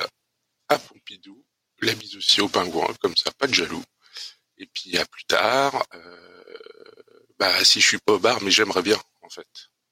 à 0.70 0.80
Pompidou, 0.80 1.46
la 1.82 1.94
bise 1.94 2.16
aussi 2.16 2.42
aux 2.42 2.50
pingouins, 2.50 2.94
comme 3.00 3.16
ça, 3.16 3.32
pas 3.32 3.48
de 3.48 3.54
jaloux. 3.54 3.84
Et 4.58 4.66
puis 4.66 4.98
à 4.98 5.06
plus 5.06 5.24
tard, 5.26 5.86
euh, 5.94 6.58
bah 7.38 7.64
si 7.64 7.80
je 7.80 7.88
suis 7.88 7.98
pas 8.00 8.14
au 8.14 8.20
bar, 8.20 8.42
mais 8.42 8.52
j'aimerais 8.52 8.82
bien 8.82 9.00
en 9.22 9.30
fait, 9.30 9.48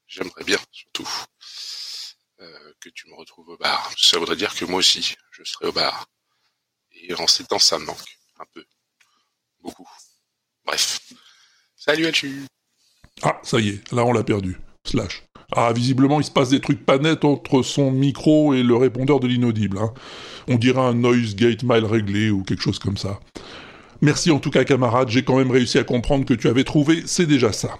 j'aimerais 0.07 0.43
bien 0.43 0.57
surtout 0.71 1.09
euh, 2.39 2.73
que 2.79 2.89
tu 2.89 3.07
me 3.09 3.15
retrouves 3.15 3.49
au 3.49 3.57
bar. 3.57 3.91
Ça 3.97 4.17
voudrait 4.17 4.35
dire 4.35 4.53
que 4.53 4.65
moi 4.65 4.79
aussi, 4.79 5.15
je 5.31 5.43
serai 5.43 5.67
au 5.67 5.71
bar. 5.71 6.07
Et 6.91 7.13
en 7.13 7.27
ces 7.27 7.45
temps, 7.45 7.59
ça 7.59 7.77
me 7.77 7.85
manque 7.85 8.17
un 8.39 8.45
peu, 8.53 8.65
beaucoup. 9.59 9.89
Bref, 10.65 10.99
salut 11.75 12.07
à 12.07 12.11
tu. 12.11 12.45
Ah, 13.21 13.39
ça 13.43 13.59
y 13.59 13.69
est, 13.69 13.91
là 13.91 14.03
on 14.03 14.11
l'a 14.11 14.23
perdu. 14.23 14.57
Ah, 15.55 15.71
visiblement, 15.73 16.19
il 16.19 16.25
se 16.25 16.31
passe 16.31 16.49
des 16.49 16.59
trucs 16.59 16.85
pas 16.85 16.97
nets 16.97 17.23
entre 17.23 17.61
son 17.61 17.91
micro 17.91 18.53
et 18.53 18.63
le 18.63 18.75
répondeur 18.75 19.19
de 19.19 19.27
l'inaudible. 19.27 19.77
Hein. 19.77 19.93
On 20.47 20.55
dirait 20.55 20.81
un 20.81 20.93
noise 20.93 21.35
gate 21.35 21.63
mal 21.63 21.85
réglé 21.85 22.29
ou 22.29 22.43
quelque 22.43 22.61
chose 22.61 22.79
comme 22.79 22.97
ça. 22.97 23.19
Merci 24.01 24.29
en 24.29 24.39
tout 24.39 24.51
cas, 24.51 24.63
camarade, 24.63 25.09
j'ai 25.09 25.23
quand 25.23 25.37
même 25.37 25.51
réussi 25.51 25.79
à 25.79 25.83
comprendre 25.83 26.25
que 26.25 26.33
tu 26.33 26.47
avais 26.47 26.63
trouvé, 26.63 27.03
c'est 27.05 27.25
déjà 27.25 27.51
ça. 27.51 27.79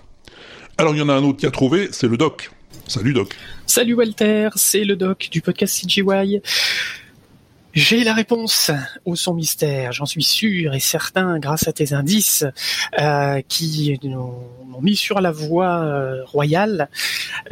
Alors 0.78 0.96
il 0.96 1.00
y 1.00 1.02
en 1.02 1.10
a 1.10 1.14
un 1.14 1.24
autre 1.24 1.38
qui 1.38 1.46
a 1.46 1.52
trouvé, 1.52 1.90
c'est 1.92 2.08
le 2.08 2.18
doc. 2.18 2.52
Salut 2.88 3.14
doc. 3.14 3.36
Salut 3.66 3.94
Walter, 3.94 4.50
c'est 4.56 4.84
le 4.84 4.96
doc 4.96 5.30
du 5.32 5.42
podcast 5.42 5.80
CGY. 5.80 6.42
J'ai 7.78 8.04
la 8.04 8.16
réponse 8.16 8.72
au 9.06 9.16
son 9.16 9.36
mystère, 9.36 9.92
j'en 9.92 10.08
suis 10.08 10.24
sûr 10.24 10.74
et 10.74 10.80
certain, 10.80 11.38
grâce 11.38 11.68
à 11.68 11.74
tes 11.74 11.94
indices 11.94 12.44
euh, 13.00 13.40
qui 13.48 14.00
m'ont 14.04 14.82
mis 14.82 14.96
sur 14.96 15.22
la 15.22 15.30
voie 15.30 15.84
euh, 15.84 16.24
royale, 16.26 16.90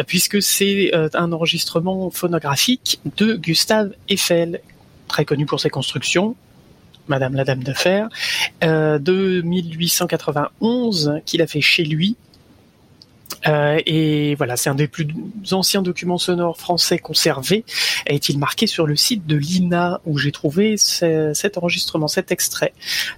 puisque 0.07 0.41
c'est 0.41 0.89
euh, 0.95 1.09
un 1.13 1.31
enregistrement 1.31 2.09
phonographique 2.09 2.99
de 3.17 3.35
Gustave 3.35 3.91
Eiffel, 4.09 4.61
très 5.07 5.25
connu 5.25 5.45
pour 5.45 5.59
ses 5.59 5.69
constructions, 5.69 6.35
Madame 7.07 7.35
la 7.35 7.43
Dame 7.43 7.63
de 7.63 7.73
Fer, 7.73 8.09
euh, 8.63 8.97
de 8.97 9.41
1891 9.41 11.21
qu'il 11.27 11.43
a 11.43 11.47
fait 11.47 11.61
chez 11.61 11.83
lui. 11.83 12.15
Euh, 13.47 13.79
et 13.85 14.35
voilà, 14.35 14.55
c'est 14.55 14.69
un 14.69 14.75
des 14.75 14.87
plus 14.87 15.07
anciens 15.51 15.81
documents 15.81 16.17
sonores 16.17 16.57
français 16.57 16.97
conservés. 16.97 17.63
Est-il 18.07 18.37
marqué 18.39 18.67
sur 18.67 18.85
le 18.87 18.95
site 18.95 19.25
de 19.27 19.35
l'INA 19.35 20.01
où 20.05 20.17
j'ai 20.17 20.31
trouvé 20.31 20.77
ce- 20.77 21.31
cet 21.33 21.57
enregistrement, 21.57 22.07
cet 22.07 22.31
extrait, 22.31 22.73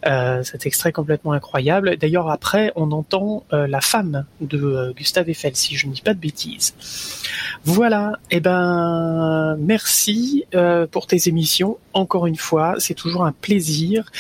euh, 0.05 0.43
cet 0.43 0.65
extrait 0.65 0.91
complètement 0.91 1.31
incroyable. 1.31 1.97
D'ailleurs, 1.97 2.29
après, 2.29 2.71
on 2.75 2.91
entend 2.91 3.43
euh, 3.53 3.67
la 3.67 3.81
femme 3.81 4.25
de 4.41 4.57
euh, 4.61 4.93
Gustave 4.93 5.29
Eiffel, 5.29 5.55
si 5.55 5.75
je 5.75 5.87
ne 5.87 5.93
dis 5.93 6.01
pas 6.01 6.13
de 6.13 6.19
bêtises. 6.19 6.73
Voilà, 7.63 8.13
et 8.31 8.39
ben 8.39 9.55
merci 9.59 10.45
euh, 10.55 10.87
pour 10.87 11.07
tes 11.07 11.27
émissions. 11.27 11.77
Encore 11.93 12.27
une 12.27 12.35
fois, 12.37 12.75
c'est 12.79 12.93
toujours 12.93 13.25
un 13.25 13.31
plaisir. 13.31 14.11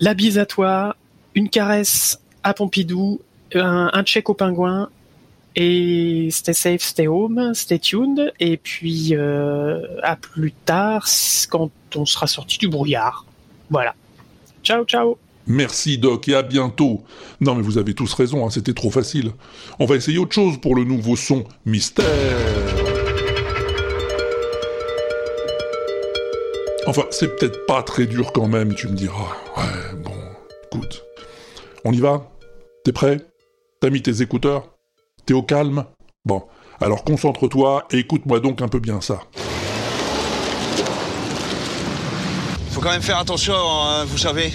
La 0.00 0.14
bise 0.14 0.38
à 0.38 0.46
toi, 0.46 0.96
une 1.34 1.48
caresse 1.48 2.20
à 2.42 2.54
Pompidou, 2.54 3.20
un, 3.56 3.90
un 3.92 4.02
check 4.02 4.28
au 4.28 4.34
pingouin. 4.34 4.88
Et 5.54 6.28
stay 6.30 6.54
safe, 6.54 6.82
stay 6.82 7.06
home, 7.06 7.52
stay 7.54 7.78
tuned. 7.78 8.32
Et 8.40 8.56
puis 8.56 9.10
euh, 9.12 9.80
à 10.02 10.16
plus 10.16 10.52
tard 10.52 11.06
quand 11.50 11.70
on 11.94 12.06
sera 12.06 12.26
sorti 12.26 12.58
du 12.58 12.68
brouillard. 12.68 13.26
Voilà. 13.68 13.94
Ciao, 14.62 14.84
ciao. 14.84 15.18
Merci 15.46 15.98
Doc 15.98 16.28
et 16.28 16.34
à 16.34 16.42
bientôt. 16.42 17.02
Non 17.40 17.54
mais 17.54 17.62
vous 17.62 17.76
avez 17.76 17.94
tous 17.94 18.12
raison, 18.14 18.46
hein, 18.46 18.50
c'était 18.50 18.74
trop 18.74 18.90
facile. 18.90 19.32
On 19.78 19.86
va 19.86 19.96
essayer 19.96 20.18
autre 20.18 20.32
chose 20.32 20.58
pour 20.60 20.74
le 20.74 20.84
nouveau 20.84 21.16
son 21.16 21.44
mystère. 21.66 22.06
Enfin, 26.86 27.02
c'est 27.10 27.36
peut-être 27.36 27.64
pas 27.66 27.82
très 27.82 28.06
dur 28.06 28.32
quand 28.32 28.48
même, 28.48 28.74
tu 28.74 28.88
me 28.88 28.94
diras. 28.94 29.36
Ouais, 29.56 29.98
bon, 30.02 30.14
écoute. 30.66 31.04
On 31.84 31.92
y 31.92 32.00
va? 32.00 32.28
T'es 32.84 32.92
prêt? 32.92 33.18
T'as 33.82 33.90
mis 33.90 34.00
tes 34.00 34.22
écouteurs? 34.22 34.68
T'es 35.26 35.34
au 35.34 35.42
calme? 35.42 35.84
Bon, 36.24 36.44
alors 36.80 37.02
concentre-toi 37.02 37.84
et 37.90 37.98
écoute-moi 37.98 38.38
donc 38.38 38.62
un 38.62 38.68
peu 38.68 38.78
bien 38.78 39.00
ça. 39.00 39.18
Faut 42.68 42.74
faut 42.74 42.80
quand 42.80 42.90
même 42.92 43.02
faire 43.02 43.18
attention, 43.18 43.54
hein, 43.56 44.04
vous 44.04 44.18
savez, 44.18 44.52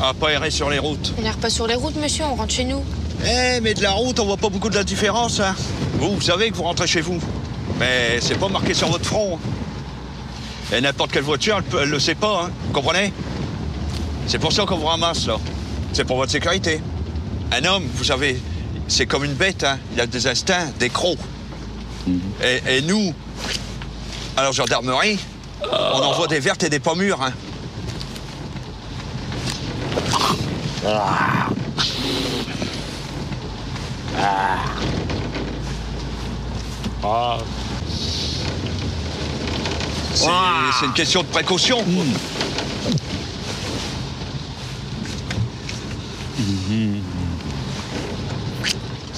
à 0.00 0.14
pas 0.14 0.30
errer 0.30 0.52
sur 0.52 0.70
les 0.70 0.78
routes. 0.78 1.14
On 1.18 1.22
n'erre 1.22 1.36
pas 1.38 1.50
sur 1.50 1.66
les 1.66 1.74
routes, 1.74 1.96
monsieur, 1.96 2.26
on 2.26 2.36
rentre 2.36 2.54
chez 2.54 2.62
nous. 2.62 2.84
Eh, 3.24 3.58
mais 3.60 3.74
de 3.74 3.82
la 3.82 3.90
route, 3.90 4.20
on 4.20 4.24
voit 4.26 4.36
pas 4.36 4.50
beaucoup 4.50 4.68
de 4.70 4.76
la 4.76 4.84
différence. 4.84 5.40
Hein. 5.40 5.56
Vous, 5.98 6.14
vous 6.14 6.20
savez 6.20 6.48
que 6.50 6.54
vous 6.54 6.62
rentrez 6.62 6.86
chez 6.86 7.00
vous. 7.00 7.18
Mais 7.80 8.20
c'est 8.20 8.38
pas 8.38 8.46
marqué 8.48 8.72
sur 8.72 8.86
votre 8.88 9.04
front. 9.04 9.34
hein. 9.34 10.76
Et 10.76 10.80
n'importe 10.80 11.10
quelle 11.10 11.24
voiture, 11.24 11.56
elle, 11.56 11.64
peut- 11.64 11.80
elle 11.82 11.90
le 11.90 11.98
sait 11.98 12.14
pas, 12.14 12.44
hein. 12.44 12.50
Vous 12.68 12.72
comprenez? 12.72 13.12
C'est 14.28 14.38
pour 14.38 14.52
ça 14.52 14.64
qu'on 14.64 14.76
vous 14.76 14.86
ramasse, 14.86 15.26
là. 15.26 15.38
C'est 15.92 16.04
pour 16.04 16.18
votre 16.18 16.30
sécurité. 16.30 16.80
Un 17.50 17.64
homme, 17.64 17.84
vous 17.94 18.04
savez, 18.04 18.40
c'est 18.88 19.06
comme 19.06 19.24
une 19.24 19.34
bête, 19.34 19.64
hein. 19.64 19.78
Il 19.94 20.00
a 20.00 20.06
des 20.06 20.26
instincts, 20.26 20.70
des 20.78 20.90
crocs. 20.90 21.18
Et, 22.42 22.76
et 22.76 22.82
nous, 22.82 23.12
à 24.36 24.42
la 24.42 24.52
gendarmerie, 24.52 25.18
on 25.62 25.98
envoie 26.02 26.26
des 26.26 26.40
vertes 26.40 26.62
et 26.64 26.70
des 26.70 26.80
pas 26.80 26.94
mûres, 26.94 27.22
hein. 27.22 27.32
C'est 40.14 40.26
c'est 40.78 40.86
une 40.86 40.92
question 40.92 41.22
de 41.22 41.28
précaution. 41.28 41.84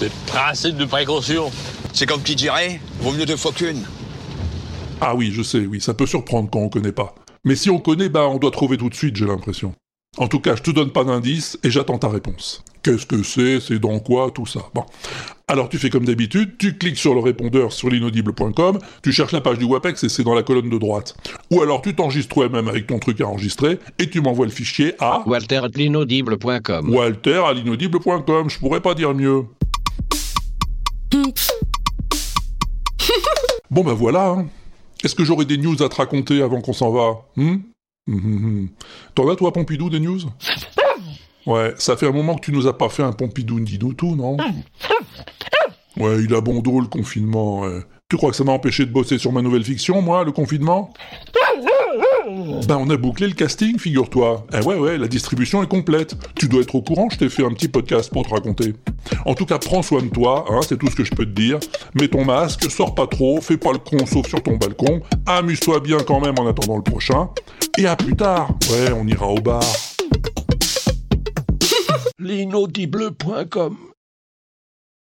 C'est 0.01 0.11
principe 0.25 0.79
de 0.79 0.87
précaution. 0.87 1.51
C'est 1.93 2.07
comme 2.07 2.23
qui 2.23 2.35
dirait, 2.35 2.81
vaut 3.01 3.13
mieux 3.13 3.27
deux 3.27 3.37
fois 3.37 3.53
qu'une. 3.53 3.83
Ah 4.99 5.15
oui, 5.15 5.31
je 5.31 5.43
sais, 5.43 5.59
oui, 5.59 5.79
ça 5.79 5.93
peut 5.93 6.07
surprendre 6.07 6.49
quand 6.51 6.61
on 6.61 6.71
connaît 6.71 6.91
pas. 6.91 7.15
Mais 7.45 7.55
si 7.55 7.69
on 7.69 7.79
connaît, 7.79 8.09
bah 8.09 8.27
on 8.27 8.39
doit 8.39 8.51
trouver 8.51 8.79
tout 8.79 8.89
de 8.89 8.95
suite, 8.95 9.17
j'ai 9.17 9.27
l'impression. 9.27 9.75
En 10.17 10.27
tout 10.27 10.41
cas, 10.41 10.57
je 10.57 10.63
te 10.63 10.71
donne 10.71 10.91
pas 10.91 11.05
d'indice 11.05 11.59
et 11.65 11.71
j'attends 11.71 11.99
ta 11.99 12.09
réponse. 12.09 12.65
Qu'est-ce 12.83 13.05
que 13.05 13.23
c'est 13.23 13.61
C'est 13.61 13.79
dans 13.79 13.99
quoi 13.99 14.31
Tout 14.31 14.47
ça. 14.47 14.61
Bon. 14.75 14.87
Alors 15.49 15.69
tu 15.69 15.77
fais 15.77 15.91
comme 15.91 16.07
d'habitude, 16.07 16.57
tu 16.57 16.79
cliques 16.79 16.97
sur 16.97 17.13
le 17.13 17.21
répondeur 17.21 17.71
sur 17.71 17.91
l'inaudible.com, 17.91 18.79
tu 19.03 19.13
cherches 19.13 19.33
la 19.33 19.43
page 19.43 19.59
du 19.59 19.67
WAPEX 19.67 20.05
et 20.05 20.09
c'est 20.09 20.25
dans 20.25 20.35
la 20.35 20.43
colonne 20.43 20.71
de 20.71 20.79
droite. 20.79 21.15
Ou 21.51 21.61
alors 21.61 21.83
tu 21.83 21.95
t'enregistres 21.95 22.35
toi-même 22.35 22.69
avec 22.69 22.87
ton 22.87 22.99
truc 22.99 23.21
à 23.21 23.27
enregistrer 23.27 23.79
et 23.99 24.09
tu 24.09 24.23
m'envoies 24.23 24.47
le 24.47 24.53
fichier 24.53 24.95
à 24.99 25.23
Walter 25.27 25.57
at 25.57 25.69
l'inaudible.com. 25.75 26.89
walter 26.89 27.43
à 27.47 27.53
l'inaudible.com, 27.53 28.49
je 28.49 28.59
pourrais 28.59 28.81
pas 28.81 28.95
dire 28.95 29.13
mieux. 29.13 29.45
Bon 33.71 33.85
bah 33.85 33.95
voilà, 33.95 34.29
hein. 34.29 34.47
Est-ce 35.05 35.15
que 35.15 35.25
j'aurai 35.25 35.45
des 35.45 35.57
news 35.57 35.83
à 35.83 35.89
te 35.89 35.97
raconter 35.97 36.43
avant 36.43 36.61
qu'on 36.61 36.73
s'en 36.73 36.91
va 36.91 37.23
hmm? 37.37 37.57
Hum, 38.09 38.09
hum, 38.09 38.45
hum. 38.45 38.69
T'en 39.15 39.29
as 39.29 39.37
toi 39.37 39.53
Pompidou 39.53 39.91
des 39.91 40.01
news? 40.01 40.21
Ouais, 41.47 41.75
ça 41.79 41.97
fait 41.97 42.07
un 42.07 42.13
moment 42.13 42.35
que 42.35 42.41
tu 42.41 42.53
nous 42.53 42.67
as 42.67 42.77
pas 42.77 42.89
fait 42.89 43.03
un 43.03 43.13
Pompidou 43.13 43.61
dis-nous 43.61 43.95
tout, 43.95 44.17
non? 44.17 44.37
Ouais, 45.97 46.23
il 46.23 46.35
a 46.35 46.41
bon 46.41 46.61
dos 46.61 46.81
le 46.81 46.87
confinement. 46.87 47.61
ouais. 47.61 47.81
Tu 48.09 48.17
crois 48.17 48.31
que 48.31 48.37
ça 48.37 48.45
m'a 48.45 48.53
empêché 48.53 48.87
de 48.87 48.91
bosser 48.91 49.19
sur 49.19 49.33
ma 49.33 49.41
nouvelle 49.41 49.65
fiction, 49.65 50.03
moi, 50.03 50.25
le 50.25 50.33
confinement? 50.33 50.93
Ben, 52.67 52.77
on 52.77 52.91
a 52.91 52.97
bouclé 52.97 53.27
le 53.27 53.35
casting, 53.35 53.79
figure-toi. 53.79 54.47
Eh 54.53 54.65
ouais, 54.65 54.77
ouais, 54.77 54.99
la 54.99 55.09
distribution 55.09 55.63
est 55.63 55.67
complète. 55.67 56.17
Tu 56.35 56.49
dois 56.49 56.63
être 56.63 56.75
au 56.75 56.83
courant, 56.83 57.09
je 57.11 57.19
t'ai 57.19 57.29
fait 57.29 57.45
un 57.45 57.51
petit 57.51 57.69
podcast 57.69 58.11
pour 58.11 58.25
te 58.25 58.31
raconter. 58.31 58.75
En 59.25 59.35
tout 59.35 59.47
cas, 59.47 59.59
prends 59.59 59.83
soin 59.83 60.03
de 60.03 60.09
toi, 60.09 60.45
hein, 60.49 60.61
c'est 60.67 60.79
tout 60.79 60.89
ce 60.89 60.97
que 60.97 61.05
je 61.05 61.11
peux 61.11 61.25
te 61.25 61.31
dire. 61.31 61.59
Mets 61.95 62.09
ton 62.09 62.25
masque, 62.25 62.71
sors 62.71 62.95
pas 62.95 63.07
trop, 63.07 63.41
fais 63.41 63.57
pas 63.57 63.73
le 63.73 63.79
con 63.79 64.05
sauf 64.07 64.29
sur 64.29 64.43
ton 64.43 64.57
balcon. 64.57 65.01
Amuse-toi 65.27 65.81
bien 65.81 65.99
quand 65.99 66.21
même 66.21 66.39
en 66.39 66.47
attendant 66.47 66.77
le 66.77 66.83
prochain. 66.83 67.29
Et 67.79 67.87
à 67.87 67.97
plus 67.97 68.17
tard. 68.17 68.51
Ouais, 68.71 68.93
on 68.93 69.07
ira 69.07 69.27
au 69.27 69.41
bar. 69.41 69.63
L'inaudible.com. 72.19 73.90